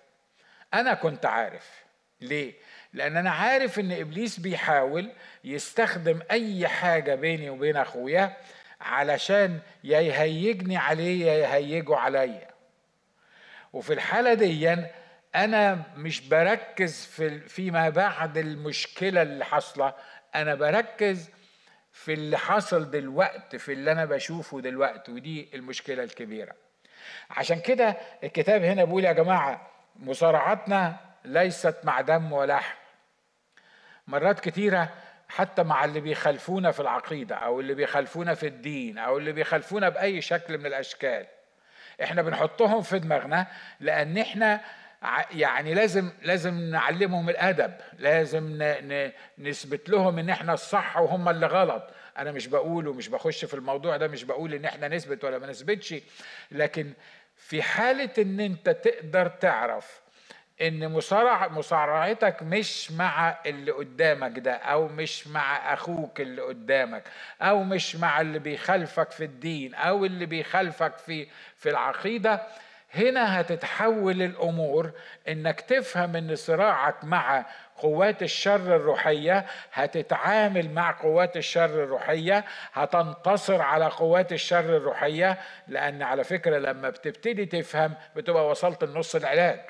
أنا 0.74 0.94
كنت 0.94 1.26
عارف. 1.26 1.84
ليه؟ 2.20 2.54
لأن 2.92 3.16
أنا 3.16 3.30
عارف 3.30 3.78
إن 3.78 3.92
إبليس 3.92 4.40
بيحاول 4.40 5.12
يستخدم 5.44 6.22
أي 6.30 6.68
حاجة 6.68 7.14
بيني 7.14 7.50
وبين 7.50 7.76
أخويا 7.76 8.36
علشان 8.84 9.60
يا 9.84 10.00
يهيجني 10.00 10.76
عليه 10.76 11.26
يا 11.26 11.34
يهيجه 11.34 11.96
عليا. 11.96 12.48
وفي 13.72 13.92
الحالة 13.92 14.34
دي 14.34 14.76
أنا 15.34 15.82
مش 15.96 16.28
بركز 16.28 17.06
في 17.06 17.40
فيما 17.40 17.88
بعد 17.88 18.38
المشكلة 18.38 19.22
اللي 19.22 19.44
حاصلة. 19.44 19.94
أنا 20.34 20.54
بركز 20.54 21.30
في 21.92 22.12
اللي 22.12 22.38
حصل 22.38 22.90
دلوقت 22.90 23.56
في 23.56 23.72
اللي 23.72 23.92
أنا 23.92 24.04
بشوفه 24.04 24.60
دلوقتي 24.60 25.12
ودي 25.12 25.48
المشكلة 25.54 26.02
الكبيرة. 26.04 26.52
عشان 27.30 27.60
كده 27.60 27.96
الكتاب 28.24 28.62
هنا 28.62 28.84
بيقول 28.84 29.04
يا 29.04 29.12
جماعة 29.12 29.70
مصارعتنا 29.96 30.96
ليست 31.24 31.76
مع 31.84 32.00
دم 32.00 32.32
ولحم. 32.32 32.76
مرات 34.06 34.40
كتيرة 34.40 34.92
حتى 35.28 35.62
مع 35.62 35.84
اللي 35.84 36.00
بيخالفونا 36.00 36.70
في 36.70 36.80
العقيدة 36.80 37.34
أو 37.36 37.60
اللي 37.60 37.74
بيخالفونا 37.74 38.34
في 38.34 38.46
الدين 38.46 38.98
أو 38.98 39.18
اللي 39.18 39.32
بيخالفونا 39.32 39.88
بأي 39.88 40.20
شكل 40.20 40.58
من 40.58 40.66
الأشكال. 40.66 41.26
إحنا 42.02 42.22
بنحطهم 42.22 42.82
في 42.82 42.98
دماغنا 42.98 43.46
لأن 43.80 44.18
إحنا 44.18 44.60
يعني 45.30 45.74
لازم 45.74 46.12
لازم 46.22 46.60
نعلمهم 46.70 47.28
الأدب 47.30 47.74
لازم 47.98 48.62
نثبت 49.38 49.88
لهم 49.88 50.18
إن 50.18 50.30
إحنا 50.30 50.52
الصح 50.54 50.96
وهم 50.96 51.28
اللي 51.28 51.46
غلط. 51.46 51.90
أنا 52.18 52.32
مش 52.32 52.46
بقول 52.46 52.88
ومش 52.88 53.08
بخش 53.08 53.44
في 53.44 53.54
الموضوع 53.54 53.96
ده 53.96 54.08
مش 54.08 54.24
بقول 54.24 54.54
إن 54.54 54.64
إحنا 54.64 54.88
نثبت 54.88 55.24
ولا 55.24 55.38
ما 55.38 55.46
نثبتش 55.46 55.94
لكن 56.50 56.92
في 57.36 57.62
حالة 57.62 58.10
إن 58.18 58.40
أنت 58.40 58.70
تقدر 58.70 59.26
تعرف 59.26 60.03
إن 60.62 60.88
مصارع 60.92 61.48
مصارعتك 61.48 62.42
مش 62.42 62.92
مع 62.92 63.38
اللي 63.46 63.70
قدامك 63.72 64.38
ده 64.38 64.52
أو 64.54 64.88
مش 64.88 65.28
مع 65.28 65.72
أخوك 65.74 66.20
اللي 66.20 66.42
قدامك 66.42 67.02
أو 67.42 67.62
مش 67.62 67.96
مع 67.96 68.20
اللي 68.20 68.38
بيخالفك 68.38 69.10
في 69.10 69.24
الدين 69.24 69.74
أو 69.74 70.04
اللي 70.04 70.26
بيخالفك 70.26 70.98
في 70.98 71.26
في 71.56 71.70
العقيدة. 71.70 72.42
هنا 72.94 73.40
هتتحول 73.40 74.22
الأمور 74.22 74.90
إنك 75.28 75.60
تفهم 75.60 76.16
إن 76.16 76.36
صراعك 76.36 77.04
مع 77.04 77.46
قوات 77.76 78.22
الشر 78.22 78.76
الروحية 78.76 79.46
هتتعامل 79.72 80.70
مع 80.70 80.90
قوات 80.90 81.36
الشر 81.36 81.64
الروحية 81.84 82.44
هتنتصر 82.72 83.62
على 83.62 83.86
قوات 83.86 84.32
الشر 84.32 84.76
الروحية 84.76 85.38
لأن 85.68 86.02
على 86.02 86.24
فكرة 86.24 86.58
لما 86.58 86.90
بتبتدي 86.90 87.46
تفهم 87.46 87.94
بتبقى 88.16 88.46
وصلت 88.48 88.82
النص 88.82 89.14
العلاج. 89.14 89.60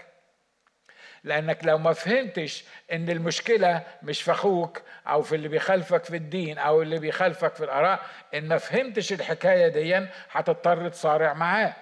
لأنك 1.24 1.58
لو 1.64 1.78
ما 1.78 1.92
فهمتش 1.92 2.64
إن 2.92 3.10
المشكلة 3.10 3.82
مش 4.02 4.22
في 4.22 4.30
أخوك 4.30 4.82
أو 5.08 5.22
في 5.22 5.34
اللي 5.34 5.48
بيخالفك 5.48 6.04
في 6.04 6.16
الدين 6.16 6.58
أو 6.58 6.82
اللي 6.82 6.98
بيخالفك 6.98 7.54
في 7.54 7.64
الآراء 7.64 8.00
إن 8.34 8.48
ما 8.48 8.58
فهمتش 8.58 9.12
الحكاية 9.12 9.68
دي 9.68 10.06
هتضطر 10.32 10.88
تصارع 10.88 11.32
معاه. 11.32 11.74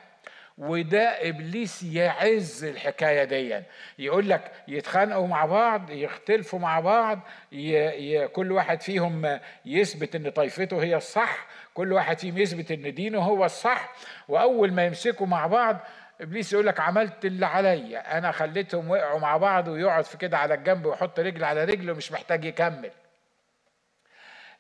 وده 0.59 1.29
إبليس 1.29 1.83
يعز 1.83 2.65
الحكاية 2.65 3.25
دي. 3.25 3.63
يقول 3.99 4.29
لك 4.29 4.53
يتخانقوا 4.69 5.27
مع 5.27 5.45
بعض 5.45 5.91
يختلفوا 5.91 6.59
مع 6.59 6.81
بعض 6.81 7.21
ي... 7.53 7.77
ي... 7.77 8.29
كل 8.29 8.53
واحد 8.53 8.81
فيهم 8.83 9.39
يثبت 9.65 10.15
إن 10.15 10.31
طائفته 10.31 10.83
هي 10.83 10.97
الصح 10.97 11.47
كل 11.75 11.93
واحد 11.93 12.19
فيهم 12.19 12.39
يثبت 12.39 12.71
إن 12.71 12.95
دينه 12.95 13.19
هو 13.19 13.45
الصح. 13.45 13.93
وأول 14.29 14.73
ما 14.73 14.87
يمسكوا 14.87 15.27
مع 15.27 15.47
بعض 15.47 15.77
إبليس 16.23 16.53
يقول 16.53 16.67
لك 16.67 16.81
عملت 16.81 17.25
اللي 17.25 17.47
عليا. 17.47 18.19
أنا 18.19 18.33
خليتهم 18.33 18.91
وقعوا 18.91 19.19
مع 19.21 19.37
بعض 19.37 19.69
ويقعد 19.69 20.05
في 20.05 20.17
كده 20.19 20.39
على 20.39 20.55
الجنب 20.55 20.87
ويحط 20.87 21.21
رجل 21.21 21.45
على 21.45 21.65
رجل 21.65 21.91
ومش 21.91 22.13
محتاج 22.13 22.45
يكمل. 22.45 22.91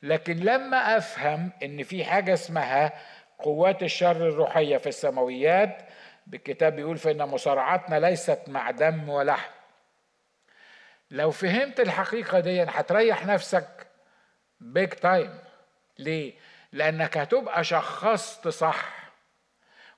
لكن 0.02 0.36
لما 0.36 0.96
أفهم 0.96 1.52
إن 1.62 1.82
في 1.82 2.04
حاجة 2.04 2.34
اسمها 2.34 2.92
قوات 3.38 3.82
الشر 3.82 4.28
الروحية 4.28 4.76
في 4.76 4.88
السماويات 4.88 5.78
بالكتاب 6.26 6.76
بيقول 6.76 6.98
فإن 6.98 7.18
مصارعتنا 7.22 8.00
ليست 8.00 8.40
مع 8.46 8.70
دم 8.70 9.08
ولحم 9.08 9.50
لو 11.10 11.30
فهمت 11.30 11.80
الحقيقة 11.80 12.40
دي 12.40 12.62
هتريح 12.62 13.26
نفسك 13.26 13.86
big 14.60 14.88
time 14.88 15.38
ليه؟ 15.98 16.34
لأنك 16.72 17.16
هتبقى 17.18 17.64
شخصت 17.64 18.48
صح. 18.48 19.01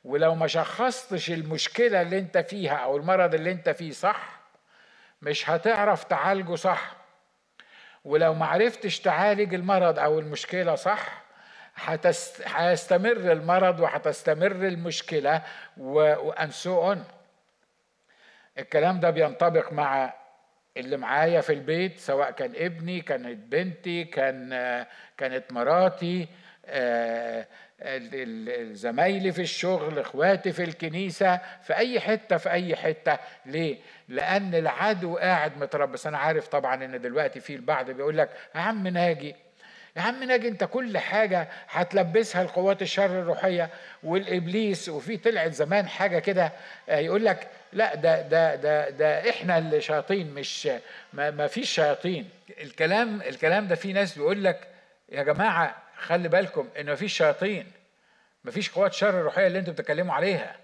ولو 0.05 0.35
ما 0.35 0.47
شخصتش 0.47 1.31
المشكلة 1.31 2.03
اللي 2.03 2.19
انت 2.19 2.38
فيها 2.38 2.75
أو 2.77 2.97
المرض 2.97 3.35
اللي 3.35 3.53
انت 3.53 3.69
فيه 3.71 3.90
صح 3.93 4.40
مش 5.23 5.51
هتعرف 5.51 6.05
تعالجه 6.05 6.55
صح. 6.55 6.97
ولو 8.05 8.35
ما 8.35 8.47
عرفتش 8.47 9.01
تعالج 9.01 9.55
المرض 9.55 9.99
أو 9.99 10.19
المشكلة 10.19 10.75
صح 10.75 11.25
هتست... 11.75 12.43
هيستمر 12.47 13.12
المرض 13.33 13.81
وهتستمر 13.81 14.53
المشكلة 14.53 15.43
and 15.77 16.50
so 16.50 16.83
on 16.88 17.05
الكلام 18.59 19.01
ده 19.01 19.11
بينطبق 19.11 19.73
مع 19.73 20.12
اللي 20.77 20.97
معايا 20.97 21.40
في 21.40 21.53
البيت 21.53 21.99
سواء 21.99 22.31
كان 22.31 22.53
ابني 22.57 23.01
كانت 23.01 23.38
بنتي 23.53 24.05
كان 24.05 24.51
كانت 25.19 25.53
مراتي 25.53 26.29
زمايلي 28.72 29.33
في 29.33 29.42
الشغل 29.42 29.98
إخواتي 29.98 30.53
في 30.53 30.64
الكنيسة 30.64 31.40
في 31.62 31.77
أي 31.77 32.00
حتة 32.00 32.37
في 32.37 32.50
أي 32.50 32.77
حتة. 32.77 33.18
ليه؟ 33.46 33.77
لأن 34.09 34.55
العدو 34.55 35.16
قاعد 35.16 35.59
متربص 35.59 36.07
أنا 36.07 36.18
عارف 36.18 36.48
طبعا 36.48 36.85
إن 36.85 37.00
دلوقتي 37.00 37.40
في 37.40 37.55
البعض 37.55 37.90
بيقول 37.90 38.18
لك 38.18 38.31
يا 38.55 38.61
عم 38.61 38.87
ناجي 38.88 39.35
يا 39.96 40.03
عم 40.03 40.24
ناجي 40.24 40.48
أنت 40.48 40.64
كل 40.64 40.98
حاجة 40.98 41.48
هتلبسها 41.68 42.42
القوات 42.42 42.83
الشر 42.83 43.07
الروحية 43.20 43.70
والإبليس. 44.03 44.88
وفي 44.88 45.16
طلعت 45.16 45.53
زمان 45.53 45.88
حاجة 45.88 46.18
كده 46.18 46.53
آه، 46.88 46.98
يقول 46.98 47.24
لك 47.24 47.48
لا 47.72 47.94
ده 47.94 48.22
ده 48.22 48.55
ده 48.55 48.90
ده 48.90 49.31
إحنا 49.31 49.59
اللي 49.59 49.81
شياطين 49.81 50.35
مش 50.35 50.68
ما, 51.12 51.31
ما 51.31 51.46
فيش 51.46 51.70
شياطين. 51.70 52.29
الكلام 52.61 53.20
الكلام 53.22 53.68
ده 53.68 53.74
في 53.74 53.92
ناس 53.92 54.18
بيقول 54.18 54.44
لك 54.44 54.68
يا 55.12 55.22
جماعة 55.22 55.84
خلي 56.05 56.29
بالكم 56.29 56.69
إن 56.81 56.93
مفيش 56.93 57.17
شياطين 57.17 57.73
مفيش 58.45 58.71
قوات 58.71 58.93
شر 58.93 59.14
روحية 59.14 59.47
اللي 59.47 59.59
أنتوا 59.59 59.73
بتتكلموا 59.73 60.14
عليها. 60.14 60.57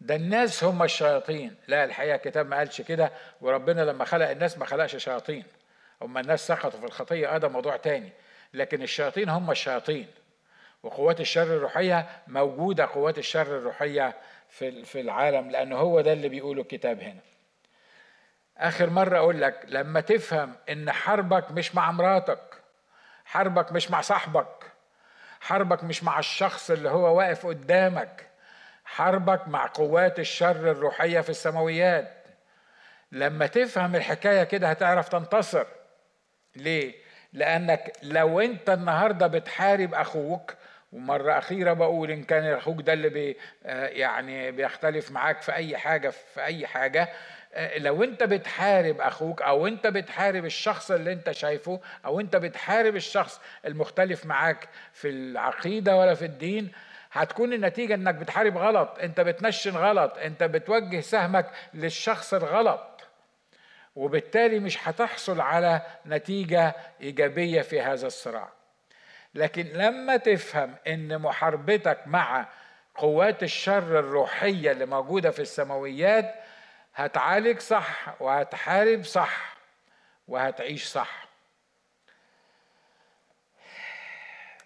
ده 0.00 0.16
الناس 0.16 0.64
هم 0.64 0.82
الشياطين. 0.82 1.56
لا 1.68 1.84
الحقيقة 1.84 2.14
الكتاب 2.14 2.46
ما 2.48 2.56
قالش 2.56 2.80
كده 2.80 3.12
وربنا 3.40 3.80
لما 3.80 4.04
خلق 4.04 4.28
الناس 4.30 4.58
ما 4.58 4.66
خلقش 4.66 4.96
شياطين. 4.96 5.44
هم 6.02 6.18
الناس 6.18 6.46
سقطوا 6.46 6.80
في 6.80 6.86
الخطيه 6.86 7.34
آه 7.34 7.38
ده 7.38 7.48
موضوع 7.48 7.76
تاني. 7.76 8.12
لكن 8.54 8.82
الشياطين 8.82 9.28
هم 9.28 9.50
الشياطين. 9.50 10.06
وقوات 10.82 11.20
الشر 11.20 11.42
الروحية 11.56 12.06
موجودة 12.26 12.86
قوات 12.86 13.18
الشر 13.18 13.58
الروحية 13.58 14.16
في 14.48 14.84
في 14.84 15.00
العالم 15.00 15.50
لأن 15.50 15.72
هو 15.72 16.00
ده 16.00 16.12
اللي 16.12 16.28
بيقوله 16.28 16.62
الكتاب 16.62 17.00
هنا. 17.00 17.20
آخر 18.58 18.90
مرة 18.90 19.18
أقول 19.18 19.40
لك 19.40 19.64
لما 19.68 20.00
تفهم 20.00 20.54
إن 20.70 20.92
حربك 20.92 21.50
مش 21.50 21.74
مع 21.74 21.90
مراتك 21.90 22.40
حربك 23.26 23.72
مش 23.72 23.90
مع 23.90 24.00
صاحبك. 24.00 24.72
حربك 25.40 25.84
مش 25.84 26.04
مع 26.04 26.18
الشخص 26.18 26.70
اللي 26.70 26.88
هو 26.90 27.18
واقف 27.18 27.46
قدامك. 27.46 28.26
حربك 28.84 29.48
مع 29.48 29.66
قوات 29.74 30.18
الشر 30.18 30.70
الروحية 30.70 31.20
في 31.20 31.30
السماويات. 31.30 32.12
لما 33.12 33.46
تفهم 33.46 33.96
الحكاية 33.96 34.44
كده 34.44 34.70
هتعرف 34.70 35.08
تنتصر. 35.08 35.66
ليه؟ 36.56 36.94
لأنك 37.32 37.92
لو 38.02 38.40
أنت 38.40 38.70
النهاردة 38.70 39.26
بتحارب 39.26 39.94
أخوك 39.94 40.54
ومرة 40.92 41.38
أخيرة 41.38 41.72
بقول 41.72 42.10
إن 42.10 42.22
كان 42.22 42.44
أخوك 42.44 42.82
ده 42.82 42.92
اللي 42.92 43.08
بي 43.08 43.36
آه، 43.66 43.86
يعني 43.86 44.50
بيختلف 44.52 45.10
معاك 45.10 45.42
في 45.42 45.52
أي 45.54 45.76
حاجة 45.76 46.08
في 46.08 46.44
أي 46.44 46.66
حاجة 46.66 47.08
لو 47.76 48.04
انت 48.04 48.22
بتحارب 48.22 49.00
أخوك 49.00 49.42
أو 49.42 49.66
انت 49.66 49.86
بتحارب 49.86 50.44
الشخص 50.44 50.90
اللي 50.90 51.12
انت 51.12 51.30
شايفه 51.30 51.80
أو 52.04 52.20
انت 52.20 52.36
بتحارب 52.36 52.96
الشخص 52.96 53.40
المختلف 53.66 54.26
معاك 54.26 54.68
في 54.92 55.08
العقيدة 55.08 55.96
ولا 55.96 56.14
في 56.14 56.24
الدين 56.24 56.72
هتكون 57.12 57.52
النتيجة 57.52 57.94
انك 57.94 58.14
بتحارب 58.14 58.56
غلط 58.58 58.98
انت 59.02 59.20
بتنشن 59.20 59.76
غلط 59.76 60.18
انت 60.18 60.42
بتوجه 60.42 61.00
سهمك 61.00 61.50
للشخص 61.74 62.34
الغلط. 62.34 62.80
وبالتالي 63.96 64.58
مش 64.58 64.88
هتحصل 64.88 65.40
على 65.40 65.82
نتيجة 66.06 66.74
إيجابية 67.00 67.62
في 67.62 67.80
هذا 67.80 68.06
الصراع. 68.06 68.48
لكن 69.34 69.62
لما 69.62 70.16
تفهم 70.16 70.74
إن 70.86 71.18
محاربتك 71.18 71.98
مع 72.06 72.46
قوات 72.94 73.42
الشر 73.42 73.98
الروحية 73.98 74.72
اللي 74.72 74.86
موجودة 74.86 75.30
في 75.30 75.42
السماويات 75.42 76.34
هتعالج 76.96 77.58
صح 77.58 78.22
وهتحارب 78.22 79.04
صح 79.04 79.56
وهتعيش 80.28 80.84
صح. 80.84 81.28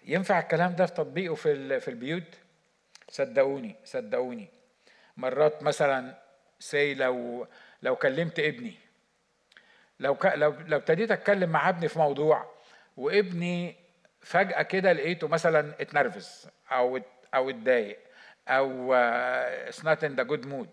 ينفع 0.05 0.39
الكلام 0.39 0.75
ده 0.75 0.85
في 0.85 0.93
تطبيقه 0.93 1.35
في 1.35 1.79
في 1.79 1.87
البيوت؟ 1.87 2.23
صدقوني 3.09 3.75
صدقوني. 3.83 4.47
مرات 5.17 5.63
مثلا 5.63 6.17
say 6.59 6.93
لو 6.93 7.47
لو 7.81 7.95
كلمت 7.95 8.39
ابني 8.39 8.73
لو. 9.99 10.17
لو 10.35 10.55
لو 10.67 10.77
ابتديت 10.77 11.11
أتكلم 11.11 11.49
مع 11.49 11.69
ابني 11.69 11.87
في 11.87 11.99
موضوع 11.99 12.51
وابني 12.97 13.75
فجأة 14.21 14.61
كده 14.61 14.93
لقيته 14.93 15.27
مثلا 15.27 15.81
اتنرفز 15.81 16.49
أو 16.71 16.99
أو 17.35 17.49
اتضايق 17.49 17.99
أو 18.47 18.93
it's 18.93 19.85
not 19.85 20.03
in 20.03 20.15
the 20.15 20.23
good 20.23 20.47
mood 20.47 20.69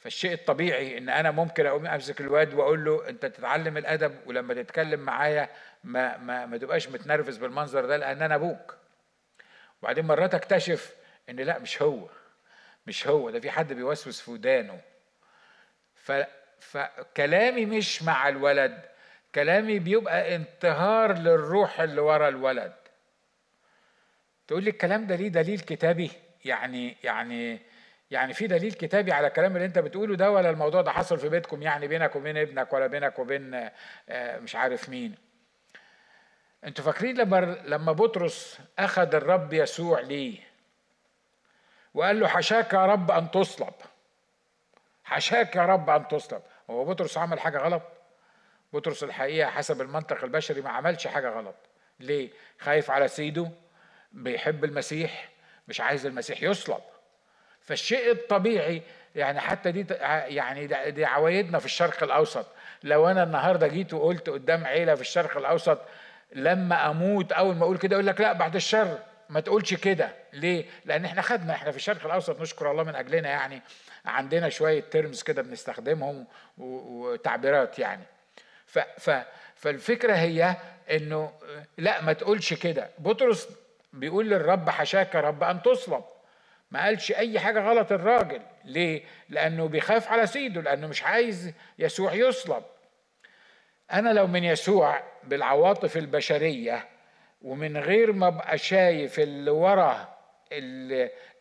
فالشيء 0.00 0.32
الطبيعي 0.32 0.98
إن 0.98 1.08
أنا 1.08 1.30
ممكن 1.30 1.66
أقوم 1.66 1.86
أمسك 1.86 2.20
الواد 2.20 2.54
وأقول 2.54 2.84
له 2.84 3.08
أنت 3.08 3.26
تتعلم 3.26 3.76
الأدب 3.76 4.18
ولما 4.26 4.54
تتكلم 4.54 5.00
معايا 5.00 5.48
ما 5.84 6.16
ما 6.16 6.46
ما 6.46 6.58
تبقاش 6.58 6.88
متنرفز 6.88 7.36
بالمنظر 7.36 7.86
ده 7.86 7.96
لأن 7.96 8.22
أنا 8.22 8.34
أبوك. 8.34 8.76
وبعدين 9.82 10.04
مرات 10.04 10.34
أكتشف 10.34 10.94
إن 11.30 11.36
لأ 11.36 11.58
مش 11.58 11.82
هو 11.82 12.08
مش 12.86 13.06
هو 13.06 13.30
ده 13.30 13.40
في 13.40 13.50
حد 13.50 13.72
بيوسوس 13.72 14.20
في 14.20 14.30
ودانه. 14.30 14.80
ف 15.94 16.12
فكلامي 16.60 17.66
مش 17.66 18.02
مع 18.02 18.28
الولد 18.28 18.82
كلامي 19.34 19.78
بيبقى 19.78 20.36
انتهار 20.36 21.18
للروح 21.18 21.80
اللي 21.80 22.00
ورا 22.00 22.28
الولد. 22.28 22.72
تقول 24.48 24.64
لي 24.64 24.70
الكلام 24.70 25.06
ده 25.06 25.16
ليه 25.16 25.28
دليل 25.28 25.60
كتابي؟ 25.60 26.10
يعني 26.44 26.96
يعني 27.04 27.60
يعني 28.10 28.34
في 28.34 28.46
دليل 28.46 28.72
كتابي 28.72 29.12
على 29.12 29.26
الكلام 29.26 29.56
اللي 29.56 29.66
انت 29.66 29.78
بتقوله 29.78 30.16
ده 30.16 30.30
ولا 30.30 30.50
الموضوع 30.50 30.82
ده 30.82 30.90
حصل 30.92 31.18
في 31.18 31.28
بيتكم؟ 31.28 31.62
يعني 31.62 31.88
بينك 31.88 32.16
وبين 32.16 32.36
ابنك 32.36 32.72
ولا 32.72 32.86
بينك 32.86 33.18
وبين 33.18 33.70
آه، 34.08 34.38
مش 34.38 34.56
عارف 34.56 34.88
مين. 34.88 35.14
أنتوا 36.64 36.84
فاكرين 36.84 37.16
لما 37.16 37.36
لما 37.64 37.92
بطرس 37.92 38.58
أخذ 38.78 39.14
الرب 39.14 39.52
يسوع 39.52 40.00
ليه؟ 40.00 40.38
وقال 41.94 42.20
له 42.20 42.28
حشاك 42.28 42.72
يا 42.72 42.86
رب 42.86 43.10
أن 43.10 43.30
تصلب 43.30 43.74
حشاك 45.04 45.56
يا 45.56 45.66
رب 45.66 45.90
أن 45.90 46.08
تصلب. 46.08 46.42
هو 46.70 46.84
بطرس 46.84 47.18
عمل 47.18 47.40
حاجة 47.40 47.58
غلط؟ 47.58 47.82
بطرس 48.72 49.04
الحقيقة 49.04 49.50
حسب 49.50 49.80
المنطق 49.80 50.24
البشري 50.24 50.60
ما 50.60 50.70
عملش 50.70 51.06
حاجة 51.06 51.28
غلط. 51.28 51.56
ليه؟ 52.00 52.30
خايف 52.58 52.90
على 52.90 53.08
سيده 53.08 53.50
بيحب 54.12 54.64
المسيح 54.64 55.28
مش 55.68 55.80
عايز 55.80 56.06
المسيح 56.06 56.42
يصلب. 56.42 56.80
فالشيء 57.60 58.10
الطبيعي 58.10 58.82
يعني 59.16 59.40
حتى 59.40 59.72
دي 59.72 59.86
يعني 60.28 60.66
دي 60.90 61.04
عوايدنا 61.04 61.58
في 61.58 61.66
الشرق 61.66 62.02
الأوسط. 62.02 62.46
لو 62.82 63.08
أنا 63.08 63.22
النهارده 63.22 63.66
جيت 63.66 63.94
وقلت 63.94 64.28
قدام 64.30 64.64
عيلة 64.66 64.94
في 64.94 65.00
الشرق 65.00 65.36
الأوسط 65.36 65.78
لما 66.32 66.90
أموت 66.90 67.32
أول 67.32 67.56
ما 67.56 67.64
أقول 67.64 67.78
كده 67.78 67.94
يقول 67.96 68.06
لك 68.06 68.20
لا 68.20 68.32
بعد 68.32 68.54
الشر. 68.56 68.98
ما 69.28 69.40
تقولش 69.40 69.74
كده. 69.74 70.08
ليه؟ 70.32 70.64
لأن 70.84 71.04
إحنا 71.04 71.22
خدنا 71.22 71.52
إحنا 71.52 71.70
في 71.70 71.76
الشرق 71.76 72.04
الأوسط 72.06 72.40
نشكر 72.40 72.70
الله 72.70 72.82
من 72.82 72.94
أجلنا 72.94 73.28
يعني. 73.28 73.62
عندنا 74.04 74.48
شوية 74.48 74.80
ترمز 74.90 75.22
كده 75.22 75.42
بنستخدمهم 75.42 76.26
وتعبيرات 76.58 77.78
يعني. 77.78 78.02
ف 78.66 78.78
ف 78.78 79.10
فالفكرة 79.56 80.12
هي 80.14 80.56
إنه 80.90 81.32
لا 81.78 82.02
ما 82.02 82.12
تقولش 82.12 82.54
كده. 82.54 82.90
بطرس 82.98 83.48
بيقول 83.92 84.30
للرب 84.30 84.70
حشاك 84.70 85.16
رب 85.16 85.42
أن 85.42 85.62
تصلب. 85.62 86.04
ما 86.70 86.84
قالش 86.84 87.12
أي 87.12 87.40
حاجة 87.40 87.60
غلط 87.60 87.92
الراجل. 87.92 88.42
ليه؟ 88.64 89.02
لأنه 89.28 89.68
بيخاف 89.68 90.08
على 90.08 90.26
سيده 90.26 90.60
لأنه 90.60 90.86
مش 90.86 91.02
عايز 91.02 91.52
يسوع 91.78 92.14
يصلب. 92.14 92.62
أنا 93.92 94.10
لو 94.10 94.26
من 94.26 94.44
يسوع 94.44 95.02
بالعواطف 95.24 95.96
البشرية 95.96 96.88
ومن 97.42 97.76
غير 97.76 98.12
ما 98.12 98.26
أبقى 98.26 98.58
شايف 98.58 99.20
اللي 99.20 99.50
ورا 99.50 100.16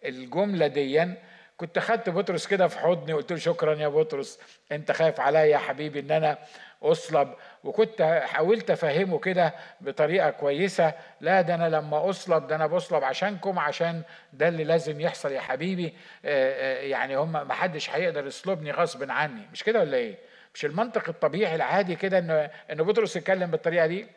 الجملة 0.05 0.67
ديا 0.67 1.28
كنت 1.59 1.79
خدت 1.79 2.09
بطرس 2.09 2.47
كده 2.47 2.67
في 2.67 2.79
حضني 2.79 3.13
وقلت 3.13 3.31
له 3.31 3.37
شكرا 3.37 3.75
يا 3.75 3.87
بطرس 3.87 4.39
أنت 4.71 4.91
خايف 4.91 5.19
عليا 5.19 5.45
يا 5.45 5.57
حبيبي 5.57 5.99
إن 5.99 6.11
أنا 6.11 6.37
أصلب. 6.83 7.33
وكنت 7.63 8.21
حاولت 8.25 8.71
أفهمه 8.71 9.19
كده 9.19 9.53
بطريقة 9.81 10.29
كويسة 10.29 10.93
لا 11.21 11.41
ده 11.41 11.55
أنا 11.55 11.69
لما 11.69 12.09
أصلب 12.09 12.47
ده 12.47 12.55
أنا 12.55 12.67
بصلب 12.67 13.03
عشانكم 13.03 13.59
عشان 13.59 14.01
ده 14.33 14.47
اللي 14.47 14.63
لازم 14.63 15.01
يحصل 15.01 15.31
يا 15.31 15.39
حبيبي. 15.41 15.93
يعني 16.89 17.17
هم 17.17 17.31
ما 17.31 17.53
حدش 17.53 17.89
هيقدر 17.89 18.27
يصلبني 18.27 18.71
غصب 18.71 19.11
عني. 19.11 19.41
مش 19.53 19.63
كده 19.63 19.79
ولا 19.79 19.97
إيه؟ 19.97 20.17
مش 20.53 20.65
المنطق 20.65 21.09
الطبيعي 21.09 21.55
العادي 21.55 21.95
كده 21.95 22.17
ان 22.19 22.49
ان 22.71 22.83
بطرس 22.83 23.15
يتكلم 23.15 23.51
بالطريقة 23.51 23.87
دي؟ 23.87 24.07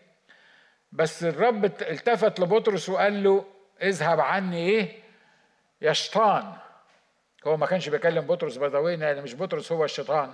بس 0.93 1.25
الرب 1.25 1.65
التفت 1.65 2.41
لبطرس 2.41 2.89
وقال 2.89 3.23
له 3.23 3.45
اذهب 3.83 4.21
عني 4.21 4.69
إيه؟ 4.69 4.89
يا 5.83 5.93
شيطان 5.93 6.53
هو 7.47 7.57
ما 7.57 7.67
كانش 7.67 7.89
بيكلم 7.89 8.27
بطرس 8.27 8.57
بدوي 8.57 8.97
لأن 8.97 9.23
مش 9.23 9.35
بطرس 9.35 9.73
هو 9.73 9.85
الشيطان. 9.85 10.33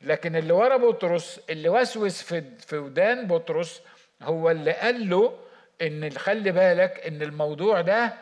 لكن 0.00 0.36
اللي 0.36 0.52
ورا 0.52 0.76
بطرس 0.76 1.40
اللي 1.50 1.68
وسوس 1.68 2.22
في 2.22 2.44
في 2.66 2.78
ودان 2.78 3.26
بطرس 3.26 3.82
هو 4.22 4.50
اللي 4.50 4.72
قال 4.72 5.10
له 5.10 5.38
إن 5.82 6.10
خلي 6.10 6.52
بالك 6.52 7.06
إن 7.06 7.22
الموضوع 7.22 7.80
ده 7.80 8.14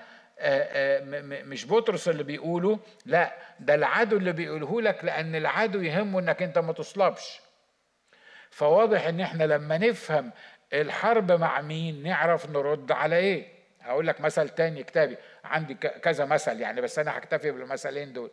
مش 1.45 1.67
بطرس 1.67 2.09
اللي 2.09 2.23
بيقوله 2.23 2.79
لا 3.07 3.33
ده 3.61 3.75
العدو 3.75 4.17
اللي 4.17 4.33
بيقوله 4.33 4.81
لك 4.83 5.05
لأن 5.05 5.35
العدو 5.37 5.81
يهمه 5.81 6.21
إنك 6.21 6.43
أنت 6.43 6.59
ما 6.59 6.73
تصلبش. 6.73 7.41
فواضح 8.51 9.07
إن 9.07 9.21
إحنا 9.21 9.45
لما 9.45 9.79
نفهم 9.79 10.33
الحرب 10.73 11.33
مع 11.33 11.61
مين 11.61 12.03
نعرف 12.03 12.51
نرد 12.51 12.93
على 12.93 13.17
إيه. 13.17 13.58
هقول 13.89 14.07
لك 14.07 14.21
مثل 14.21 14.49
تاني 14.49 14.83
كتابي. 14.83 15.17
عندي 15.45 15.75
كذا 15.75 16.25
مثل 16.25 16.61
يعني 16.61 16.81
بس 16.81 16.99
أنا 16.99 17.19
هكتفي 17.19 17.51
بالمثلين 17.51 18.13
دول. 18.13 18.31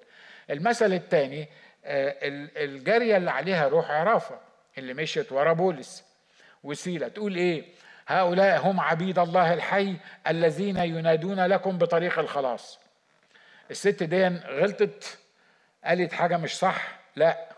المثل 0.49 0.93
التاني 0.93 1.47
الجارية 1.85 3.17
اللي 3.17 3.31
عليها 3.31 3.67
روح 3.67 3.91
عرافة 3.91 4.39
اللي 4.77 4.93
مشيت 4.93 5.31
ورا 5.31 5.53
بولس 5.53 6.03
وسيلة. 6.63 7.07
تقول 7.07 7.35
إيه؟ 7.35 7.63
هؤلاء 8.07 8.59
هم 8.59 8.79
عبيد 8.79 9.19
الله 9.19 9.53
الحي 9.53 9.95
الذين 10.27 10.77
ينادون 10.77 11.45
لكم 11.45 11.77
بطريق 11.77 12.19
الخلاص. 12.19 12.79
الست 13.71 14.03
دي 14.03 14.27
غلطت 14.27 15.17
قالت 15.85 16.13
حاجة 16.13 16.37
مش 16.37 16.57
صح؟ 16.57 16.99
لا. 17.15 17.49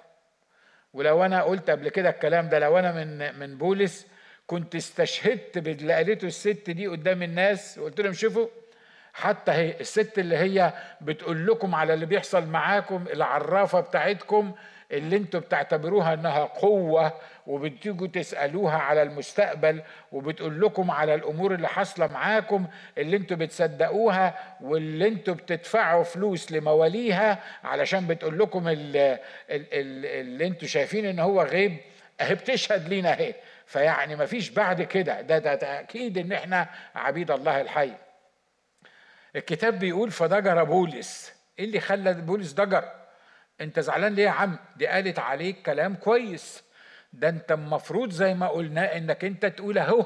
ولو 0.94 1.26
أنا 1.26 1.44
قلت 1.44 1.70
قبل 1.70 1.90
كده 1.90 2.10
الكلام 2.10 2.50
ده 2.50 2.60
لو 2.60 2.80
أنا 2.80 2.92
من 2.92 3.40
من 3.40 3.58
بولس 3.58 4.08
كنت 4.48 4.76
استشهدت 4.76 5.58
باللي 5.58 5.94
قالته 5.94 6.26
الست 6.26 6.70
دي 6.70 6.88
قدام 6.88 7.24
الناس 7.24 7.78
وقلت 7.78 8.02
لهم 8.02 8.14
شوفوا 8.14 8.48
حتى 9.14 9.52
هي 9.52 9.80
الست 9.80 10.20
اللي 10.20 10.38
هي 10.38 10.74
بتقول 11.02 11.48
لكم 11.48 11.76
على 11.76 11.94
اللي 11.94 12.06
بيحصل 12.06 12.46
معاكم 12.46 13.06
العرافة 13.14 13.80
بتاعتكم 13.80 14.52
اللي 14.92 15.18
أنتوا 15.18 15.40
بتعتبروها 15.40 16.14
انها 16.14 16.44
قوة 16.44 17.14
وبتيجوا 17.48 18.08
تسألوها 18.08 18.78
على 18.78 19.02
المستقبل 19.02 19.82
وبتقول 20.12 20.62
لكم 20.62 20.92
على 20.92 21.16
الأمور 21.16 21.54
اللي 21.56 21.68
حاصلة 21.68 22.08
معاكم 22.08 22.68
اللي 22.98 23.18
أنتوا 23.18 23.38
بتصدقوها 23.38 24.36
واللي 24.62 25.08
أنتوا 25.08 25.34
بتدفعوا 25.34 26.04
فلوس 26.04 26.52
لمواليها 26.52 27.40
علشان 27.64 28.08
بتقول 28.08 28.40
لكم 28.40 28.68
اللي, 28.68 29.20
اللي 29.50 30.48
أنتوا 30.48 30.68
شايفين 30.68 31.06
ان 31.06 31.20
هو 31.20 31.42
غيب 31.44 31.78
اهي 32.22 32.36
بتشهد 32.36 32.88
لينا 32.90 33.14
اهي. 33.14 33.34
فيعني 33.68 34.16
ما 34.16 34.26
فيش 34.26 34.50
بعد 34.50 34.82
كده. 34.82 35.22
ده, 35.22 35.38
ده 35.38 35.56
تأكيد 35.56 36.18
إن 36.18 36.32
إحنا 36.32 36.68
عبيد 36.96 37.32
الله 37.32 37.62
الحي. 37.62 37.92
الكتاب 39.36 39.80
بيقول 39.80 40.12
فضجر 40.12 40.64
بولس. 40.64 41.34
إيه 41.60 41.66
اللي 41.66 41.80
خلى 41.80 42.14
بولس 42.14 42.54
ضجر؟ 42.54 42.92
أنت 43.62 43.80
زعلان 43.80 44.14
ليه 44.14 44.24
يا 44.24 44.30
عم؟ 44.30 44.60
دي 44.78 44.88
قالت 44.88 45.20
عليك 45.20 45.62
كلام 45.62 45.96
كويس. 45.96 46.64
ده 47.14 47.30
أنت 47.30 47.52
المفروض 47.52 48.12
زي 48.12 48.34
ما 48.34 48.48
قلنا 48.48 48.98
إنك 48.98 49.26
أنت 49.26 49.46
تقول 49.46 49.78
أهو. 49.78 50.06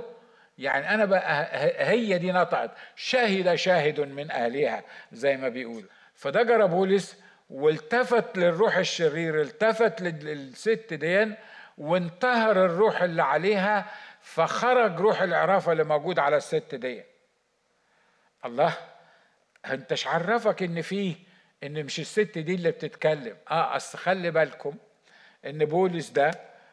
يعني 0.57 0.93
أنا 0.93 1.05
بقى 1.05 1.47
هي 1.89 2.17
دي 2.17 2.31
نطقت. 2.31 2.71
شهد 2.95 3.55
شاهد 3.55 3.99
من 3.99 4.31
اهلها 4.31 4.83
زي 5.11 5.37
ما 5.37 5.49
بيقول. 5.49 5.85
فضجر 6.15 6.65
بولس 6.65 7.17
والتفت 7.49 8.37
للروح 8.37 8.77
الشرير 8.77 9.41
التفت 9.41 10.01
للست 10.01 10.93
دي 10.93 11.27
وانتهر 11.77 12.65
الروح 12.65 13.01
اللي 13.01 13.23
عليها 13.23 13.85
فخرج 14.21 14.99
روح 14.99 15.21
العرافة 15.21 15.71
اللي 15.71 15.83
موجود 15.83 16.19
على 16.19 16.37
الست 16.37 16.75
دي. 16.75 17.03
الله 18.45 18.77
انتش 19.65 20.07
عرفك 20.07 20.63
ان 20.63 20.81
فيه 20.81 21.15
ان 21.63 21.85
مش 21.85 21.99
الست 21.99 22.37
دي 22.37 22.55
اللي 22.55 22.71
بتتكلم. 22.71 23.37
آه 23.51 23.75
أصل 23.75 23.97
خلي 23.97 24.31
بالكم 24.31 24.75
إن 25.45 25.65
بولس 25.65 26.09
ده 26.09 26.31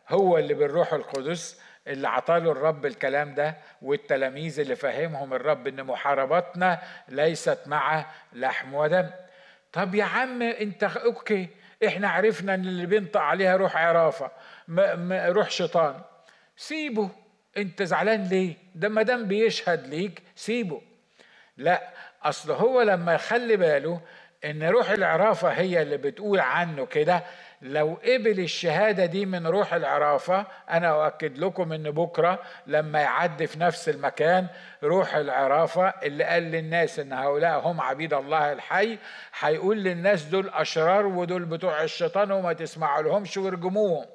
هو 0.08 0.38
اللي 0.38 0.54
بالروح 0.54 0.92
القدس 0.92 1.60
اللي 1.86 2.08
عطاله 2.08 2.52
الرب 2.52 2.86
الكلام 2.86 3.34
ده 3.34 3.56
والتلاميذ 3.82 4.60
اللي 4.60 4.76
فهمهم 4.76 5.34
الرب 5.34 5.66
إن 5.66 5.84
محاربتنا 5.84 6.82
ليست 7.08 7.58
مع 7.66 8.06
لحم 8.32 8.74
ودم. 8.74 9.10
طب 9.72 9.94
يا 9.94 10.04
عم 10.04 10.42
انت 10.42 10.84
أوكي. 10.84 11.48
إحنا 11.86 12.08
عرفنا 12.08 12.54
إن 12.54 12.60
اللي 12.60 12.86
بينطق 12.86 13.20
عليها 13.20 13.56
روح 13.56 13.76
عرافة 13.76 14.30
روح 15.28 15.50
شيطان. 15.50 16.00
سيبه. 16.56 17.10
أنت 17.56 17.82
زعلان 17.82 18.22
ليه؟ 18.24 18.56
ده 18.74 18.88
ما 18.88 19.02
دام 19.02 19.28
بيشهد 19.28 19.86
ليك 19.86 20.22
سيبه. 20.36 20.82
لا 21.56 21.88
أصل 22.22 22.52
هو 22.52 22.82
لما 22.82 23.14
يخلي 23.14 23.56
باله 23.56 24.00
إن 24.44 24.62
روح 24.62 24.90
العرافة 24.90 25.48
هي 25.48 25.82
اللي 25.82 25.96
بتقول 25.96 26.40
عنه 26.40 26.86
كده 26.86 27.22
لو 27.62 27.98
قبل 28.04 28.40
الشهادة 28.40 29.06
دي 29.06 29.26
من 29.26 29.46
روح 29.46 29.74
العرافة 29.74 30.46
أنا 30.70 30.88
أؤكد 31.06 31.38
لكم 31.38 31.72
إن 31.72 31.90
بكرة 31.90 32.42
لما 32.66 33.00
يعدي 33.00 33.46
في 33.46 33.58
نفس 33.60 33.88
المكان 33.88 34.46
روح 34.82 35.14
العرافة 35.14 35.88
اللي 35.88 36.24
قال 36.24 36.42
للناس 36.42 36.98
إن 36.98 37.12
هؤلاء 37.12 37.58
هم 37.60 37.80
عبيد 37.80 38.14
الله 38.14 38.52
الحي 38.52 38.98
هيقول 39.40 39.78
للناس 39.84 40.24
دول 40.24 40.48
أشرار 40.48 41.06
ودول 41.06 41.44
بتوع 41.44 41.82
الشيطان 41.82 42.30
وما 42.32 42.52
تسمعوا 42.52 43.02
لهمش 43.02 43.36
وارجموهم 43.36 44.06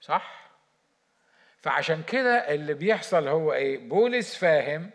صح؟ 0.00 0.48
فعشان 1.60 2.02
كده 2.02 2.54
اللي 2.54 2.74
بيحصل 2.74 3.28
هو 3.28 3.52
إيه؟ 3.52 3.88
بولس 3.88 4.36
فاهم 4.36 4.90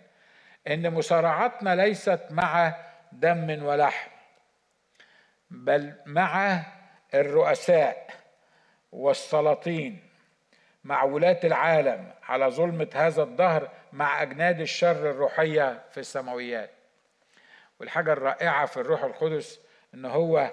إن 0.67 0.93
مصارعتنا 0.93 1.75
ليست 1.75 2.19
مع 2.29 2.75
دم 3.11 3.63
ولحم. 3.65 4.12
بل 5.52 5.94
مع 6.06 6.64
الرؤساء 7.14 8.08
والسلاطين 8.91 10.10
مع 10.84 11.04
ولاة 11.04 11.39
العالم 11.44 12.14
على 12.24 12.48
ظلمة 12.48 12.89
هذا 12.94 13.24
الدهر 13.24 13.70
مع 13.94 14.22
أجناد 14.22 14.60
الشر 14.62 15.10
الروحية 15.10 15.82
في 15.91 16.00
السماويات. 16.00 16.70
والحاجة 17.80 18.14
الرائعة 18.14 18.66
في 18.66 18.78
الروح 18.78 19.04
القدس 19.04 19.60
إن 19.94 20.06
هو 20.06 20.52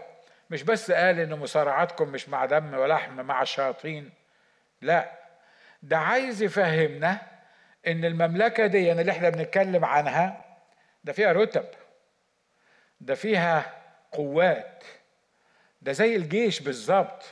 مش 0.51 0.63
بس 0.63 0.91
قال 0.91 1.21
إن 1.21 1.39
مصارعتكم 1.39 2.09
مش 2.09 2.29
مع 2.29 2.45
دم 2.45 2.75
ولحم 2.75 3.13
مع 3.13 3.43
الشياطين 3.43 4.11
لا 4.83 5.11
ده 5.83 5.99
عايز 5.99 6.43
يفهمنا 6.43 7.19
إن 7.87 8.05
المملكة 8.05 8.67
دي 8.67 8.93
اللي 8.93 9.13
إحنا 9.13 9.29
بنتكلم 9.29 9.85
عنها 9.85 10.45
ده 11.05 11.13
فيها 11.13 11.33
رتب 11.33 11.65
ده 13.01 13.15
فيها 13.15 13.80
قوات. 14.13 14.85
ده 15.83 15.93
زي 15.93 16.17
الجيش 16.17 16.61
بالظبط. 16.61 17.23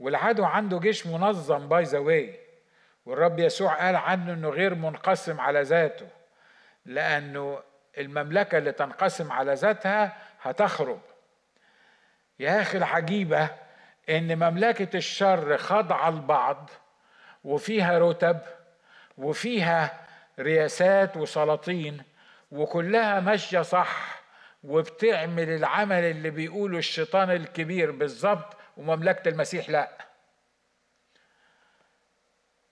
والعدو 0.00 0.44
عنده 0.44 0.78
جيش 0.78 1.06
منظم 1.06 1.68
by 1.68 1.82
the 1.82 1.98
way 1.98 2.40
والرب 3.06 3.38
يسوع 3.38 3.74
قال 3.74 3.96
عنه 3.96 4.32
إنه 4.32 4.48
غير 4.48 4.74
منقسم 4.74 5.40
على 5.40 5.62
ذاته. 5.62 6.08
لأنه 6.86 7.62
المملكة 7.98 8.58
اللي 8.58 8.72
تنقسم 8.72 9.32
على 9.32 9.54
ذاتها 9.54 10.16
هتخرب. 10.42 11.00
يا 12.38 12.60
أخي 12.60 12.78
العجيبة 12.78 13.48
إن 14.08 14.38
مملكة 14.38 14.96
الشر 14.96 15.58
خاضعة 15.58 16.10
لبعض 16.10 16.70
وفيها 17.44 17.98
رتب 17.98 18.38
وفيها 19.18 20.00
رياسات 20.38 21.16
وسلاطين 21.16 22.02
وكلها 22.52 23.20
ماشية 23.20 23.62
صح. 23.62 24.21
وبتعمل 24.62 25.48
العمل 25.48 26.04
اللي 26.04 26.30
بيقوله 26.30 26.78
الشيطان 26.78 27.30
الكبير 27.30 27.90
بالظبط 27.90 28.56
ومملكة 28.76 29.28
المسيح 29.28 29.70
لا. 29.70 29.98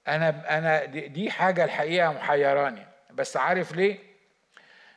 أنا 0.09 0.59
أنا 0.59 0.85
دي 0.85 1.31
حاجة 1.31 1.65
الحقيقة 1.65 2.13
محيراني. 2.13 2.87
بس 3.11 3.37
عارف 3.37 3.73
ليه؟ 3.73 3.99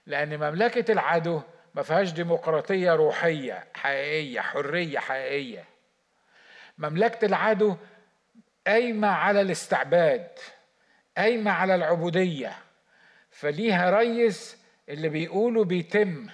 لأن 0.05 0.37
مملكة 0.37 0.91
العدو 0.91 1.41
ما 1.75 1.81
فيهاش 1.81 2.11
ديمقراطية 2.11 2.91
روحية 2.93 3.67
حقيقية 3.75 4.41
حرية 4.41 4.99
حقيقية. 4.99 5.65
مملكة 6.77 7.25
العدو 7.25 7.75
قايمة 8.67 9.07
على 9.07 9.41
الاستعباد 9.41 10.27
قايمة 11.17 11.51
على 11.51 11.75
العبودية. 11.75 12.55
فليها 13.31 13.99
ريس 13.99 14.57
اللي 14.89 15.09
بيقولوا 15.09 15.65
بيتم. 15.65 16.29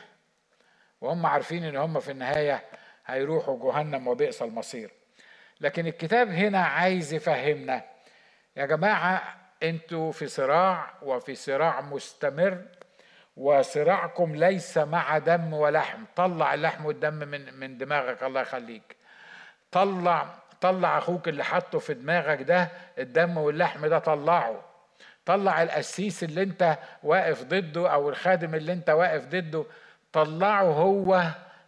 وهم 1.02 1.26
عارفين 1.26 1.64
إن 1.64 1.76
هم 1.76 2.00
في 2.00 2.12
النهاية 2.12 2.64
هيروحوا 3.06 3.72
جهنم 3.72 4.08
وبئس 4.08 4.42
المصير. 4.42 4.92
لكن 5.62 5.88
الكتاب 5.88 6.30
هنا 6.30 6.60
عايز 6.66 7.14
يفهمنا 7.14 7.82
يا 8.58 8.66
جماعة 8.66 9.36
أنتوا 9.64 10.12
في 10.12 10.28
صراع 10.28 10.94
وفي 11.02 11.36
صراع 11.36 11.82
مستمر 11.82 12.62
وصراعكم 13.38 14.36
ليس 14.36 14.78
مع 14.78 15.18
دم 15.18 15.54
ولحم. 15.54 16.04
طلع 16.16 16.54
اللحم 16.54 16.86
والدم 16.86 17.14
من 17.14 17.54
من 17.54 17.78
دماغك 17.78 18.24
الله 18.24 18.42
يخليك. 18.42 18.96
طلع 19.72 20.36
طلع 20.62 20.98
أخوك 20.98 21.28
اللي 21.28 21.44
حاطه 21.44 21.80
في 21.80 21.94
دماغك 21.94 22.42
ده 22.42 22.70
الدم 22.98 23.38
واللحم 23.38 23.86
ده 23.86 24.00
طلعه. 24.00 24.62
طلع 25.26 25.64
القسيس 25.64 26.24
اللي 26.24 26.44
أنت 26.44 26.78
واقف 27.04 27.44
ضده 27.44 27.94
أو 27.94 28.10
الخادم 28.10 28.56
اللي 28.56 28.74
أنت 28.74 28.90
واقف 28.90 29.26
ضده. 29.26 29.66
طلعه 30.14 30.64
هو 30.64 31.24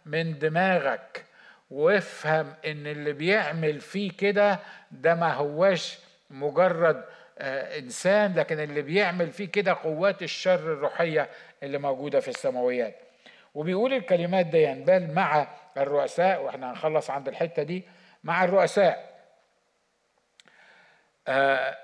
من 0.06 0.38
دماغك 0.38 1.24
وافهم 1.70 2.54
إن 2.66 2.86
اللي 2.86 3.12
بيعمل 3.12 3.80
فيه 3.80 4.12
كده 4.12 4.58
ده 4.90 5.14
ما 5.14 5.32
هواش 5.32 5.98
مجرد 6.30 7.04
آه، 7.38 7.78
إنسان 7.78 8.34
لكن 8.34 8.60
اللي 8.60 8.82
بيعمل 8.82 9.30
فيه 9.30 9.48
كده 9.48 9.72
قوات 9.72 10.22
الشر 10.22 10.54
الروحية 10.72 11.28
اللي 11.62 11.78
موجودة 11.78 12.20
في 12.20 12.28
السماويات. 12.28 12.96
وبيقول 13.54 13.92
الكلمات 13.92 14.46
دي 14.46 14.74
بل 14.74 15.12
مع 15.12 15.48
الرؤساء 15.76 16.42
وإحنا 16.42 16.70
هنخلص 16.70 17.10
عند 17.10 17.28
الحتة 17.28 17.62
دي 17.62 17.82
مع 18.24 18.44
الرؤساء. 18.44 19.12
آه 21.28 21.76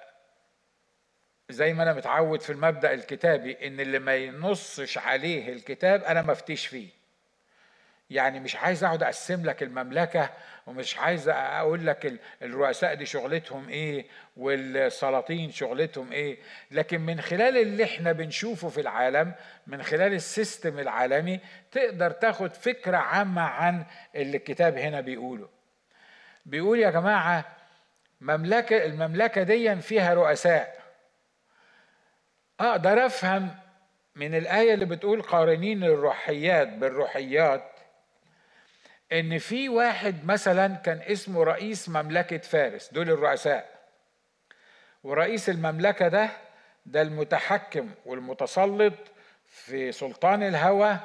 زي 1.50 1.74
ما 1.74 1.82
أنا 1.82 1.92
متعود 1.92 2.40
في 2.40 2.50
المبدأ 2.52 2.94
الكتابي 2.94 3.66
إن 3.66 3.80
اللي 3.80 3.98
ما 3.98 4.14
ينصش 4.16 4.98
عليه 4.98 5.52
الكتاب 5.52 6.02
أنا 6.04 6.22
مفتيش 6.22 6.66
فيه. 6.66 6.88
يعني 8.10 8.40
مش 8.40 8.56
عايز 8.56 8.84
أقعد 8.84 9.02
أقسم 9.02 9.44
لك 9.46 9.62
المملكة 9.62 10.30
ومش 10.66 10.98
عايز 10.98 11.28
أقول 11.28 11.86
لك 11.86 12.20
الرؤساء 12.42 12.94
دي 12.94 13.06
شغلتهم 13.06 13.68
إيه 13.68 14.06
والسلاطين 14.36 15.52
شغلتهم 15.52 16.12
إيه. 16.12 16.38
لكن 16.70 17.00
من 17.00 17.20
خلال 17.20 17.56
اللي 17.56 17.84
إحنا 17.84 18.12
بنشوفه 18.12 18.68
في 18.68 18.80
العالم 18.80 19.32
من 19.66 19.82
خلال 19.82 20.12
السيستم 20.12 20.78
العالمي 20.78 21.40
تقدر 21.72 22.10
تاخد 22.10 22.54
فكرة 22.54 22.96
عامة 22.96 23.42
عن 23.42 23.84
اللي 24.14 24.36
الكتاب 24.36 24.78
هنا 24.78 25.00
بيقوله. 25.00 25.48
بيقول 26.46 26.78
يا 26.78 26.90
جماعة 26.90 27.44
مملكة 28.20 28.84
المملكة 28.84 29.42
دي 29.42 29.76
فيها 29.76 30.14
رؤساء. 30.14 30.78
أقدر 32.60 33.06
أفهم 33.06 33.54
من 34.14 34.34
الآية 34.34 34.74
اللي 34.74 34.84
بتقول 34.84 35.22
قارنين 35.22 35.84
الروحيات 35.84 36.68
بالروحيات 36.68 37.72
إن 39.12 39.38
في 39.38 39.68
واحد 39.68 40.24
مثلا 40.26 40.74
كان 40.76 41.00
اسمه 41.02 41.44
رئيس 41.44 41.88
مملكة 41.88 42.38
فارس 42.38 42.92
دول 42.92 43.10
الرؤساء. 43.10 43.78
ورئيس 45.04 45.48
المملكة 45.48 46.08
ده 46.08 46.28
ده 46.86 47.02
المتحكم 47.02 47.90
والمتسلط 48.06 48.94
في 49.46 49.92
سلطان 49.92 50.42
الهوى 50.42 50.96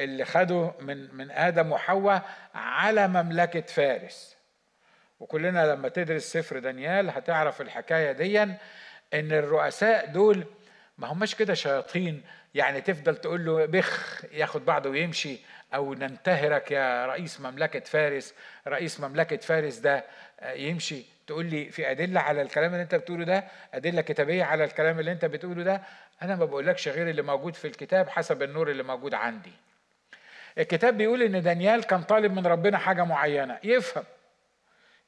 اللي 0.00 0.24
خده 0.24 0.72
من 0.80 1.14
من 1.14 1.30
آدم 1.30 1.72
وحواء 1.72 2.22
على 2.54 3.08
مملكة 3.08 3.60
فارس. 3.60 4.36
وكلنا 5.20 5.66
لما 5.66 5.88
تدرس 5.88 6.22
سفر 6.32 6.58
دانيال 6.58 7.10
هتعرف 7.10 7.60
الحكاية 7.60 8.12
دي 8.12 8.42
إن 8.42 8.58
الرؤساء 9.14 10.06
دول 10.06 10.44
ما 10.98 11.12
هماش 11.12 11.34
كده 11.34 11.54
شياطين. 11.54 12.22
يعني 12.54 12.80
تفضل 12.80 13.16
تقول 13.16 13.44
له 13.44 13.66
بخ 13.66 14.24
ياخد 14.32 14.64
بعضه 14.64 14.90
ويمشي. 14.90 15.38
أو 15.74 15.94
ننتهرك 15.94 16.70
يا 16.70 17.06
رئيس 17.06 17.40
مملكة 17.40 17.80
فارس. 17.80 18.34
رئيس 18.68 19.00
مملكة 19.00 19.36
فارس 19.36 19.76
ده 19.76 20.04
آه، 20.40 20.52
يمشي. 20.52 21.04
تقول 21.26 21.46
لي 21.46 21.70
في 21.70 21.90
أدلة 21.90 22.20
على 22.20 22.42
الكلام 22.42 22.72
اللي 22.72 22.82
أنت 22.82 22.94
بتقوله 22.94 23.24
ده؟ 23.24 23.44
أدلة 23.74 24.02
كتابية 24.02 24.44
على 24.44 24.64
الكلام 24.64 25.00
اللي 25.00 25.12
أنت 25.12 25.24
بتقوله 25.24 25.62
ده؟ 25.62 25.82
أنا 26.22 26.36
ما 26.36 26.44
بقولكش 26.44 26.88
غير 26.88 27.10
اللي 27.10 27.22
موجود 27.22 27.54
في 27.54 27.66
الكتاب 27.66 28.08
حسب 28.08 28.42
النور 28.42 28.70
اللي 28.70 28.82
موجود 28.82 29.14
عندي. 29.14 29.52
الكتاب 30.58 30.96
بيقول 30.96 31.22
إن 31.22 31.42
دانيال 31.42 31.84
كان 31.84 32.02
طالب 32.02 32.32
من 32.32 32.46
ربنا 32.46 32.78
حاجة 32.78 33.04
معينة. 33.04 33.58
يفهم. 33.64 34.04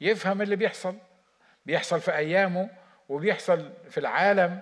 يفهم 0.01 0.43
اللي 0.43 0.57
بيحصل. 0.57 0.97
بيحصل 1.66 2.01
في 2.01 2.16
أيامه 2.16 2.70
وبيحصل 3.09 3.72
في 3.91 3.99
العالم. 3.99 4.61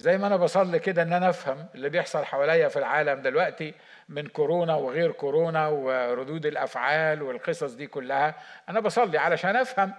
زي 0.00 0.18
ما 0.18 0.26
أنا 0.26 0.36
بصلي 0.36 0.78
كده 0.78 1.02
إن 1.02 1.12
أنا 1.12 1.28
أفهم 1.30 1.66
اللي 1.74 1.88
بيحصل 1.88 2.24
حواليا 2.24 2.68
في 2.68 2.78
العالم 2.78 3.22
دلوقتي 3.22 3.74
من 4.08 4.26
كورونا 4.26 4.74
وغير 4.74 5.12
كورونا 5.12 5.68
وردود 5.68 6.46
الأفعال 6.46 7.22
والقصص 7.22 7.72
دي 7.74 7.86
كلها 7.86 8.34
أنا 8.68 8.80
بصلي 8.80 9.18
علشان 9.18 9.56
أفهم 9.56 9.92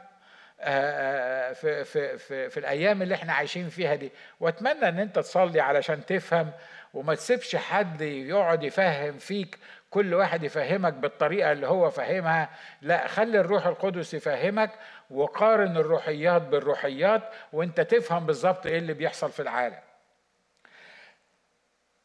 آه، 0.59 1.49
آه، 1.49 1.53
في 1.53 1.83
في 1.83 2.17
في 2.17 2.49
في 2.49 2.59
الأيام 2.59 3.01
اللي 3.01 3.15
إحنا 3.15 3.33
عايشين 3.33 3.69
فيها 3.69 3.95
دي. 3.95 4.11
وأتمنى 4.39 4.89
إن 4.89 4.99
أنت 4.99 5.19
تصلي 5.19 5.61
علشان 5.61 6.05
تفهم 6.05 6.51
وما 6.93 7.15
تسيبش 7.15 7.55
حد 7.55 8.01
يقعد 8.01 8.63
يفهم 8.63 9.17
فيك 9.17 9.59
كل 9.89 10.13
واحد 10.13 10.43
يفهمك 10.43 10.93
بالطريقة 10.93 11.51
اللي 11.51 11.67
هو 11.67 11.89
فاهمها. 11.89 12.49
لا 12.81 13.07
خلي 13.07 13.39
الروح 13.39 13.67
القدس 13.67 14.13
يفهمك 14.13 14.69
وقارن 15.09 15.77
الروحيات 15.77 16.41
بالروحيات 16.41 17.21
وأنت 17.53 17.81
تفهم 17.81 18.25
بالظبط 18.25 18.65
إيه 18.65 18.77
اللي 18.77 18.93
بيحصل 18.93 19.31
في 19.31 19.41
العالم. 19.41 19.90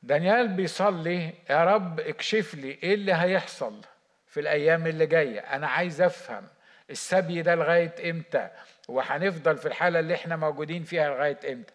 دانيال 0.03 0.49
بيصلي 0.49 1.34
يا 1.51 1.64
رب 1.64 2.01
اكشف 2.01 2.55
لي 2.55 2.78
إيه 2.82 2.94
اللي 2.94 3.12
هيحصل 3.14 3.80
في 4.26 4.40
الأيام 4.40 4.86
اللي 4.86 5.07
جاية 5.07 5.40
أنا 5.40 5.66
عايز 5.68 6.01
أفهم 6.01 6.44
السبي 6.90 7.42
ده 7.42 7.55
لغاية 7.55 8.11
إمتى 8.11 8.49
وهنفضل 8.88 9.57
في 9.57 9.66
الحالة 9.66 10.01
اللي 10.01 10.14
إحنا 10.14 10.36
موجودين 10.36 10.84
فيها 10.84 11.09
لغاية 11.09 11.38
إمتى. 11.53 11.72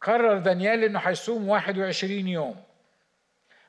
قرر 0.00 0.38
دانيال 0.38 0.84
إنه 0.84 0.98
هيصوم 0.98 1.48
21 1.48 2.28
يوم. 2.28 2.62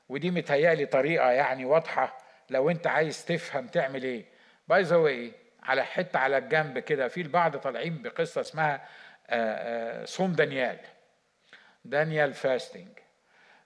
ودي 0.09 0.31
متهيألي 0.31 0.85
طريقة 0.85 1.31
يعني 1.31 1.65
واضحة 1.65 2.17
لو 2.49 2.69
أنت 2.69 2.87
عايز 2.87 3.25
تفهم 3.25 3.67
تعمل 3.67 4.03
إيه. 4.03 4.25
by 4.67 4.81
the 4.81 4.95
way 4.95 5.31
على 5.63 5.85
حتة 5.85 6.19
على 6.19 6.37
الجنب 6.37 6.79
كده 6.79 7.07
في 7.07 7.21
البعض 7.21 7.57
طالعين 7.57 8.01
بقصة 8.01 8.41
اسمها 8.41 8.75
آه، 8.75 8.81
آه، 10.01 10.05
صوم 10.05 10.33
دانيال. 10.33 10.77
دانيال 11.85 12.33
fasting 12.33 12.87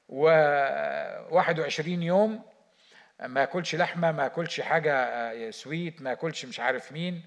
و 0.09 0.26
21 1.30 2.03
يوم 2.03 2.41
ما 3.20 3.41
ياكلش 3.41 3.76
لحمة 3.76 4.11
ما 4.11 4.24
ياكلش 4.24 4.61
حاجة 4.61 5.49
sweet 5.51 6.01
ما 6.01 6.09
ياكلش 6.09 6.45
مش 6.45 6.59
عارف 6.59 6.91
مين 6.91 7.26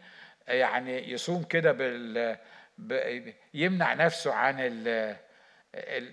يعني 0.48 1.10
يصوم 1.12 1.42
كده 1.42 1.72
بال 1.72 2.36
يمنع 3.54 3.94
نفسه 3.94 4.34
عن 4.34 4.56
ال... 4.60 5.16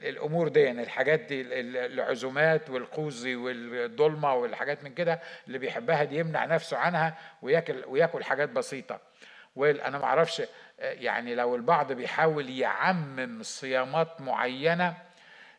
الأمور 0.09 0.47
دي 0.47 0.59
يعني 0.59 0.84
الحاجات 0.84 1.19
دي 1.19 1.41
العزومات 1.86 2.69
والقوزي 2.69 3.36
والضلمة 3.36 4.34
والحاجات 4.34 4.84
من 4.84 4.93
كده 4.93 5.19
اللي 5.47 5.57
بيحبها 5.57 6.03
دي 6.03 6.17
يمنع 6.17 6.45
نفسه 6.45 6.78
عنها 6.78 7.17
وياكل 7.41 7.84
وياكل 7.88 8.24
حاجات 8.24 8.49
بسيطة. 8.49 8.99
وأنا 9.55 9.97
ما 9.97 10.05
أعرفش 10.05 10.41
يعني 10.79 11.35
لو 11.35 11.55
البعض 11.55 11.91
بيحاول 11.91 12.49
يعمم 12.49 13.43
صيامات 13.43 14.21
معينة 14.21 14.97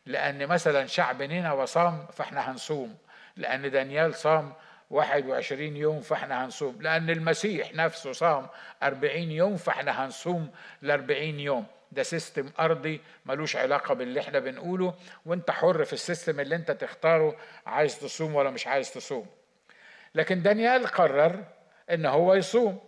لأن 0.05 0.47
مثلا 0.47 0.85
شعب 0.87 1.21
نينوى 1.21 1.65
صام 1.67 2.05
فإحنا 2.13 2.51
هنصوم 2.51 2.97
لأن 3.37 3.71
دانيال 3.71 4.15
صام 4.15 4.53
21 4.89 5.75
يوم 5.75 6.01
فإحنا 6.01 6.45
هنصوم 6.45 6.81
لأن 6.81 7.09
المسيح 7.09 7.73
نفسه 7.73 8.11
صام 8.11 8.47
40 8.83 9.15
يوم 9.31 9.57
فإحنا 9.57 10.05
هنصوم 10.05 10.51
ل 10.81 10.91
40 10.91 11.19
يوم. 11.39 11.65
ده 11.91 12.03
system 12.03 12.49
أرضي 12.59 13.01
ملوش 13.25 13.55
علاقة 13.55 13.93
باللي 13.93 14.19
إحنا 14.19 14.39
بنقوله 14.39 14.93
وأنت 15.25 15.51
حر 15.51 15.85
في 15.85 15.93
ال 15.93 16.00
system 16.00 16.39
اللي 16.39 16.55
أنت 16.55 16.71
تختاره 16.71 17.35
عايز 17.65 17.99
تصوم 17.99 18.35
ولا 18.35 18.49
مش 18.49 18.67
عايز 18.67 18.93
تصوم. 18.93 19.25
لكن 20.15 20.41
دانيال 20.41 20.87
قرر 20.87 21.43
إن 21.91 22.05
هو 22.05 22.33
يصوم. 22.33 22.79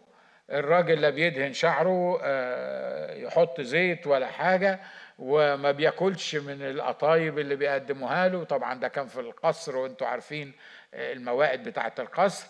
الراجل 0.49 1.01
لا 1.01 1.09
بيدهن 1.09 1.53
شعره 1.53 2.19
آه، 2.23 3.13
يحط 3.15 3.61
زيت 3.61 4.07
ولا 4.07 4.27
حاجة 4.27 4.79
وما 5.19 5.71
بياكلش 5.71 6.35
من 6.35 6.61
الأطايب 6.61 7.39
اللي 7.39 7.55
بيقدموها 7.55 8.27
له. 8.27 8.43
طبعا 8.43 8.73
ده 8.79 8.87
كان 8.87 9.07
في 9.07 9.19
القصر 9.19 9.77
وانتوا 9.77 10.07
عارفين 10.07 10.53
الموائد 10.93 11.63
بتاعه 11.63 11.93
القصر. 11.99 12.47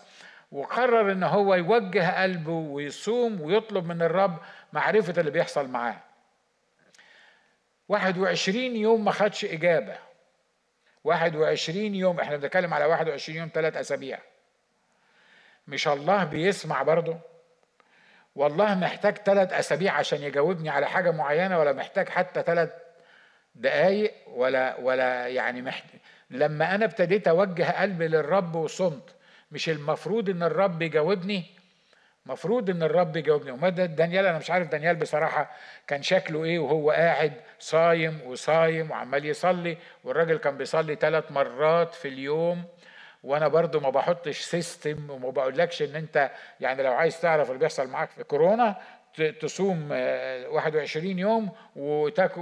وقرر 0.52 1.12
إن 1.12 1.22
هو 1.22 1.54
يوجه 1.54 2.22
قلبه 2.22 2.52
ويصوم 2.52 3.40
ويطلب 3.40 3.86
من 3.86 4.02
الرب 4.02 4.38
معرفة 4.72 5.20
اللي 5.20 5.30
بيحصل 5.30 5.68
معاه. 5.68 5.96
21 7.88 8.76
يوم 8.76 9.04
ما 9.04 9.10
خدش 9.10 9.44
إجابة. 9.44 9.96
21 11.04 11.94
يوم 11.94 12.20
إحنا 12.20 12.36
بنتكلم 12.36 12.74
على 12.74 12.84
21 12.84 13.38
يوم 13.38 13.50
ثلاث 13.54 13.76
أسابيع. 13.76 14.18
مش 15.68 15.88
الله 15.88 16.24
بيسمع 16.24 16.82
برضه؟ 16.82 17.18
والله 18.38 18.74
محتاج 18.74 19.16
ثلاث 19.18 19.52
أسابيع 19.52 19.92
عشان 19.94 20.22
يجاوبني 20.22 20.68
على 20.68 20.86
حاجة 20.86 21.10
معينة 21.10 21.58
ولا 21.58 21.72
محتاج 21.72 22.08
حتى 22.08 22.42
ثلاث 22.42 22.70
دقايق 23.54 24.14
ولا 24.26 24.76
ولا 24.80 25.26
يعني 25.28 25.62
محتاج 25.62 26.00
لما 26.30 26.74
أنا 26.74 26.84
ابتديت 26.84 27.28
أوجه 27.28 27.80
قلبي 27.82 28.08
للرب 28.08 28.54
وصمت 28.54 29.14
مش 29.50 29.68
المفروض 29.68 30.28
إن 30.30 30.42
الرب 30.42 30.82
يجاوبني؟ 30.82 31.44
مفروض 32.26 32.70
إن 32.70 32.82
الرب 32.82 33.16
يجاوبني. 33.16 33.50
وما 33.50 33.68
دانيال 33.68 34.26
أنا 34.26 34.38
مش 34.38 34.50
عارف 34.50 34.68
دانيال 34.68 34.96
بصراحة 34.96 35.50
كان 35.86 36.02
شكله 36.02 36.44
إيه 36.44 36.58
وهو 36.58 36.90
قاعد 36.90 37.32
صايم 37.58 38.20
وصايم 38.26 38.90
وعمال 38.90 39.24
يصلي 39.26 39.76
والراجل 40.04 40.36
كان 40.36 40.56
بيصلي 40.56 40.94
ثلاث 40.94 41.32
مرات 41.32 41.94
في 41.94 42.08
اليوم. 42.08 42.64
وأنا 43.22 43.48
برضو 43.48 43.80
ما 43.80 43.90
بحطش 43.90 44.40
سيستم 44.40 45.10
وما 45.10 45.30
بقولكش 45.30 45.82
ان 45.82 45.96
انت 45.96 46.30
يعني 46.60 46.82
لو 46.82 46.92
عايز 46.92 47.20
تعرف 47.20 47.48
اللي 47.48 47.58
بيحصل 47.58 47.88
معاك 47.88 48.10
في 48.10 48.24
كورونا 48.24 48.76
تصوم 49.40 49.88
21 49.90 51.06
آه، 51.06 51.20
يوم 51.20 51.50
وتاكل 51.76 52.40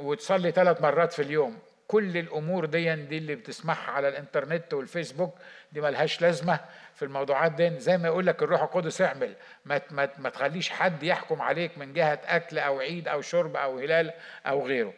وتصلي 0.00 0.50
ثلاث 0.50 0.82
مرات 0.82 1.12
في 1.12 1.22
اليوم. 1.22 1.58
كل 1.86 2.16
الأمور 2.16 2.64
دي 2.64 2.94
دي 2.94 3.18
اللي 3.18 3.34
بتسمعها 3.34 3.90
على 3.90 4.08
الإنترنت 4.08 4.74
والفيسبوك 4.74 5.34
دي 5.72 5.80
ملهاش 5.80 6.22
لازمة 6.22 6.60
في 6.94 7.04
الموضوعات 7.04 7.52
دي. 7.52 7.80
زي 7.80 7.98
ما 7.98 8.08
يقول 8.08 8.26
لك 8.26 8.42
الروح 8.42 8.62
القدس 8.62 9.02
اعمل. 9.02 9.34
ما 9.64 9.80
ما, 9.90 10.08
ما 10.18 10.28
تخليش 10.28 10.70
حد 10.70 11.02
يحكم 11.02 11.42
عليك 11.42 11.78
من 11.78 11.92
جهة 11.92 12.20
أكل 12.24 12.58
أو 12.58 12.80
عيد 12.80 13.08
أو 13.08 13.20
شرب 13.20 13.56
أو 13.56 13.78
هلال 13.78 14.12
أو 14.46 14.66
غيره. 14.66 14.92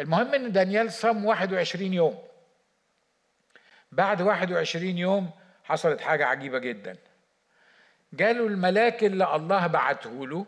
المهم 0.00 0.34
إن 0.34 0.52
دانيال 0.52 0.92
صام 0.92 1.24
21 1.24 1.92
يوم. 1.92 2.18
بعد 3.92 4.22
21 4.22 4.98
يوم 4.98 5.30
حصلت 5.64 6.00
حاجة 6.00 6.26
عجيبة 6.26 6.58
جدا. 6.58 6.96
جاله 8.12 8.46
الملاك 8.46 9.04
اللي 9.04 9.36
الله 9.36 9.66
بعته 9.66 10.26
له 10.26 10.46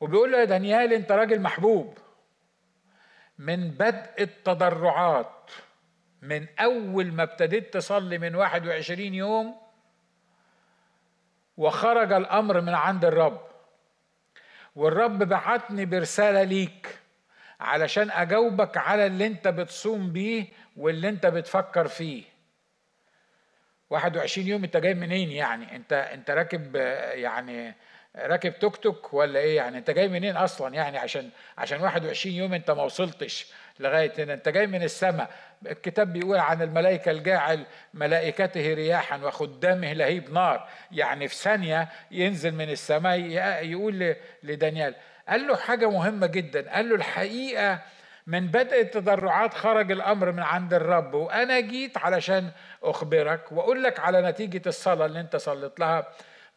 وبيقول 0.00 0.32
له 0.32 0.38
يا 0.38 0.44
دانيال 0.44 0.92
انت 0.92 1.12
راجل 1.12 1.40
محبوب. 1.40 1.98
من 3.38 3.70
بدء 3.70 4.10
التضرعات 4.22 5.50
من 6.22 6.46
أول 6.60 7.12
ما 7.12 7.22
ابتديت 7.22 7.74
تصلي 7.74 8.18
من 8.18 8.34
21 8.34 9.14
يوم 9.14 9.56
وخرج 11.56 12.12
الأمر 12.12 12.60
من 12.60 12.74
عند 12.74 13.04
الرب. 13.04 13.40
والرب 14.76 15.18
بعتني 15.18 15.84
برسالة 15.84 16.42
ليك 16.42 16.98
علشان 17.60 18.10
أجاوبك 18.10 18.76
على 18.76 19.06
اللي 19.06 19.26
أنت 19.26 19.48
بتصوم 19.48 20.12
بيه 20.12 20.46
واللي 20.78 21.08
أنت 21.08 21.26
بتفكر 21.26 21.88
فيه. 21.88 22.22
21 23.90 24.48
يوم 24.48 24.64
أنت 24.64 24.76
جاي 24.76 24.94
منين 24.94 25.30
يعني؟ 25.30 25.76
أنت 25.76 25.92
أنت 25.92 26.30
راكب 26.30 26.76
يعني 27.14 27.74
راكب 28.16 28.58
توك 28.58 28.76
توك 28.76 29.14
ولا 29.14 29.40
إيه 29.40 29.56
يعني؟ 29.56 29.78
انت 29.78 29.90
جاي 29.90 30.08
منين 30.08 30.36
أصلا 30.36 30.74
يعني؟ 30.74 30.98
عشان 30.98 31.30
عشان 31.58 31.80
21 31.80 32.36
يوم 32.36 32.54
انت 32.54 32.70
ما 32.70 32.82
وصلتش 32.82 33.52
لغاية 33.80 34.12
هنا. 34.18 34.34
انت 34.34 34.48
جاي 34.48 34.66
من 34.66 34.82
السماء. 34.82 35.30
الكتاب 35.66 36.12
بيقول 36.12 36.38
عن 36.38 36.62
الملائكة 36.62 37.10
الجاعل 37.10 37.66
ملائكته 37.94 38.74
رياحا 38.74 39.16
وخدامه 39.16 39.92
لهيب 39.92 40.32
نار. 40.32 40.68
يعني 40.92 41.28
في 41.28 41.34
ثانية 41.34 41.88
ينزل 42.10 42.54
من 42.54 42.70
السماء 42.70 43.20
يقول 43.64 44.16
لدانيال 44.42 44.94
قال 45.28 45.46
له 45.46 45.56
حاجة 45.56 45.90
مهمة 45.90 46.26
جدا. 46.26 46.70
قال 46.70 46.88
له 46.88 46.94
الحقيقة 46.94 47.78
من 48.28 48.46
بدء 48.46 48.80
التضرعات 48.80 49.54
خرج 49.54 49.90
الأمر 49.92 50.32
من 50.32 50.42
عند 50.42 50.74
الرب 50.74 51.14
وأنا 51.14 51.60
جيت 51.60 51.98
علشان 51.98 52.50
أخبرك 52.82 53.52
وأقول 53.52 53.82
لك 53.82 54.00
على 54.00 54.22
نتيجة 54.22 54.62
الصلاة 54.66 55.06
اللي 55.06 55.20
أنت 55.20 55.36
صليت 55.36 55.80
لها. 55.80 56.08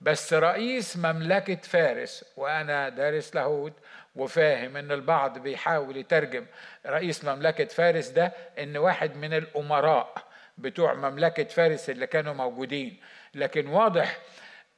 بس 0.02 0.34
رئيس 0.34 0.98
مملكة 0.98 1.56
فارس 1.56 2.26
وأنا 2.38 2.90
دارس 2.90 3.36
لاهوت 3.36 3.74
وفاهم 4.16 4.78
إن 4.78 4.92
البعض 4.92 5.38
بيحاول 5.40 5.98
يترجم 5.98 6.46
رئيس 6.86 7.26
مملكة 7.26 7.66
فارس 7.66 8.08
ده 8.08 8.34
إن 8.60 8.78
واحد 8.78 9.16
من 9.18 9.34
الأمراء 9.34 10.14
بتوع 10.58 10.94
مملكة 10.94 11.44
فارس 11.44 11.90
اللي 11.90 12.08
كانوا 12.08 12.34
موجودين. 12.34 13.00
لكن 13.36 13.68
واضح 13.68 14.18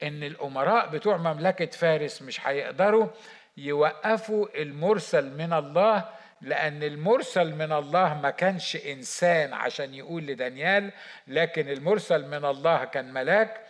إن 0.03 0.23
الأمراء 0.23 0.87
بتوع 0.89 1.17
مملكة 1.17 1.65
فارس 1.77 2.21
مش 2.21 2.47
هيقدروا 2.47 3.07
يوقفوا 3.57 4.47
المرسل 4.61 5.37
من 5.37 5.53
الله 5.53 6.09
لأن 6.43 6.83
المرسل 6.83 7.55
من 7.55 7.71
الله 7.71 8.13
ما 8.21 8.29
كانش 8.29 8.75
إنسان 8.75 9.53
عشان 9.53 9.93
يقول 9.93 10.23
لدانيال 10.25 10.91
لكن 11.27 11.69
المرسل 11.69 12.27
من 12.27 12.45
الله 12.45 12.85
كان 12.85 13.13
ملاك. 13.13 13.61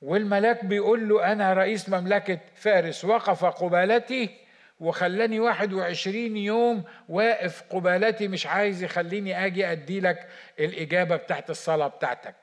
والملاك 0.00 0.64
بيقول 0.64 1.08
له 1.08 1.32
أنا 1.32 1.54
رئيس 1.54 1.88
مملكة 1.88 2.38
فارس 2.54 3.04
وقف 3.04 3.44
قبالتي 3.44 4.30
وخلاني 4.80 5.40
واحد 5.40 5.72
وعشرين 5.72 6.36
يوم 6.36 6.84
واقف 7.08 7.62
قبالتي 7.70 8.28
مش 8.28 8.46
عايز 8.46 8.82
يخليني 8.82 9.46
أجي 9.46 9.72
أدي 9.72 10.00
لك 10.00 10.28
الإجابة 10.60 11.16
بتاعت 11.16 11.50
الصلاة 11.50 11.88
بتاعتك. 11.88 12.34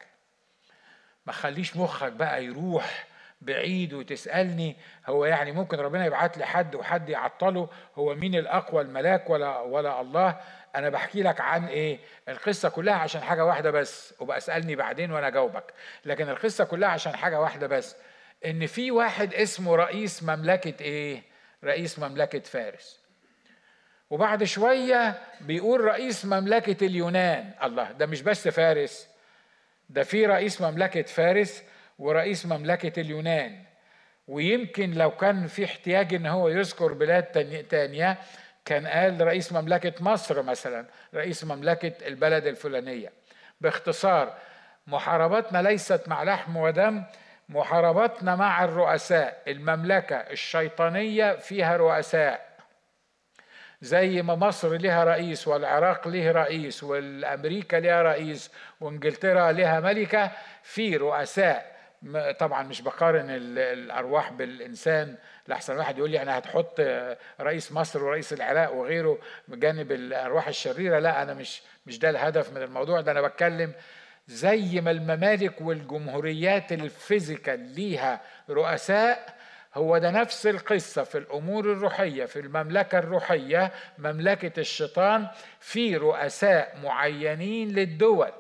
ما 1.25 1.33
خليش 1.33 1.77
مخك 1.77 2.11
بقى 2.11 2.45
يروح 2.45 3.07
بعيد 3.41 3.93
وتسألني 3.93 4.77
هو 5.07 5.25
يعني 5.25 5.51
ممكن 5.51 5.77
ربنا 5.77 6.05
يبعت 6.05 6.37
لي 6.37 6.45
حد 6.45 6.75
وحد 6.75 7.09
يعطله 7.09 7.69
هو 7.95 8.15
مين 8.15 8.35
الأقوى 8.35 8.81
الملاك 8.81 9.29
ولا 9.29 9.59
ولا 9.59 10.01
الله؟ 10.01 10.37
أنا 10.75 10.89
بحكي 10.89 11.23
لك 11.23 11.41
عن 11.41 11.65
إيه؟ 11.65 11.99
القصة 12.29 12.69
كلها 12.69 12.93
عشان 12.93 13.21
حاجة 13.21 13.45
واحدة 13.45 13.71
بس 13.71 14.13
وبقى 14.19 14.37
اسألني 14.37 14.75
بعدين 14.75 15.11
وأنا 15.11 15.27
أجاوبك. 15.27 15.73
لكن 16.05 16.29
القصة 16.29 16.63
كلها 16.63 16.89
عشان 16.89 17.15
حاجة 17.15 17.39
واحدة 17.39 17.67
بس 17.67 17.95
إن 18.45 18.65
في 18.67 18.91
واحد 18.91 19.33
اسمه 19.33 19.75
رئيس 19.75 20.23
مملكة 20.23 20.83
إيه؟ 20.83 21.23
رئيس 21.63 21.99
مملكة 21.99 22.39
فارس. 22.39 22.99
وبعد 24.09 24.43
شوية 24.43 25.19
بيقول 25.41 25.81
رئيس 25.81 26.25
مملكة 26.25 26.85
اليونان. 26.85 27.51
الله 27.63 27.91
ده 27.91 28.05
مش 28.05 28.21
بس 28.21 28.47
فارس 28.47 29.07
ده 29.89 30.03
في 30.03 30.25
رئيس 30.25 30.61
مملكة 30.61 31.01
فارس 31.01 31.63
ورئيس 31.99 32.45
مملكة 32.45 33.01
اليونان. 33.01 33.63
ويمكن 34.27 34.91
لو 34.91 35.11
كان 35.11 35.47
في 35.47 35.65
احتياج 35.65 36.13
إن 36.13 36.25
هو 36.25 36.49
يذكر 36.49 36.93
بلاد 36.93 37.23
تانية 37.69 38.17
كان 38.65 38.87
قال 38.87 39.21
رئيس 39.21 39.53
مملكة 39.53 39.93
مصر 39.99 40.41
مثلا 40.41 40.85
رئيس 41.15 41.43
مملكة 41.43 42.07
البلد 42.07 42.47
الفلانية. 42.47 43.11
باختصار 43.61 44.33
محاربتنا 44.87 45.61
ليست 45.61 46.03
مع 46.07 46.23
لحم 46.23 46.57
ودم 46.57 47.03
محاربتنا 47.49 48.35
مع 48.35 48.63
الرؤساء. 48.63 49.41
المملكة 49.47 50.15
الشيطانية 50.15 51.35
فيها 51.35 51.77
رؤساء. 51.77 52.49
زي 53.81 54.21
ما 54.21 54.35
مصر 54.35 54.77
لها 54.77 55.03
رئيس 55.03 55.47
والعراق 55.47 56.07
له 56.07 56.31
رئيس 56.31 56.83
والأمريكا 56.83 57.77
لها 57.77 58.01
رئيس 58.01 58.51
وإنجلترا 58.81 59.51
لها 59.51 59.79
ملكة 59.79 60.31
في 60.63 60.97
رؤساء. 60.97 61.78
طبعا 62.39 62.63
مش 62.63 62.81
بقارن 62.81 63.25
الأرواح 63.29 64.31
بالإنسان. 64.31 65.15
لحسن 65.47 65.77
واحد 65.77 65.97
يقول 65.97 66.09
لي 66.09 66.21
أنا 66.21 66.37
هتحط 66.37 66.81
رئيس 67.41 67.71
مصر 67.71 68.03
ورئيس 68.03 68.33
العراق 68.33 68.73
وغيره 68.73 69.19
بجانب 69.47 69.91
الأرواح 69.91 70.47
الشريرة. 70.47 70.99
لا 70.99 71.21
أنا 71.21 71.33
مش 71.33 71.61
مش 71.85 71.99
ده 71.99 72.09
الهدف 72.09 72.51
من 72.53 72.61
الموضوع 72.61 73.01
ده. 73.01 73.11
أنا 73.11 73.21
بتكلم 73.21 73.73
زي 74.27 74.81
ما 74.81 74.91
الممالك 74.91 75.61
والجمهوريات 75.61 76.71
الفيزيكال 76.71 77.59
ليها 77.59 78.21
رؤساء 78.49 79.35
هو 79.75 79.97
ده 79.97 80.11
نفس 80.11 80.47
القصة 80.47 81.03
في 81.03 81.17
الأمور 81.17 81.65
الروحية 81.71 82.25
في 82.25 82.39
المملكة 82.39 82.99
الروحية 82.99 83.71
مملكة 83.97 84.59
الشيطان 84.59 85.27
في 85.59 85.97
رؤساء 85.97 86.77
معينين 86.83 87.69
للدول. 87.69 88.31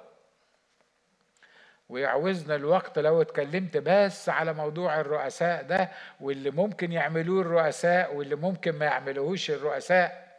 ويعوزنا 1.89 2.55
الوقت 2.55 2.99
لو 2.99 3.21
اتكلمت 3.21 3.77
بس 3.77 4.29
على 4.29 4.53
موضوع 4.53 4.99
الرؤساء 4.99 5.63
ده 5.63 5.91
واللي 6.21 6.51
ممكن 6.51 6.91
يعملوه 6.91 7.41
الرؤساء 7.41 8.15
واللي 8.15 8.35
ممكن 8.35 8.71
ما 8.71 8.85
يعملوهوش 8.85 9.51
الرؤساء. 9.51 10.29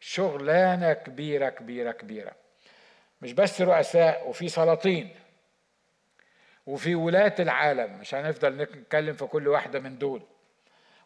شغلانة 0.00 0.92
كبيرة 0.92 1.48
كبيرة 1.48 1.92
كبيرة. 1.92 2.32
مش 3.22 3.32
بس 3.32 3.60
رؤساء 3.62 4.28
وفي 4.28 4.48
سلاطين. 4.48 5.16
وفي 6.66 6.94
ولاة 6.94 7.34
العالم. 7.38 7.98
مش 8.00 8.14
هنفضل 8.14 8.56
نتكلم 8.56 9.12
في 9.14 9.26
كل 9.26 9.48
واحدة 9.48 9.80
من 9.80 9.98
دول. 9.98 10.22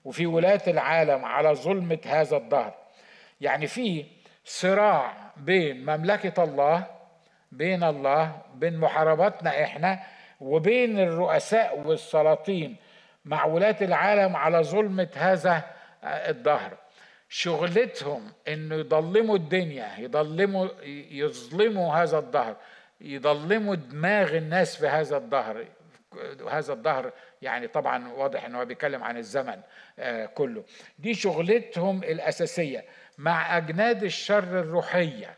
وفي 0.05 0.27
ولاة 0.27 0.63
العالم 0.67 1.25
على 1.25 1.55
ظلمة 1.55 1.99
هذا 2.07 2.37
الدهر. 2.37 2.75
يعني 3.41 3.67
في 3.67 4.07
صراع 4.45 5.33
بين 5.37 5.87
مملكة 5.87 6.45
الله 6.45 6.98
بين 7.53 7.85
الله 7.85 8.43
بين 8.55 8.77
محارباتنا 8.77 9.65
إحنا 9.65 10.01
وبين 10.41 10.99
الرؤساء 10.99 11.79
والسلاطين. 11.79 12.77
مع 13.25 13.45
ولاة 13.45 13.77
العالم 13.83 14.37
على 14.37 14.63
ظلمة 14.63 15.09
هذا 15.15 15.65
الدهر. 16.05 16.77
شغلتهم 17.29 18.33
إنه 18.49 18.75
يضلموا 18.75 19.37
الدنيا 19.37 19.89
يضلموا 19.99 20.69
يظلموا 21.11 21.95
هذا 21.95 22.19
الظهر 22.19 22.57
يضلموا 23.01 23.75
دماغ 23.75 24.37
الناس 24.37 24.77
في 24.77 24.87
هذا 24.87 25.17
الظهر 25.17 25.65
هذا 26.51 26.73
الظهر 26.73 27.13
يعني 27.43 27.67
طبعا 27.69 28.09
واضح 28.13 28.45
إنه 28.45 28.65
بيتكلم 28.65 29.05
عن 29.05 29.17
الزمن 29.17 29.61
آه، 29.99 30.27
كله. 30.27 30.65
دي 30.99 31.15
شغلتهم 31.15 32.03
الأساسية. 32.03 32.85
مع 33.19 33.57
أجناد 33.57 34.05
الشر 34.05 34.61
الروحية 34.61 35.37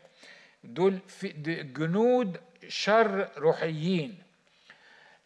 دول 0.63 0.99
في 1.07 1.27
جنود 1.63 2.37
شر 2.67 3.29
روحيين. 3.37 4.17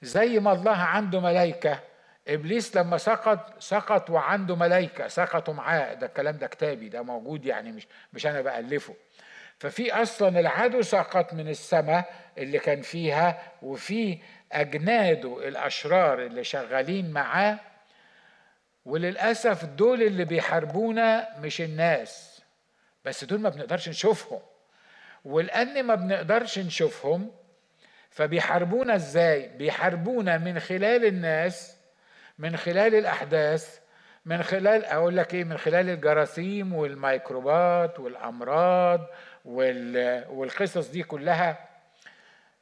زي 0.01 0.39
ما 0.39 0.51
الله 0.51 0.71
عنده 0.77 1.19
ملائكة 1.19 1.79
إبليس 2.27 2.75
لما 2.77 2.97
سقط 2.97 3.59
سقط 3.59 4.09
وعنده 4.09 4.55
ملائكة 4.55 5.07
سقطوا 5.07 5.53
معاه. 5.53 5.93
ده 5.93 6.07
الكلام 6.07 6.37
ده 6.37 6.47
كتابي 6.47 6.89
ده 6.89 7.01
موجود 7.01 7.45
يعني 7.45 7.71
مش 7.71 7.87
مش 8.13 8.27
أنا 8.27 8.41
بألفه. 8.41 8.95
ففي 9.59 9.93
أصلا 9.93 10.39
العدو 10.39 10.81
سقط 10.81 11.33
من 11.33 11.47
السماء 11.47 12.13
اللي 12.37 12.59
كان 12.59 12.81
فيها 12.81 13.51
وفي 13.61 14.17
أجناده 14.51 15.47
الأشرار 15.47 16.25
اللي 16.25 16.43
شغالين 16.43 17.11
معاه. 17.11 17.59
وللأسف 18.85 19.65
دول 19.65 20.03
اللي 20.03 20.25
بيحاربونا 20.25 21.27
مش 21.39 21.61
الناس. 21.61 22.41
بس 23.05 23.23
دول 23.23 23.39
ما 23.39 23.49
بنقدرش 23.49 23.89
نشوفهم. 23.89 24.39
ولان 25.25 25.83
ما 25.83 25.95
بنقدرش 25.95 26.59
نشوفهم 26.59 27.31
فبيحاربونا 28.09 28.95
إزاي؟ 28.95 29.47
بيحاربونا 29.57 30.37
من 30.37 30.59
خلال 30.59 31.05
الناس 31.05 31.77
من 32.39 32.57
خلال 32.57 32.95
الأحداث 32.95 33.79
من 34.25 34.43
خلال 34.43 34.85
أقول 34.85 35.17
لك 35.17 35.33
إيه 35.33 35.43
من 35.43 35.57
خلال 35.57 35.89
الجراثيم 35.89 36.73
والميكروبات 36.73 37.99
والأمراض 37.99 39.01
والقصص 39.45 40.89
دي 40.89 41.03
كلها. 41.03 41.57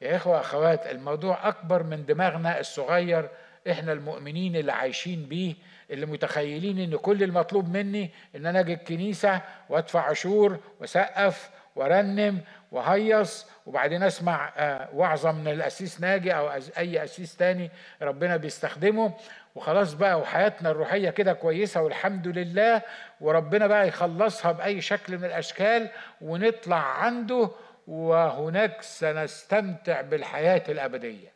يا 0.01 0.15
إخوة 0.15 0.39
أخوات 0.39 0.87
الموضوع 0.87 1.47
أكبر 1.47 1.83
من 1.83 2.05
دماغنا 2.05 2.59
الصغير 2.59 3.29
إحنا 3.71 3.93
المؤمنين 3.93 4.55
اللي 4.55 4.71
عايشين 4.71 5.25
بيه 5.25 5.55
اللي 5.91 6.05
متخيلين 6.05 6.79
إن 6.79 6.95
كل 6.97 7.23
المطلوب 7.23 7.69
مني 7.77 8.11
إن 8.35 8.45
أنا 8.45 8.59
أجي 8.59 8.73
الكنيسه 8.73 9.41
وأدفع 9.69 10.09
عشور 10.09 10.59
وأسقف 10.79 11.49
وارنم 11.75 12.41
وهيص 12.71 13.47
وبعدين 13.65 14.03
أسمع 14.03 14.53
آه، 14.57 14.89
وعظة 14.93 15.31
من 15.31 15.47
الأسيس 15.47 16.01
ناجي 16.01 16.35
أو 16.35 16.49
أي 16.77 17.03
أسيس 17.03 17.37
تاني 17.37 17.71
ربنا 18.01 18.37
بيستخدمه. 18.37 19.13
وخلاص 19.55 19.93
بقى 19.93 20.19
وحياتنا 20.19 20.71
الروحية 20.71 21.09
كده 21.09 21.33
كويسة 21.33 21.81
والحمد 21.81 22.27
لله. 22.27 22.81
وربنا 23.21 23.67
بقى 23.67 23.87
يخلصها 23.87 24.51
بأي 24.51 24.81
شكل 24.81 25.17
من 25.17 25.25
الأشكال 25.25 25.89
ونطلع 26.21 26.77
عنده. 26.77 27.49
وهناك 27.87 28.81
سنستمتع 28.81 30.01
بالحياة 30.01 30.63
الأبدية. 30.69 31.33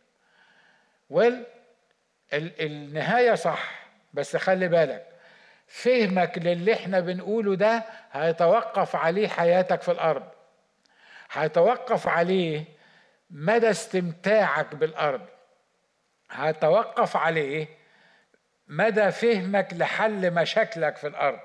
ويل 1.09 1.43
النهاية 2.33 3.35
صح 3.35 3.87
بس 4.13 4.35
خلي 4.37 4.67
بالك 4.67 5.05
فهمك 5.67 6.37
للي 6.37 6.73
إحنا 6.73 6.99
بنقوله 6.99 7.55
ده 7.55 7.83
هيتوقف 8.11 8.95
عليه 8.95 9.27
حياتك 9.27 9.81
في 9.81 9.91
الأرض. 9.91 10.23
هيتوقف 11.31 12.07
عليه 12.07 12.63
مدى 13.29 13.69
استمتاعك 13.69 14.75
بالأرض. 14.75 15.21
هيتوقف 16.31 17.17
عليه 17.17 17.67
مدى 18.67 19.11
فهمك 19.11 19.67
لحل 19.73 20.33
مشاكلك 20.33 20.95
في 20.97 21.07
الأرض. 21.07 21.39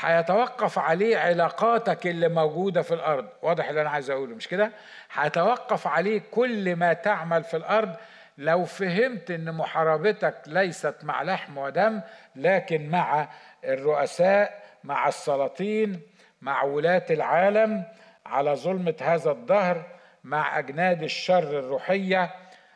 هيتوقف 0.00 0.78
عليه 0.78 1.18
علاقاتك 1.18 2.06
اللي 2.06 2.28
موجودة 2.28 2.82
في 2.82 2.94
الأرض. 2.94 3.28
واضح 3.42 3.68
اللي 3.68 3.80
أنا 3.80 3.90
عايز 3.90 4.10
أقوله 4.10 4.34
مش 4.36 4.48
كده؟ 4.48 4.72
هيتوقف 5.12 5.86
عليه 5.86 6.22
كل 6.30 6.76
ما 6.76 6.92
تعمل 6.92 7.44
في 7.44 7.56
الأرض 7.56 7.96
لو 8.40 8.64
فهمت 8.64 9.30
إن 9.30 9.54
محاربتك 9.54 10.34
ليست 10.46 10.94
مع 11.02 11.22
لحم 11.22 11.58
ودم 11.58 12.00
لكن 12.36 12.88
مع 12.90 13.28
الرؤساء 13.64 14.62
مع 14.84 15.08
السلاطين 15.08 16.00
مع 16.42 16.62
ولاة 16.62 17.06
العالم 17.10 17.84
على 18.26 18.54
ظلمة 18.54 18.94
هذا 19.00 19.30
الدهر 19.30 19.98
مع 20.24 20.58
أجناد 20.58 21.02
الشر 21.02 21.58
الروحية 21.58 22.34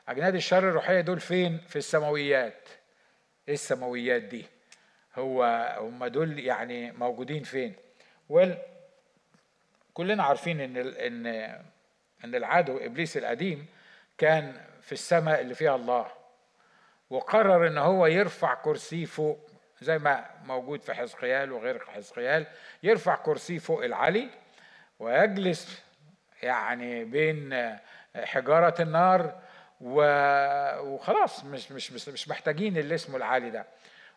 أجناد 0.09 0.35
الشر 0.35 0.59
الروحية 0.69 1.01
دول 1.01 1.21
فين؟ 1.21 1.59
في 1.69 1.77
السماويات 1.77 2.69
إيه 3.49 3.55
السماويات 3.55 4.23
دي؟ 4.23 4.47
هو 5.17 5.45
هم 5.81 6.07
دول 6.07 6.39
يعني 6.39 6.93
موجودين 6.93 7.43
فين؟ 7.43 7.75
ويل 8.29 8.55
كلنا 9.95 10.23
عارفين 10.23 10.61
إن 10.61 10.77
إن 10.77 11.27
إن 12.25 12.35
العدو 12.35 12.79
إبليس 12.79 13.17
القديم 13.17 13.67
كان 14.19 14.55
في 14.85 14.93
السماء 14.93 15.41
اللي 15.41 15.55
فيها 15.55 15.77
الله 15.77 16.07
وقرر 17.11 17.67
إن 17.67 17.79
هو 17.79 18.07
يرفع 18.07 18.55
كرسيه 18.55 19.05
فوق 19.05 19.39
زي 19.81 19.99
ما 19.99 20.25
موجود 20.45 20.83
في 20.83 20.95
حزقيال 20.95 21.53
وغير 21.53 21.85
حزقيال 21.95 22.47
يرفع 22.83 23.15
كرسيه 23.17 23.59
فوق 23.59 23.85
العلي 23.85 24.29
ويجلس 24.99 25.83
يعني 26.43 27.05
بين 27.05 27.77
حجارة 28.17 28.83
النار 28.83 29.41
وخلاص 29.81 31.45
مش 31.45 31.73
مش 31.73 32.09
مش 32.09 32.29
محتاجين 32.29 32.77
اللي 32.77 32.95
اسمه 32.95 33.17
العالي 33.17 33.51
ده. 33.51 33.67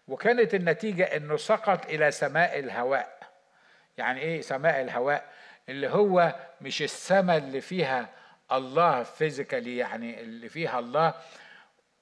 وكانت 0.07 0.53
النتيجة 0.55 1.03
إنه 1.03 1.37
سقط 1.37 1.85
إلى 1.85 2.11
سماء 2.11 2.59
الهواء. 2.59 3.17
يعني 3.97 4.21
إيه 4.21 4.41
سماء 4.41 4.81
الهواء؟ 4.81 5.25
اللي 5.69 5.89
هو 5.89 6.35
مش 6.61 6.81
السماء 6.81 7.37
اللي 7.37 7.61
فيها 7.61 8.09
الله 8.51 9.03
فيزيكالي 9.03 9.77
يعني 9.77 10.21
اللي 10.21 10.49
فيها 10.49 10.79
الله 10.79 11.13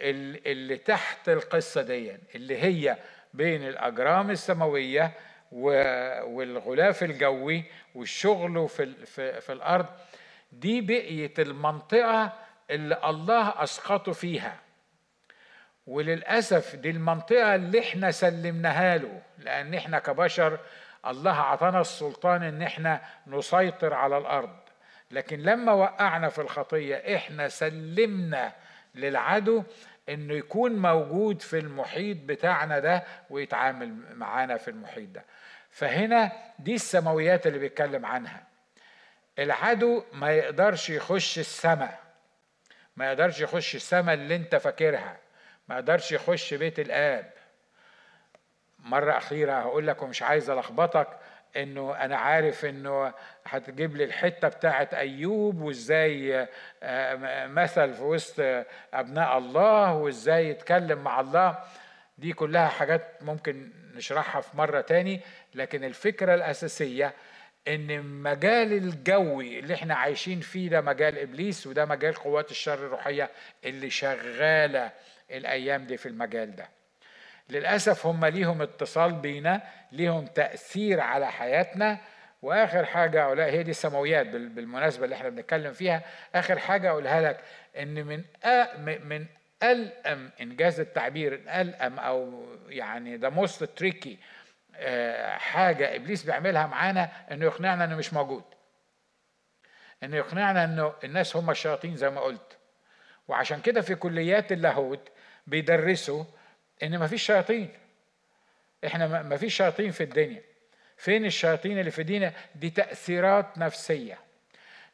اللي 0.01 0.77
تحت 0.77 1.29
القصة 1.29 1.81
دي 1.81 2.17
اللي 2.35 2.57
هي 2.63 2.97
بين 3.33 3.67
الأجرام 3.67 4.31
السماوية 4.31 5.11
والغلاف 5.51 7.03
الجوي 7.03 7.63
والشغل 7.95 8.69
في, 8.69 9.05
في, 9.05 9.41
في 9.41 9.53
الأرض. 9.53 9.85
دي 10.51 10.81
بقية 10.81 11.33
المنطقة 11.39 12.33
اللي 12.71 12.99
الله 13.05 13.63
أسقطه 13.63 14.11
فيها. 14.11 14.57
وللأسف 15.87 16.75
دي 16.75 16.89
المنطقة 16.89 17.55
اللي 17.55 17.79
إحنا 17.79 18.11
سلمناها 18.11 18.97
له 18.97 19.21
لأن 19.37 19.73
إحنا 19.73 19.99
كبشر 19.99 20.59
الله 21.07 21.31
أعطانا 21.39 21.81
السلطان 21.81 22.43
إن 22.43 22.61
إحنا 22.61 23.01
نسيطر 23.27 23.93
على 23.93 24.17
الأرض. 24.17 24.55
لكن 25.15 25.39
لما 25.39 25.71
وقعنا 25.71 26.29
في 26.29 26.41
الخطية 26.41 27.15
إحنا 27.15 27.49
سلمنا 27.49 28.53
للعدو 28.95 29.63
إنه 30.09 30.33
يكون 30.33 30.75
موجود 30.75 31.41
في 31.41 31.59
المحيط 31.59 32.17
بتاعنا 32.25 32.79
ده 32.79 33.03
ويتعامل 33.29 33.95
معانا 34.15 34.57
في 34.57 34.67
المحيط 34.67 35.09
ده. 35.09 35.25
فهنا 35.69 36.31
دي 36.59 36.75
السماويات 36.75 37.47
اللي 37.47 37.59
بيتكلم 37.59 38.05
عنها. 38.05 38.43
العدو 39.39 40.03
ما 40.13 40.31
يقدرش 40.31 40.89
يخش 40.89 41.39
السماء. 41.39 41.99
ما 42.95 43.07
يقدرش 43.07 43.41
يخش 43.41 43.75
السماء 43.75 44.15
اللي 44.15 44.35
أنت 44.35 44.55
فاكرها. 44.55 45.17
ما 45.67 45.75
يقدرش 45.75 46.11
يخش 46.11 46.53
بيت 46.53 46.79
الآب. 46.79 47.31
مرة 48.79 49.17
أخيرة 49.17 49.53
هقول 49.53 49.87
لك 49.87 50.01
ومش 50.03 50.21
عايز 50.21 50.49
ألخبطك. 50.49 51.07
إنه 51.57 51.95
أنا 51.95 52.17
عارف 52.17 52.65
إنه 52.65 53.13
هتجيب 53.45 53.95
لي 53.95 54.03
الحتة 54.03 54.47
بتاعت 54.47 54.93
أيوب 54.93 55.61
وإزاي 55.61 56.47
آه، 56.83 57.47
مثل 57.47 57.93
في 57.93 58.01
وسط 58.03 58.65
أبناء 58.93 59.37
الله 59.37 59.93
وإزاي 59.93 60.49
يتكلم 60.49 61.03
مع 61.03 61.19
الله. 61.19 61.57
دي 62.17 62.33
كلها 62.33 62.67
حاجات 62.67 63.01
ممكن 63.21 63.69
نشرحها 63.95 64.41
في 64.41 64.57
مرة 64.57 64.81
تاني. 64.81 65.21
لكن 65.55 65.83
الفكرة 65.83 66.35
الأساسية 66.35 67.13
إن 67.67 67.91
المجال 67.91 68.73
الجوي 68.73 69.59
اللي 69.59 69.73
إحنا 69.73 69.95
عايشين 69.95 70.39
فيه 70.39 70.69
ده 70.69 70.81
مجال 70.81 71.17
إبليس 71.19 71.67
وده 71.67 71.85
مجال 71.85 72.13
قوات 72.13 72.51
الشر 72.51 72.73
الروحية 72.73 73.29
اللي 73.65 73.89
شغالة 73.89 74.91
الأيام 75.31 75.85
دي 75.85 75.97
في 75.97 76.05
المجال 76.05 76.55
ده. 76.55 76.69
للأسف 77.49 78.05
هم 78.05 78.25
ليهم 78.25 78.61
اتصال 78.61 79.11
بينا 79.13 79.61
ليهم 79.91 80.25
تأثير 80.25 80.99
على 80.99 81.31
حياتنا. 81.31 81.97
وآخر 82.41 82.85
حاجة 82.85 83.23
أقولها 83.23 83.45
هي 83.45 83.63
دي 83.63 83.71
السماويات 83.71 84.27
بالمناسبة 84.27 85.05
اللي 85.05 85.15
إحنا 85.15 85.29
بنتكلم 85.29 85.73
فيها. 85.73 86.01
آخر 86.35 86.59
حاجة 86.59 86.89
أقولها 86.89 87.21
لك 87.21 87.39
إن 87.77 88.05
من 88.05 88.23
من 89.03 89.25
ألأم 89.63 90.31
إن 90.41 90.54
جاز 90.54 90.79
التعبير 90.79 91.33
ألأم 91.33 91.99
أو 91.99 92.45
يعني 92.67 93.15
the 93.17 93.29
most 93.29 93.63
tricky 93.63 94.17
حاجة 95.37 95.95
إبليس 95.95 96.23
بيعملها 96.23 96.67
معانا 96.67 97.09
إنه 97.31 97.45
يقنعنا 97.45 97.83
إنه 97.83 97.95
مش 97.95 98.13
موجود. 98.13 98.43
إنه 100.03 100.17
يقنعنا 100.17 100.63
إنه 100.63 100.93
الناس 101.03 101.35
هم 101.35 101.49
الشياطين 101.49 101.95
زي 101.95 102.09
ما 102.09 102.21
قلت. 102.21 102.57
وعشان 103.27 103.61
كده 103.61 103.81
في 103.81 103.95
كليات 103.95 104.51
اللاهوت 104.51 105.09
بيدرسوا 105.47 106.23
إن 106.83 106.97
ما 106.97 107.07
فيش 107.07 107.23
شياطين. 107.23 107.69
إحنا 108.85 109.21
ما 109.21 109.37
فيش 109.37 109.55
شياطين 109.57 109.91
في 109.91 110.03
الدنيا. 110.03 110.41
فين 110.97 111.25
الشياطين 111.25 111.79
اللي 111.79 111.91
في 111.91 112.03
الدنيا؟ 112.03 112.33
دي 112.55 112.69
تأثيرات 112.69 113.57
نفسية. 113.57 114.17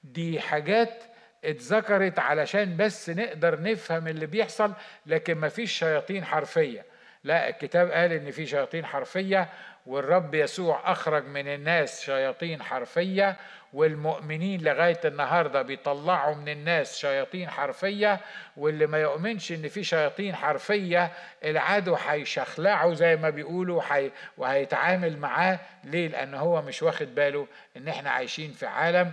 دي 0.03 0.39
حاجات 0.39 1.03
اتذكرت 1.45 2.19
علشان 2.19 2.77
بس 2.77 3.09
نقدر 3.09 3.61
نفهم 3.61 4.07
اللي 4.07 4.25
بيحصل 4.25 4.73
لكن 5.05 5.34
ما 5.34 5.49
فيش 5.49 5.71
شياطين 5.71 6.25
حرفية. 6.25 6.86
لا 7.23 7.49
الكتاب 7.49 7.91
قال 7.91 8.11
إن 8.11 8.32
في 8.32 8.45
شياطين 8.45 8.86
حرفية 8.86 9.49
والرب 9.86 10.36
يسوع 10.36 10.91
أخرج 10.91 11.25
من 11.25 11.47
الناس 11.47 12.01
شياطين 12.03 12.63
حرفية 12.63 13.38
والمؤمنين 13.73 14.61
لغاية 14.61 14.99
النهاردة 15.05 15.61
بيطلعوا 15.61 16.36
من 16.36 16.49
الناس 16.49 16.97
شياطين 16.97 17.49
حرفية 17.49 18.19
واللي 18.57 18.88
ما 18.88 18.97
يؤمنش 18.97 19.51
إن 19.51 19.67
في 19.67 19.84
شياطين 19.84 20.36
حرفية 20.36 21.11
العدو 21.43 21.95
هيشخلعه 21.95 22.93
زي 22.93 23.15
ما 23.15 23.29
بيقولوا 23.29 23.82
حي 23.82 24.11
وهيتعامل 24.38 25.17
معاه. 25.17 25.59
ليه؟ 25.84 26.07
لأن 26.07 26.34
هو 26.34 26.61
مش 26.61 26.84
واخد 26.84 27.15
باله 27.15 27.47
إن 27.77 27.88
إحنا 27.88 28.09
عايشين 28.09 28.51
في 28.51 28.65
عالم 28.65 29.11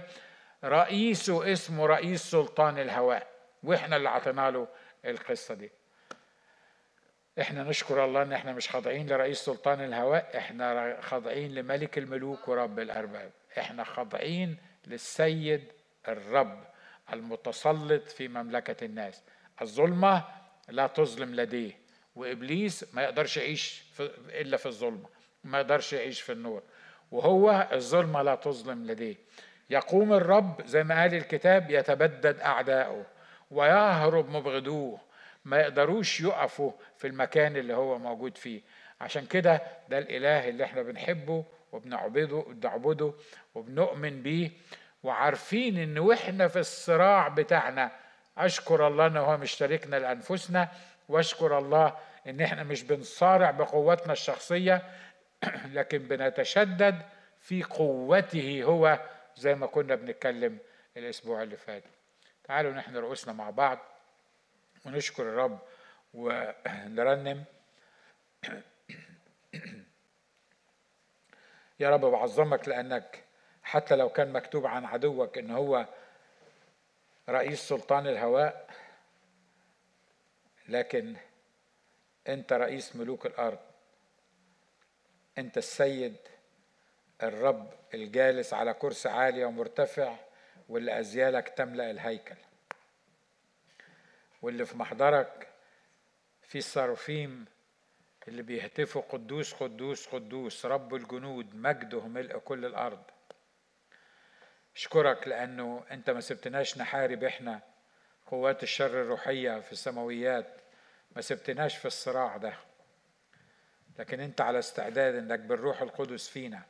رئيسه 0.64 1.52
اسمه 1.52 1.86
رئيس 1.86 2.22
سلطان 2.30 2.78
الهواء 2.78 3.26
وإحنا 3.62 3.96
اللي 3.96 4.08
عطينا 4.08 4.50
له 4.50 4.68
القصة 5.04 5.54
دي. 5.54 5.77
إحنا 7.40 7.62
نشكر 7.62 8.04
الله 8.04 8.22
إن 8.22 8.32
إحنا 8.32 8.52
مش 8.52 8.68
خاضعين 8.68 9.08
لرئيس 9.08 9.38
سلطان 9.38 9.84
الهواء 9.84 10.36
إحنا 10.38 10.96
خاضعين 11.00 11.54
لملك 11.54 11.98
الملوك 11.98 12.48
ورب 12.48 12.78
الأرباب. 12.78 13.30
إحنا 13.58 13.84
خاضعين 13.84 14.56
للسيد 14.86 15.64
الرب 16.08 16.64
المتسلط 17.12 18.02
في 18.08 18.28
مملكة 18.28 18.84
الناس. 18.84 19.22
الظلمة 19.62 20.24
لا 20.68 20.86
تظلم 20.86 21.34
لديه 21.34 21.72
وإبليس 22.16 22.94
ما 22.94 23.02
يقدرش 23.02 23.36
يعيش 23.36 23.82
إلا 24.28 24.56
في 24.56 24.66
الظلمة 24.66 25.08
ما 25.44 25.60
يقدرش 25.60 25.92
يعيش 25.92 26.20
في 26.20 26.32
النور. 26.32 26.62
وهو 27.10 27.68
الظلمة 27.72 28.22
لا 28.22 28.34
تظلم 28.34 28.86
لديه. 28.86 29.16
يقوم 29.70 30.12
الرب 30.12 30.62
زي 30.66 30.84
ما 30.84 31.00
قال 31.00 31.14
الكتاب 31.14 31.70
يتبدد 31.70 32.40
أعداؤه 32.40 33.06
ويهرب 33.50 34.28
مبغضوه. 34.30 35.07
ما 35.48 35.60
يقدروش 35.60 36.20
يقفوا 36.20 36.72
في 36.96 37.06
المكان 37.06 37.56
اللي 37.56 37.74
هو 37.74 37.98
موجود 37.98 38.38
فيه. 38.38 38.60
عشان 39.00 39.26
كده 39.26 39.62
ده 39.88 39.98
الإله 39.98 40.48
اللي 40.48 40.64
إحنا 40.64 40.82
بنحبه 40.82 41.44
وبنعبده 41.72 42.44
بنعبده 42.48 43.12
وبنؤمن 43.54 44.22
بيه 44.22 44.50
وعارفين 45.02 45.78
إن 45.78 45.98
وإحنا 45.98 46.48
في 46.48 46.58
الصراع 46.58 47.28
بتاعنا. 47.28 47.92
أشكر 48.38 48.86
الله 48.86 49.06
إن 49.06 49.16
هو 49.16 49.36
مشتركنا 49.36 49.96
لأنفسنا 49.96 50.68
وأشكر 51.08 51.58
الله 51.58 51.96
إن 52.26 52.40
إحنا 52.40 52.62
مش 52.62 52.82
بنصارع 52.82 53.50
بقوتنا 53.50 54.12
الشخصية 54.12 54.82
لكن 55.76 55.98
بنتشدد 55.98 57.02
في 57.40 57.62
قوته 57.62 58.62
هو 58.64 59.00
زي 59.36 59.54
ما 59.54 59.66
كنا 59.66 59.94
بنتكلم 59.94 60.58
الأسبوع 60.96 61.42
اللي 61.42 61.56
فات. 61.56 61.82
تعالوا 62.44 62.72
نحن 62.72 62.96
رؤوسنا 62.96 63.32
مع 63.32 63.50
بعض. 63.50 63.78
ونشكر 64.88 65.22
الرب 65.22 65.58
ونرنم. 66.14 67.44
يا 71.80 71.90
رب 71.90 72.00
بعظمك 72.00 72.68
لأنك 72.68 73.24
حتى 73.62 73.96
لو 73.96 74.08
كان 74.08 74.32
مكتوب 74.32 74.66
عن 74.66 74.84
عدوك 74.84 75.38
إن 75.38 75.50
هو 75.50 75.86
رئيس 77.28 77.68
سلطان 77.68 78.06
الهواء 78.06 78.70
لكن 80.68 81.16
أنت 82.28 82.52
رئيس 82.52 82.96
ملوك 82.96 83.26
الأرض. 83.26 83.58
أنت 85.38 85.58
السيد 85.58 86.16
الرب 87.22 87.72
الجالس 87.94 88.54
على 88.54 88.74
كرسي 88.74 89.08
عالي 89.08 89.44
ومرتفع 89.44 90.16
واللي 90.68 91.00
أزيالك 91.00 91.48
تملأ 91.48 91.90
الهيكل. 91.90 92.36
واللي 94.42 94.66
في 94.66 94.76
محضرك 94.76 95.48
في 96.42 96.58
الصرفيم 96.58 97.44
اللي 98.28 98.42
بيهتفوا 98.42 99.02
قدوس 99.02 99.54
قدوس 99.54 100.06
قدوس 100.06 100.66
رب 100.66 100.94
الجنود 100.94 101.54
مجده 101.54 102.06
ملء 102.06 102.38
كل 102.38 102.64
الأرض. 102.64 103.02
أشكرك 104.76 105.28
لأنه 105.28 105.84
أنت 105.90 106.10
ما 106.10 106.20
سبتناش 106.20 106.78
نحارب 106.78 107.24
إحنا 107.24 107.62
قوات 108.26 108.62
الشر 108.62 109.02
الروحية 109.02 109.60
في 109.60 109.72
السماويات 109.72 110.60
ما 111.16 111.22
سبتناش 111.22 111.76
في 111.76 111.84
الصراع 111.86 112.36
ده. 112.36 112.54
لكن 113.98 114.20
أنت 114.20 114.40
على 114.40 114.58
استعداد 114.58 115.14
إنك 115.14 115.38
بالروح 115.38 115.82
القدس 115.82 116.28
فينا 116.28 116.62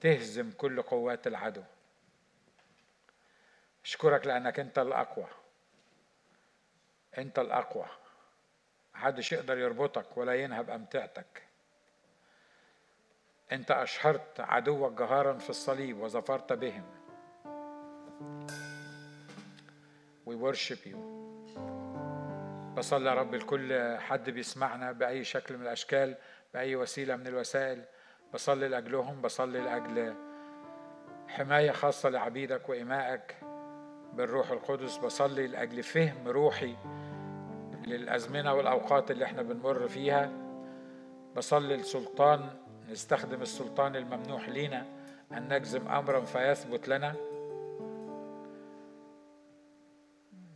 تهزم 0.00 0.50
كل 0.50 0.82
قوات 0.82 1.26
العدو. 1.26 1.62
أشكرك 3.84 4.26
لأنك 4.26 4.60
أنت 4.60 4.78
الأقوى. 4.78 5.26
انت 7.18 7.38
الاقوى. 7.38 7.86
محدش 8.94 9.32
يقدر 9.32 9.58
يربطك 9.58 10.16
ولا 10.16 10.34
ينهب 10.34 10.70
أمتعتك. 10.70 11.42
أنت 13.52 13.70
أشهرت 13.70 14.40
عدوك 14.40 14.92
جهارا 14.92 15.38
في 15.38 15.50
الصليب 15.50 16.00
وظفرت 16.00 16.52
بهم. 16.52 16.84
We 20.26 20.34
worship 20.34 20.86
you. 20.86 20.96
بصلي 22.76 23.08
يا 23.08 23.14
رب 23.14 23.34
لكل 23.34 23.96
حد 23.98 24.30
بيسمعنا 24.30 24.92
بأي 24.92 25.24
شكل 25.24 25.56
من 25.56 25.62
الأشكال 25.62 26.16
بأي 26.54 26.76
وسيلة 26.76 27.16
من 27.16 27.26
الوسائل. 27.26 27.84
بصلي 28.34 28.68
لأجلهم 28.68 29.22
بصلي 29.22 29.60
لأجل 29.60 30.14
حماية 31.28 31.70
خاصة 31.70 32.08
لعبيدك 32.08 32.68
وإمائك 32.68 33.36
بالروح 34.12 34.50
القدس. 34.50 34.96
بصلي 34.96 35.46
لأجل 35.46 35.82
فهم 35.82 36.28
روحي 36.28 36.76
للأزمنة 37.86 38.54
والأوقات 38.54 39.10
اللي 39.10 39.24
إحنا 39.24 39.42
بنمر 39.42 39.88
فيها. 39.88 40.30
بصلي 41.36 41.74
السلطان 41.74 42.50
نستخدم 42.90 43.42
السلطان 43.42 43.96
الممنوح 43.96 44.48
لينا 44.48 44.86
أن 45.32 45.54
نجزم 45.54 45.88
أمرا 45.88 46.20
فيثبت 46.20 46.88
لنا. 46.88 47.14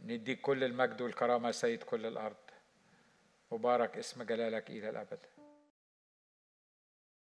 نديك 0.04 0.40
كل 0.40 0.64
المجد 0.64 1.02
والكرامة 1.02 1.50
سيد 1.50 1.82
كل 1.82 2.06
الأرض. 2.06 2.36
مبارك 3.52 3.98
اسم 3.98 4.22
جلالك 4.22 4.70
إلى 4.70 4.88
الأبد. 4.88 5.18